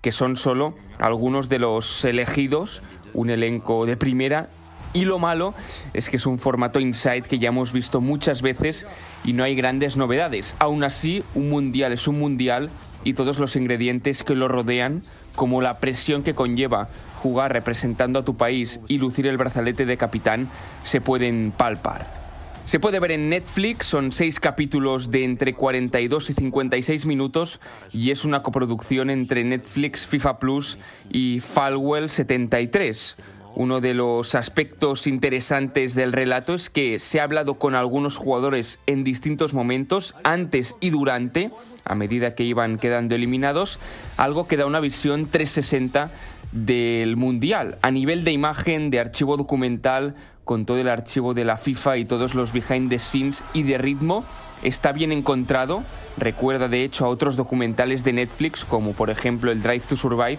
que 0.00 0.12
son 0.12 0.36
solo 0.36 0.74
algunos 0.98 1.48
de 1.48 1.58
los 1.58 2.04
elegidos, 2.04 2.82
un 3.14 3.30
elenco 3.30 3.86
de 3.86 3.96
primera. 3.96 4.48
Y 4.94 5.04
lo 5.04 5.18
malo 5.18 5.54
es 5.92 6.08
que 6.08 6.16
es 6.16 6.26
un 6.26 6.38
formato 6.38 6.80
inside 6.80 7.22
que 7.22 7.38
ya 7.38 7.48
hemos 7.48 7.72
visto 7.72 8.00
muchas 8.00 8.40
veces 8.40 8.86
y 9.22 9.34
no 9.34 9.44
hay 9.44 9.54
grandes 9.54 9.96
novedades. 9.96 10.56
Aún 10.58 10.82
así, 10.82 11.22
un 11.34 11.50
mundial 11.50 11.92
es 11.92 12.08
un 12.08 12.18
mundial 12.18 12.70
y 13.04 13.12
todos 13.12 13.38
los 13.38 13.54
ingredientes 13.54 14.22
que 14.22 14.34
lo 14.34 14.48
rodean, 14.48 15.02
como 15.34 15.60
la 15.60 15.78
presión 15.78 16.22
que 16.22 16.34
conlleva 16.34 16.88
jugar 17.22 17.52
representando 17.52 18.20
a 18.20 18.24
tu 18.24 18.36
país 18.36 18.80
y 18.88 18.98
lucir 18.98 19.26
el 19.26 19.36
brazalete 19.36 19.84
de 19.84 19.96
capitán, 19.96 20.48
se 20.84 21.00
pueden 21.00 21.52
palpar. 21.56 22.27
Se 22.68 22.80
puede 22.80 23.00
ver 23.00 23.12
en 23.12 23.30
Netflix, 23.30 23.86
son 23.86 24.12
seis 24.12 24.40
capítulos 24.40 25.10
de 25.10 25.24
entre 25.24 25.54
42 25.54 26.28
y 26.28 26.34
56 26.34 27.06
minutos 27.06 27.60
y 27.94 28.10
es 28.10 28.26
una 28.26 28.42
coproducción 28.42 29.08
entre 29.08 29.42
Netflix, 29.42 30.06
FIFA 30.06 30.38
Plus 30.38 30.78
y 31.08 31.40
Falwell 31.40 32.10
73. 32.10 33.16
Uno 33.54 33.80
de 33.80 33.94
los 33.94 34.34
aspectos 34.34 35.06
interesantes 35.06 35.94
del 35.94 36.12
relato 36.12 36.52
es 36.52 36.68
que 36.68 36.98
se 36.98 37.20
ha 37.20 37.22
hablado 37.22 37.54
con 37.54 37.74
algunos 37.74 38.18
jugadores 38.18 38.80
en 38.84 39.02
distintos 39.02 39.54
momentos, 39.54 40.14
antes 40.22 40.76
y 40.78 40.90
durante, 40.90 41.50
a 41.86 41.94
medida 41.94 42.34
que 42.34 42.44
iban 42.44 42.76
quedando 42.76 43.14
eliminados, 43.14 43.80
algo 44.18 44.46
que 44.46 44.58
da 44.58 44.66
una 44.66 44.80
visión 44.80 45.30
360 45.30 46.10
del 46.52 47.16
Mundial. 47.16 47.78
A 47.80 47.90
nivel 47.90 48.24
de 48.24 48.32
imagen, 48.32 48.90
de 48.90 49.00
archivo 49.00 49.38
documental, 49.38 50.14
con 50.48 50.64
todo 50.64 50.78
el 50.78 50.88
archivo 50.88 51.34
de 51.34 51.44
la 51.44 51.58
FIFA 51.58 51.98
y 51.98 52.04
todos 52.06 52.34
los 52.34 52.54
behind 52.54 52.88
the 52.88 52.98
scenes 52.98 53.44
y 53.52 53.64
de 53.64 53.76
ritmo, 53.76 54.24
está 54.62 54.92
bien 54.92 55.12
encontrado. 55.12 55.82
Recuerda 56.16 56.68
de 56.68 56.84
hecho 56.84 57.04
a 57.04 57.08
otros 57.08 57.36
documentales 57.36 58.02
de 58.02 58.14
Netflix, 58.14 58.64
como 58.64 58.94
por 58.94 59.10
ejemplo 59.10 59.52
el 59.52 59.60
Drive 59.60 59.82
to 59.86 59.96
Survive, 59.98 60.38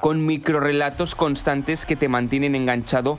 con 0.00 0.24
microrelatos 0.24 1.14
constantes 1.14 1.84
que 1.84 1.94
te 1.94 2.08
mantienen 2.08 2.54
enganchado, 2.54 3.18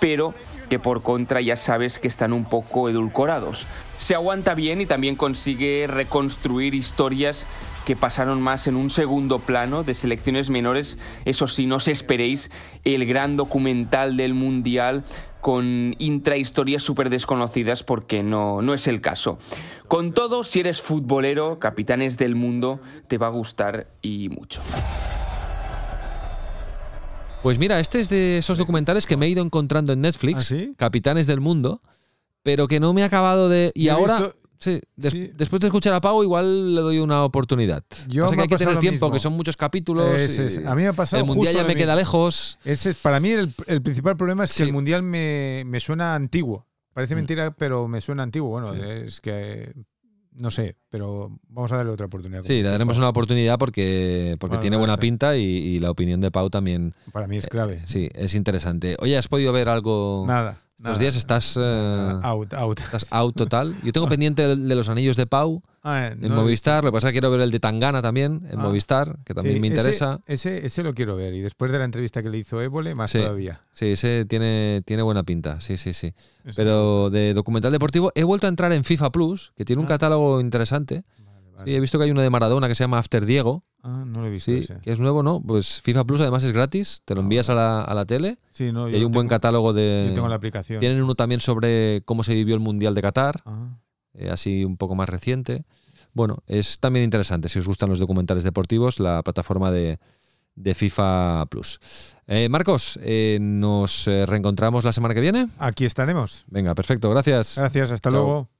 pero 0.00 0.32
que 0.68 0.78
por 0.78 1.02
contra 1.02 1.40
ya 1.40 1.56
sabes 1.56 1.98
que 1.98 2.06
están 2.06 2.32
un 2.32 2.44
poco 2.44 2.88
edulcorados. 2.88 3.66
Se 3.96 4.14
aguanta 4.14 4.54
bien 4.54 4.80
y 4.80 4.86
también 4.86 5.16
consigue 5.16 5.88
reconstruir 5.88 6.72
historias 6.72 7.48
que 7.84 7.96
pasaron 7.96 8.40
más 8.40 8.68
en 8.68 8.76
un 8.76 8.90
segundo 8.90 9.40
plano 9.40 9.82
de 9.82 9.94
selecciones 9.94 10.50
menores. 10.50 10.98
Eso 11.24 11.48
sí, 11.48 11.66
no 11.66 11.76
os 11.76 11.88
esperéis 11.88 12.52
el 12.84 13.06
gran 13.06 13.36
documental 13.36 14.16
del 14.16 14.34
Mundial 14.34 15.02
con 15.40 15.94
intrahistorias 15.98 16.82
súper 16.82 17.10
desconocidas 17.10 17.82
porque 17.82 18.22
no, 18.22 18.62
no 18.62 18.74
es 18.74 18.86
el 18.86 19.00
caso. 19.00 19.38
Con 19.88 20.12
todo, 20.12 20.44
si 20.44 20.60
eres 20.60 20.80
futbolero, 20.82 21.58
Capitanes 21.58 22.16
del 22.18 22.34
Mundo, 22.34 22.80
te 23.08 23.18
va 23.18 23.28
a 23.28 23.30
gustar 23.30 23.88
y 24.02 24.28
mucho. 24.28 24.60
Pues 27.42 27.58
mira, 27.58 27.80
este 27.80 28.00
es 28.00 28.08
de 28.10 28.38
esos 28.38 28.58
documentales 28.58 29.06
que 29.06 29.16
me 29.16 29.26
he 29.26 29.28
ido 29.30 29.42
encontrando 29.42 29.92
en 29.94 30.00
Netflix, 30.00 30.38
¿Ah, 30.38 30.42
sí? 30.42 30.74
Capitanes 30.76 31.26
del 31.26 31.40
Mundo, 31.40 31.80
pero 32.42 32.68
que 32.68 32.80
no 32.80 32.92
me 32.92 33.02
ha 33.02 33.06
acabado 33.06 33.48
de... 33.48 33.72
Y 33.74 33.88
ahora... 33.88 34.18
visto- 34.18 34.36
Sí, 34.60 34.80
des- 34.94 35.12
Sí. 35.12 35.30
después 35.34 35.60
de 35.60 35.68
escuchar 35.68 35.94
a 35.94 36.00
Pau, 36.02 36.22
igual 36.22 36.74
le 36.74 36.80
doy 36.82 36.98
una 36.98 37.24
oportunidad. 37.24 37.82
Yo 38.08 38.24
Pasa 38.24 38.34
que 38.36 38.40
ha 38.40 38.44
hay 38.44 38.48
que 38.48 38.56
tener 38.56 38.78
tiempo, 38.78 39.06
mismo. 39.06 39.12
que 39.12 39.18
son 39.20 39.32
muchos 39.32 39.56
capítulos. 39.56 40.20
Es. 40.20 40.58
y 40.58 40.64
A 40.66 40.74
mí 40.74 40.82
me 40.82 40.88
ha 40.88 40.92
pasado 40.92 41.22
El 41.22 41.26
mundial 41.26 41.54
ya 41.54 41.64
me 41.64 41.74
queda 41.74 41.96
lejos. 41.96 42.58
Ese 42.64 42.90
es, 42.90 42.96
para 42.98 43.20
mí 43.20 43.30
el, 43.30 43.52
el 43.66 43.80
principal 43.82 44.16
problema 44.16 44.44
es 44.44 44.52
que 44.54 44.62
el 44.62 44.72
mundial 44.72 45.02
me, 45.02 45.62
me 45.66 45.80
suena 45.80 46.14
antiguo. 46.14 46.66
Parece 46.92 47.14
Mm. 47.14 47.18
mentira, 47.18 47.50
pero 47.52 47.88
me 47.88 48.00
suena 48.02 48.22
antiguo. 48.22 48.50
Bueno, 48.50 48.74
Sí. 48.74 48.80
es 49.06 49.20
que 49.22 49.72
no 50.32 50.50
sé, 50.50 50.76
pero 50.90 51.30
vamos 51.48 51.72
a 51.72 51.76
darle 51.76 51.92
otra 51.92 52.06
oportunidad. 52.06 52.42
Sí, 52.44 52.62
le 52.62 52.68
daremos 52.68 52.98
una 52.98 53.08
oportunidad 53.08 53.58
porque, 53.58 54.36
porque 54.38 54.50
Bueno, 54.52 54.60
tiene 54.60 54.76
buena 54.76 54.96
pinta 54.96 55.36
y, 55.36 55.40
y 55.42 55.80
la 55.80 55.90
opinión 55.90 56.20
de 56.20 56.30
Pau 56.30 56.50
también. 56.50 56.94
Para 57.12 57.26
mí 57.26 57.36
es 57.36 57.46
clave. 57.46 57.80
Sí, 57.86 58.08
es 58.14 58.34
interesante. 58.34 58.96
Oye, 59.00 59.16
¿has 59.16 59.26
podido 59.28 59.52
ver 59.52 59.68
algo 59.68 60.24
Nada. 60.26 60.58
Estos 60.80 60.98
días? 60.98 61.16
¿Estás, 61.16 61.56
eh, 61.60 62.20
out, 62.22 62.52
out. 62.54 62.80
estás 62.80 63.06
out 63.10 63.36
total? 63.36 63.76
Yo 63.82 63.92
tengo 63.92 64.08
pendiente 64.08 64.44
el 64.52 64.68
de 64.68 64.74
los 64.74 64.88
anillos 64.88 65.16
de 65.16 65.26
Pau 65.26 65.62
Ah, 65.82 66.08
en 66.08 66.20
no 66.20 66.28
lo 66.28 66.34
he 66.34 66.36
Movistar. 66.44 66.84
Lo 66.84 66.90
que 66.90 66.94
pasa 66.96 67.06
es 67.08 67.12
que 67.12 67.14
quiero 67.20 67.30
ver 67.30 67.40
el 67.40 67.50
de 67.50 67.58
Tangana 67.58 68.02
también 68.02 68.46
en 68.50 68.58
Ah. 68.60 68.62
Movistar, 68.64 69.16
que 69.24 69.32
también 69.32 69.54
Sí, 69.56 69.60
me 69.62 69.68
interesa. 69.68 70.20
Ese, 70.26 70.66
ese, 70.66 70.82
lo 70.82 70.92
quiero 70.92 71.16
ver. 71.16 71.32
Y 71.32 71.40
después 71.40 71.70
de 71.70 71.78
la 71.78 71.84
entrevista 71.86 72.22
que 72.22 72.28
le 72.28 72.36
hizo 72.36 72.60
Évole, 72.60 72.94
más 72.94 73.10
Sí. 73.12 73.18
todavía. 73.18 73.60
Sí, 73.72 73.86
ese 73.86 74.26
tiene, 74.26 74.82
tiene 74.84 75.02
buena 75.02 75.22
pinta, 75.22 75.58
sí, 75.60 75.78
sí, 75.78 75.94
sí. 75.94 76.12
Eso 76.44 76.54
Pero 76.56 77.08
de 77.08 77.32
documental 77.32 77.72
deportivo 77.72 78.12
he 78.14 78.24
vuelto 78.24 78.46
a 78.46 78.50
entrar 78.50 78.72
en 78.74 78.84
FIFA 78.84 79.10
Plus, 79.10 79.52
que 79.56 79.64
tiene 79.64 79.80
un 79.80 79.86
Ah. 79.86 79.90
catálogo 79.90 80.40
interesante. 80.42 81.04
Vale. 81.60 81.70
Sí, 81.70 81.76
he 81.76 81.80
visto 81.80 81.98
que 81.98 82.04
hay 82.04 82.10
uno 82.10 82.20
de 82.22 82.30
Maradona 82.30 82.68
que 82.68 82.74
se 82.74 82.84
llama 82.84 82.98
After 82.98 83.24
Diego. 83.24 83.62
Ah, 83.82 84.00
no 84.06 84.20
lo 84.20 84.26
he 84.26 84.30
visto 84.30 84.50
Sí, 84.50 84.58
ese. 84.58 84.78
que 84.80 84.92
es 84.92 85.00
nuevo, 85.00 85.22
¿no? 85.22 85.40
Pues 85.40 85.80
FIFA 85.80 86.04
Plus 86.04 86.20
además 86.20 86.44
es 86.44 86.52
gratis, 86.52 87.02
te 87.04 87.14
lo 87.14 87.20
Ah, 87.20 87.24
envías 87.24 87.48
a 87.50 87.54
la, 87.54 87.82
a 87.82 87.94
la 87.94 88.04
tele 88.04 88.36
Sí, 88.50 88.72
no, 88.72 88.88
y 88.90 88.94
hay 88.96 89.04
un 89.04 89.12
buen 89.12 89.26
catálogo 89.28 89.72
de... 89.72 90.06
Yo 90.08 90.14
tengo 90.14 90.28
la 90.28 90.34
aplicación. 90.36 90.80
Tienen 90.80 91.02
uno 91.02 91.14
también 91.14 91.40
sobre 91.40 92.02
cómo 92.04 92.22
se 92.22 92.34
vivió 92.34 92.54
el 92.54 92.60
Mundial 92.60 92.94
de 92.94 93.02
Qatar, 93.02 93.40
Ah. 93.46 93.78
eh, 94.14 94.28
así 94.30 94.64
un 94.64 94.76
poco 94.76 94.94
más 94.94 95.08
reciente. 95.08 95.64
Bueno, 96.12 96.38
es 96.46 96.80
también 96.80 97.04
interesante 97.04 97.48
si 97.48 97.58
os 97.58 97.66
gustan 97.66 97.88
los 97.88 97.98
documentales 98.00 98.42
deportivos, 98.44 98.98
la 99.00 99.22
plataforma 99.22 99.70
de, 99.70 99.98
de 100.56 100.74
FIFA 100.74 101.46
Plus. 101.50 101.80
Eh, 102.26 102.48
Marcos, 102.48 102.98
eh, 103.02 103.38
nos 103.40 104.06
reencontramos 104.06 104.84
la 104.84 104.92
semana 104.92 105.14
que 105.14 105.20
viene. 105.20 105.48
Aquí 105.58 105.84
estaremos. 105.84 106.44
Venga, 106.48 106.74
perfecto, 106.74 107.08
gracias. 107.10 107.54
Gracias, 107.56 107.92
hasta 107.92 108.10
Chao. 108.10 108.20
luego. 108.22 108.59